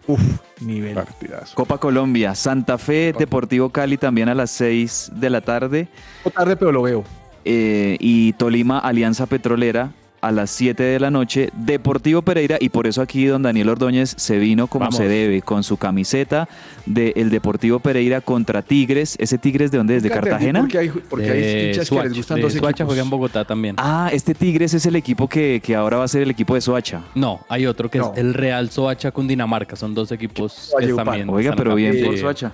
Uf, 0.08 0.22
nivel. 0.62 0.94
Partidazo. 0.94 1.56
Copa 1.56 1.78
Colombia, 1.78 2.36
Santa 2.36 2.78
Fe, 2.78 3.14
Deportivo 3.18 3.70
Cali 3.70 3.98
también 3.98 4.30
a 4.30 4.36
las 4.36 4.52
6 4.52 5.12
de 5.16 5.30
la 5.30 5.42
tarde. 5.42 5.88
Un 5.90 6.24
poco 6.26 6.36
tarde, 6.40 6.56
pero 6.56 6.72
lo 6.72 6.82
veo. 6.84 7.04
eh, 7.44 7.98
y 8.00 8.34
Tolima 8.34 8.80
Alianza 8.80 9.26
Petrolera 9.26 9.92
a 10.28 10.32
las 10.32 10.50
7 10.52 10.82
de 10.84 11.00
la 11.00 11.12
noche. 11.12 11.50
Deportivo 11.54 12.22
Pereira, 12.22 12.58
y 12.60 12.70
por 12.70 12.88
eso 12.88 13.02
aquí 13.02 13.26
don 13.26 13.44
Daniel 13.44 13.70
Ordóñez 13.70 14.14
se 14.18 14.38
vino 14.38 14.68
como 14.68 14.86
Vamos. 14.86 14.98
se 14.98 15.08
debe, 15.08 15.42
con 15.42 15.64
su 15.64 15.78
camiseta 15.78 16.48
del 16.86 17.30
Deportivo 17.30 17.80
Pereira 17.80 18.22
contra 18.22 18.62
Tigres. 18.62 19.16
¿Ese 19.20 19.38
Tigres 19.38 19.72
de 19.72 19.78
dónde 19.78 19.98
es? 19.98 20.04
¿De 20.04 20.10
Nunca 20.10 20.22
Cartagena? 20.22 20.68
hay, 20.80 20.90
porque 21.10 21.32
hay 21.32 21.40
De 21.42 21.68
hinchas 21.70 21.90
que 21.90 22.04
les 22.04 22.14
gustan 22.14 22.36
de 22.38 22.42
dos 22.44 22.54
Soacha 22.54 22.70
equipos. 22.70 22.86
juega 22.88 23.02
en 23.04 23.10
Bogotá 23.10 23.46
también. 23.46 23.76
Ah, 23.78 24.10
este 24.14 24.34
Tigres 24.36 24.74
es 24.74 24.86
el 24.86 24.96
equipo 24.96 25.28
que, 25.28 25.62
que 25.64 25.76
ahora 25.76 25.98
va 25.98 26.04
a 26.06 26.08
ser 26.08 26.22
el 26.22 26.30
equipo 26.32 26.56
de 26.56 26.62
Soacha. 26.62 27.02
No, 27.16 27.42
hay 27.50 27.66
otro 27.66 27.90
que 27.90 28.00
No. 28.00 28.12
es 28.14 28.20
el 28.20 28.34
Real 28.34 28.70
Soacha 28.70 29.12
con 29.12 29.28
Dinamarca. 29.28 29.76
Son 29.76 29.94
dos 29.94 30.12
equipos 30.12 30.74
que 30.80 30.88
también. 30.94 31.30
Oiga, 31.30 31.52
están 31.52 31.64
pero 31.64 31.76
bien 31.76 32.04
por 32.06 32.18
Soacha. 32.18 32.52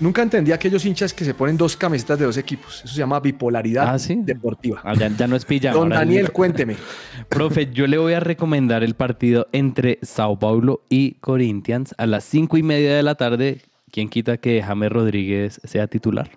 Nunca 0.00 0.22
entendí 0.22 0.50
a 0.52 0.56
aquellos 0.56 0.84
hinchas 0.84 1.14
que 1.14 1.24
se 1.24 1.34
ponen 1.34 1.56
dos 1.56 1.76
camisetas 1.76 2.18
de 2.18 2.24
dos 2.24 2.36
equipos. 2.36 2.82
Eso 2.84 2.94
se 2.94 2.98
llama 2.98 3.20
bipolaridad 3.20 3.94
Ah, 3.94 3.98
¿sí? 3.98 4.18
deportiva. 4.22 4.80
Ah, 4.84 4.94
ya, 4.94 5.08
ya 5.08 5.26
no 5.26 5.36
es 5.36 5.44
pijama. 5.44 5.74
Don 5.76 5.92
es- 5.92 5.98
Daniel, 5.98 6.32
cuénteme. 6.32 6.76
Profe, 7.28 7.70
yo 7.72 7.86
le 7.86 7.98
voy 7.98 8.12
a 8.14 8.20
recomendar 8.20 8.82
el 8.82 8.94
partido 8.94 9.46
entre 9.52 9.98
Sao 10.02 10.38
Paulo 10.38 10.82
y 10.88 11.12
Corinthians 11.20 11.94
a 11.96 12.06
las 12.06 12.24
cinco 12.24 12.56
y 12.56 12.62
media 12.62 12.94
de 12.96 13.02
la 13.02 13.14
tarde. 13.14 13.60
¿Quién 13.92 14.08
quita 14.08 14.36
que 14.38 14.60
James 14.62 14.90
Rodríguez 14.90 15.60
sea 15.62 15.86
titular? 15.86 16.28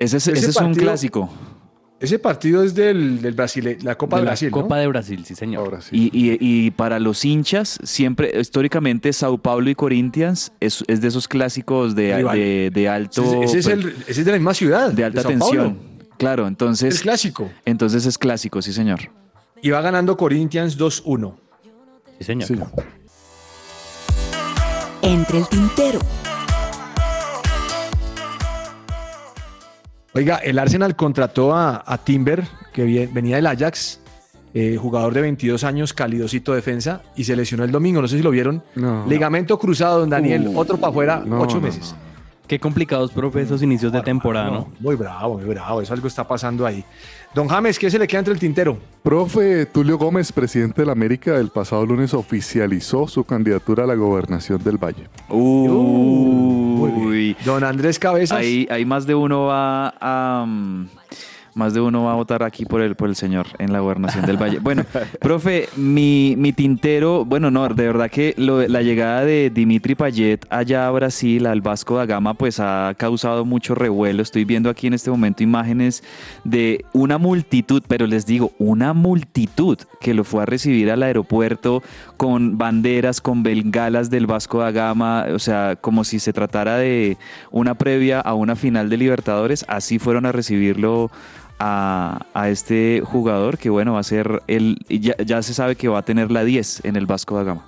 Ese 0.00 0.16
es, 0.16 0.26
Ese 0.26 0.38
ese 0.40 0.50
es 0.50 0.56
un 0.56 0.74
clásico. 0.74 1.30
Ese 1.98 2.18
partido 2.18 2.62
es 2.62 2.74
del, 2.74 3.22
del 3.22 3.32
Brasil, 3.32 3.78
la 3.82 3.96
Copa 3.96 4.16
de, 4.18 4.22
la 4.24 4.30
Brasil, 4.32 4.50
¿no? 4.50 4.60
Copa 4.62 4.76
de 4.76 4.86
Brasil, 4.86 5.24
sí, 5.24 5.34
señor. 5.34 5.64
Ahora 5.64 5.80
sí. 5.80 5.88
Y, 5.96 6.10
y- 6.12 6.36
y 6.40 6.70
para 6.70 6.98
los 7.00 7.24
hinchas, 7.24 7.78
siempre, 7.84 8.38
históricamente, 8.38 9.10
Sao 9.14 9.38
Paulo 9.38 9.70
y 9.70 9.74
Corinthians 9.74 10.52
es, 10.60 10.84
es 10.88 11.00
de 11.00 11.08
esos 11.08 11.26
clásicos 11.26 11.94
de, 11.96 12.22
de, 12.22 12.70
de 12.72 12.88
alto. 12.88 13.22
Ese, 13.24 13.44
ese 13.44 13.58
es 13.60 13.66
el- 13.68 13.96
ese 14.06 14.20
es 14.20 14.24
de 14.26 14.30
la 14.32 14.36
misma 14.36 14.52
ciudad. 14.52 14.92
de 14.92 15.04
alta 15.04 15.22
Sao 15.22 15.30
tensión. 15.30 15.74
Paulo. 15.76 15.96
Claro, 16.18 16.42
Es 16.44 16.48
entonces, 16.48 17.00
clásico. 17.00 17.50
entonces 17.64 18.04
es 18.04 18.18
clásico, 18.18 18.60
sí, 18.60 18.74
señor. 18.74 19.00
Y 19.62 19.70
va 19.70 19.80
ganando 19.80 20.18
Corinthians 20.18 20.78
2-1. 20.78 21.34
Sí, 22.18 22.24
señor. 22.24 22.46
Sí. 22.48 22.56
Entre 25.02 25.38
el 25.38 25.48
tintero. 25.48 25.98
Oiga, 30.16 30.36
el 30.36 30.58
Arsenal 30.58 30.96
contrató 30.96 31.54
a, 31.54 31.84
a 31.86 31.98
Timber, 31.98 32.44
que 32.72 33.06
venía 33.12 33.36
del 33.36 33.46
Ajax, 33.46 34.00
eh, 34.54 34.78
jugador 34.80 35.12
de 35.12 35.20
22 35.20 35.64
años, 35.64 35.92
calidosito 35.92 36.54
defensa, 36.54 37.02
y 37.14 37.24
se 37.24 37.36
lesionó 37.36 37.64
el 37.64 37.70
domingo. 37.70 38.00
No 38.00 38.08
sé 38.08 38.16
si 38.16 38.22
lo 38.22 38.30
vieron. 38.30 38.62
No. 38.74 39.04
Ligamento 39.06 39.58
cruzado, 39.58 40.00
don 40.00 40.08
Daniel. 40.08 40.48
Uh, 40.48 40.58
otro 40.58 40.78
para 40.78 40.90
afuera, 40.90 41.22
no, 41.26 41.42
ocho 41.42 41.56
no, 41.56 41.62
meses. 41.62 41.94
Qué 42.46 42.60
complicados, 42.60 43.10
profe, 43.10 43.40
esos 43.40 43.62
inicios 43.62 43.92
de 43.92 44.00
temporada, 44.02 44.50
¿no? 44.50 44.68
Muy 44.78 44.94
bravo, 44.94 45.38
muy 45.38 45.46
bravo. 45.46 45.82
Eso 45.82 45.92
algo 45.92 46.06
está 46.06 46.26
pasando 46.26 46.64
ahí. 46.64 46.84
Don 47.34 47.48
James, 47.48 47.78
¿qué 47.78 47.90
se 47.90 47.98
le 47.98 48.06
queda 48.06 48.20
entre 48.20 48.34
el 48.34 48.40
tintero? 48.40 48.78
Profe 49.02 49.66
Tulio 49.66 49.98
Gómez, 49.98 50.30
presidente 50.32 50.82
de 50.82 50.86
la 50.86 50.92
América, 50.92 51.36
el 51.36 51.48
pasado 51.48 51.84
lunes 51.84 52.14
oficializó 52.14 53.08
su 53.08 53.24
candidatura 53.24 53.84
a 53.84 53.86
la 53.86 53.94
gobernación 53.94 54.62
del 54.62 54.78
Valle. 54.78 55.08
Bien. 55.28 55.70
Uy. 55.70 57.36
Don 57.44 57.64
Andrés 57.64 57.98
Cabezas. 57.98 58.38
Ahí, 58.38 58.66
ahí 58.70 58.84
más 58.84 59.06
de 59.06 59.14
uno 59.14 59.46
va 59.46 59.92
a. 60.00 60.44
mm, 60.46 60.88
más 61.56 61.74
de 61.74 61.80
uno 61.80 62.04
va 62.04 62.12
a 62.12 62.14
votar 62.14 62.42
aquí 62.42 62.64
por 62.64 62.80
el, 62.80 62.94
por 62.94 63.08
el 63.08 63.16
señor 63.16 63.46
en 63.58 63.72
la 63.72 63.80
gobernación 63.80 64.24
del 64.26 64.36
Valle. 64.36 64.58
Bueno, 64.60 64.84
profe, 65.20 65.68
mi, 65.76 66.34
mi 66.36 66.52
tintero, 66.52 67.24
bueno, 67.24 67.50
no, 67.50 67.66
de 67.68 67.86
verdad 67.86 68.10
que 68.10 68.34
lo- 68.36 68.66
la 68.68 68.82
llegada 68.82 69.24
de 69.24 69.50
Dimitri 69.50 69.94
Payet 69.94 70.46
allá 70.50 70.86
a 70.86 70.90
Brasil, 70.90 71.46
al 71.46 71.62
Vasco 71.62 71.96
da 71.96 72.06
Gama, 72.06 72.34
pues 72.34 72.60
ha 72.60 72.94
causado 72.96 73.44
mucho 73.44 73.74
revuelo. 73.74 74.22
Estoy 74.22 74.44
viendo 74.44 74.70
aquí 74.70 74.86
en 74.86 74.94
este 74.94 75.10
momento 75.10 75.42
imágenes 75.42 76.04
de 76.44 76.84
una 76.92 77.18
multitud, 77.18 77.82
pero 77.88 78.06
les 78.06 78.26
digo, 78.26 78.52
una 78.58 78.92
multitud 78.92 79.78
que 80.00 80.14
lo 80.14 80.24
fue 80.24 80.42
a 80.42 80.46
recibir 80.46 80.90
al 80.90 81.02
aeropuerto 81.02 81.82
con 82.16 82.58
banderas, 82.58 83.20
con 83.20 83.42
bengalas 83.42 84.10
del 84.10 84.26
Vasco 84.26 84.58
da 84.60 84.70
Gama, 84.70 85.26
o 85.32 85.38
sea, 85.38 85.76
como 85.80 86.04
si 86.04 86.18
se 86.18 86.32
tratara 86.32 86.76
de 86.76 87.16
una 87.50 87.74
previa 87.74 88.20
a 88.20 88.34
una 88.34 88.56
final 88.56 88.90
de 88.90 88.96
Libertadores, 88.98 89.64
así 89.68 89.98
fueron 89.98 90.26
a 90.26 90.32
recibirlo 90.32 91.10
a, 91.58 92.26
este 92.48 93.02
jugador 93.04 93.58
que 93.58 93.70
bueno, 93.70 93.94
va 93.94 94.00
a 94.00 94.04
ser 94.04 94.42
el, 94.46 94.78
ya, 94.88 95.16
ya 95.18 95.42
se 95.42 95.54
sabe 95.54 95.76
que 95.76 95.88
va 95.88 95.98
a 95.98 96.02
tener 96.02 96.30
la 96.30 96.44
10 96.44 96.84
en 96.84 96.96
el 96.96 97.06
Vasco 97.06 97.36
da 97.36 97.44
Gama. 97.44 97.66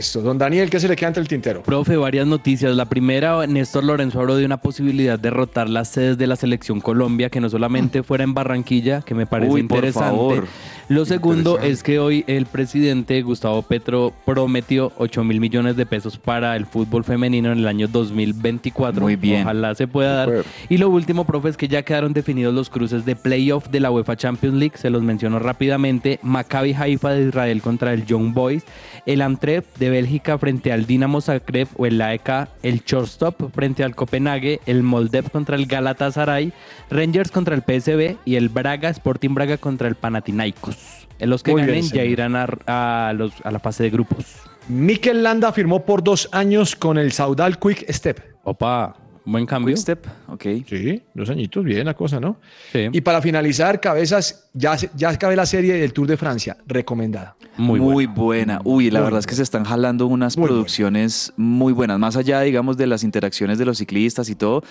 Esto, 0.00 0.22
don 0.22 0.38
Daniel, 0.38 0.70
¿qué 0.70 0.80
se 0.80 0.88
le 0.88 0.96
queda 0.96 1.08
entre 1.08 1.20
el 1.20 1.28
tintero? 1.28 1.62
Profe, 1.62 1.94
varias 1.98 2.26
noticias. 2.26 2.74
La 2.74 2.86
primera, 2.86 3.46
Néstor 3.46 3.84
Lorenzo 3.84 4.18
habló 4.18 4.34
de 4.34 4.46
una 4.46 4.56
posibilidad 4.56 5.18
de 5.18 5.28
rotar 5.28 5.68
las 5.68 5.88
sedes 5.88 6.16
de 6.16 6.26
la 6.26 6.36
selección 6.36 6.80
Colombia, 6.80 7.28
que 7.28 7.38
no 7.38 7.50
solamente 7.50 8.02
fuera 8.02 8.24
en 8.24 8.32
Barranquilla, 8.32 9.02
que 9.02 9.14
me 9.14 9.26
parece 9.26 9.52
Uy, 9.52 9.62
por 9.64 9.76
interesante. 9.84 10.08
favor. 10.08 10.46
Lo 10.88 11.04
segundo 11.04 11.50
Interesante. 11.50 11.72
es 11.72 11.82
que 11.84 11.98
hoy 11.98 12.24
el 12.26 12.46
presidente 12.46 13.20
Gustavo 13.22 13.60
Petro 13.62 14.12
prometió 14.24 14.90
8 14.96 15.22
mil 15.22 15.38
millones 15.38 15.76
de 15.76 15.84
pesos 15.86 16.16
para 16.16 16.56
el 16.56 16.64
fútbol 16.66 17.04
femenino 17.04 17.52
en 17.52 17.58
el 17.58 17.68
año 17.68 17.86
2024. 17.86 19.02
Muy 19.02 19.16
bien. 19.16 19.42
Ojalá 19.42 19.74
se 19.74 19.86
pueda 19.86 20.14
dar. 20.14 20.28
Super. 20.28 20.44
Y 20.70 20.78
lo 20.78 20.88
último, 20.88 21.26
profe, 21.26 21.50
es 21.50 21.56
que 21.58 21.68
ya 21.68 21.82
quedaron 21.82 22.14
definidos 22.14 22.54
los 22.54 22.70
cruces 22.70 23.04
de 23.04 23.14
playoff 23.16 23.68
de 23.68 23.80
la 23.80 23.90
UEFA 23.90 24.16
Champions 24.16 24.56
League. 24.56 24.78
Se 24.78 24.88
los 24.88 25.02
menciono 25.02 25.38
rápidamente. 25.38 26.18
Maccabi 26.22 26.72
Haifa 26.72 27.10
de 27.10 27.28
Israel 27.28 27.60
contra 27.60 27.92
el 27.92 28.06
Young 28.06 28.32
Boys. 28.32 28.64
El 29.06 29.20
Antwerp 29.22 29.66
de 29.78 29.89
Bélgica 29.90 30.38
frente 30.38 30.72
al 30.72 30.86
Dinamo 30.86 31.20
Zagreb 31.20 31.68
o 31.76 31.86
el 31.86 32.00
AEK. 32.00 32.48
El 32.62 32.80
Shortstop 32.84 33.52
frente 33.52 33.84
al 33.84 33.94
Copenhague. 33.94 34.60
El 34.66 34.82
Moldev 34.82 35.30
contra 35.30 35.56
el 35.56 35.66
Galatasaray. 35.66 36.52
Rangers 36.90 37.30
contra 37.30 37.54
el 37.54 37.62
PSV. 37.62 38.16
Y 38.24 38.36
el 38.36 38.48
Braga, 38.48 38.88
Sporting 38.90 39.34
Braga 39.34 39.56
contra 39.58 39.88
el 39.88 39.94
Panathinaikos. 39.96 41.06
En 41.18 41.28
los 41.28 41.42
que 41.42 41.50
Muy 41.52 41.62
bien, 41.62 41.76
ganen 41.82 41.90
ya 41.90 42.04
irán 42.04 42.34
a, 42.36 43.08
a 43.08 43.12
los- 43.12 43.34
a 43.44 43.50
la 43.50 43.58
fase 43.58 43.82
de 43.82 43.90
grupos. 43.90 44.24
Mikel 44.68 45.22
Landa 45.22 45.52
firmó 45.52 45.84
por 45.84 46.02
dos 46.02 46.28
años 46.32 46.76
con 46.76 46.96
el 46.96 47.12
Saudal 47.12 47.58
Quick 47.58 47.90
Step. 47.90 48.20
Opa, 48.44 48.96
buen 49.32 49.46
cambio. 49.46 49.74
Quick 49.74 49.82
step, 49.82 50.06
ok. 50.28 50.42
Sí, 50.68 51.02
dos 51.14 51.30
añitos, 51.30 51.64
bien 51.64 51.84
la 51.86 51.94
cosa, 51.94 52.18
¿no? 52.20 52.36
Sí. 52.72 52.88
Y 52.92 53.00
para 53.00 53.20
finalizar, 53.22 53.80
cabezas, 53.80 54.48
ya, 54.54 54.76
ya 54.96 55.10
acabé 55.10 55.36
la 55.36 55.46
serie 55.46 55.74
del 55.74 55.92
Tour 55.92 56.06
de 56.08 56.16
Francia, 56.16 56.56
recomendada. 56.66 57.36
Muy, 57.56 57.78
Muy, 57.80 58.06
buena. 58.06 58.60
Uy, 58.64 58.90
la 58.90 59.00
Muy 59.00 59.04
verdad 59.04 59.18
es 59.20 59.26
que 59.26 59.34
se 59.34 59.42
están 59.42 59.64
jalando 59.64 60.06
unas 60.06 60.36
Muy 60.38 60.46
producciones 60.48 61.32
muy 61.36 61.72
buenas. 61.72 61.98
Más 61.98 62.16
allá, 62.16 62.40
digamos, 62.40 62.76
de 62.76 62.86
las 62.86 63.04
interacciones 63.04 63.58
de 63.58 63.64
los 63.66 63.78
ciclistas 63.78 64.30
y 64.30 64.34
todo, 64.34 64.62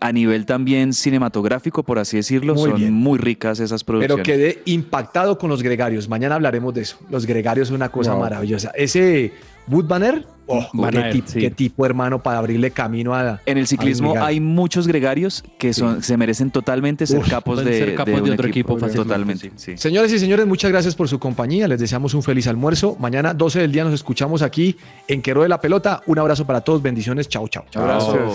a 0.00 0.12
nivel 0.12 0.46
también 0.46 0.92
cinematográfico, 0.92 1.82
por 1.82 1.98
así 1.98 2.16
decirlo, 2.18 2.54
Muy 2.54 2.70
son 2.70 2.78
bien. 2.80 2.92
muy 2.92 3.18
ricas 3.18 3.58
esas 3.58 3.82
producciones. 3.82 4.24
Pero 4.24 4.38
quedé 4.38 4.62
impactado 4.66 5.38
con 5.38 5.50
los 5.50 5.62
gregarios. 5.62 6.08
Mañana 6.08 6.36
hablaremos 6.36 6.72
de 6.74 6.82
eso. 6.82 6.98
Los 7.10 7.26
gregarios 7.26 7.68
son 7.68 7.76
una 7.76 7.88
cosa 7.88 8.12
Wow. 8.12 8.20
maravillosa. 8.20 8.70
Ese 8.76 9.32
Wood 9.68 9.86
Banner, 9.86 10.26
oh, 10.46 10.66
Van 10.72 10.92
qué, 10.92 11.22
sí. 11.26 11.40
qué 11.40 11.50
tipo, 11.50 11.84
hermano, 11.84 12.22
para 12.22 12.38
abrirle 12.38 12.70
camino 12.70 13.14
a. 13.14 13.40
En 13.46 13.58
el 13.58 13.66
ciclismo 13.66 14.14
hay 14.18 14.40
muchos 14.40 14.86
gregarios 14.86 15.44
que 15.58 15.72
son, 15.72 16.02
se 16.02 16.16
merecen 16.16 16.50
totalmente 16.50 17.06
ser 17.06 17.20
Uf, 17.20 17.28
capos 17.28 17.64
de, 17.64 17.78
ser 17.78 17.94
capos 17.94 18.14
de 18.14 18.22
un 18.22 18.30
otro 18.30 18.48
equipo 18.48 18.78
fácilmente, 18.78 19.08
Totalmente, 19.08 19.52
sí. 19.56 19.76
Señores 19.76 20.12
y 20.12 20.18
señores, 20.18 20.46
muchas 20.46 20.70
gracias 20.70 20.94
por 20.94 21.08
su 21.08 21.18
compañía. 21.18 21.68
Les 21.68 21.80
deseamos 21.80 22.14
un 22.14 22.22
feliz 22.22 22.46
almuerzo. 22.46 22.96
Mañana, 22.98 23.34
12 23.34 23.60
del 23.60 23.72
día, 23.72 23.84
nos 23.84 23.94
escuchamos 23.94 24.42
aquí 24.42 24.76
en 25.08 25.22
Quero 25.22 25.42
de 25.42 25.48
la 25.48 25.60
Pelota. 25.60 26.02
Un 26.06 26.18
abrazo 26.18 26.46
para 26.46 26.60
todos. 26.60 26.82
Bendiciones. 26.82 27.28
Chau, 27.28 27.48
chau. 27.48 27.64
chau. 27.70 28.30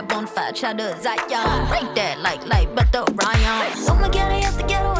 that 0.00 0.08
bonfire 0.08 0.54
shadows 0.54 1.04
at 1.04 1.30
ya. 1.30 1.68
Break 1.68 1.94
that 1.94 2.20
like 2.20 2.44
light, 2.46 2.74
but 2.74 2.90
the 2.92 3.04
Ryan. 3.14 3.76
So 3.76 3.92
I'm 3.92 4.00
gonna 4.00 4.12
get 4.12 4.44
out 4.44 4.56
the 4.56 4.66
ghetto. 4.66 4.99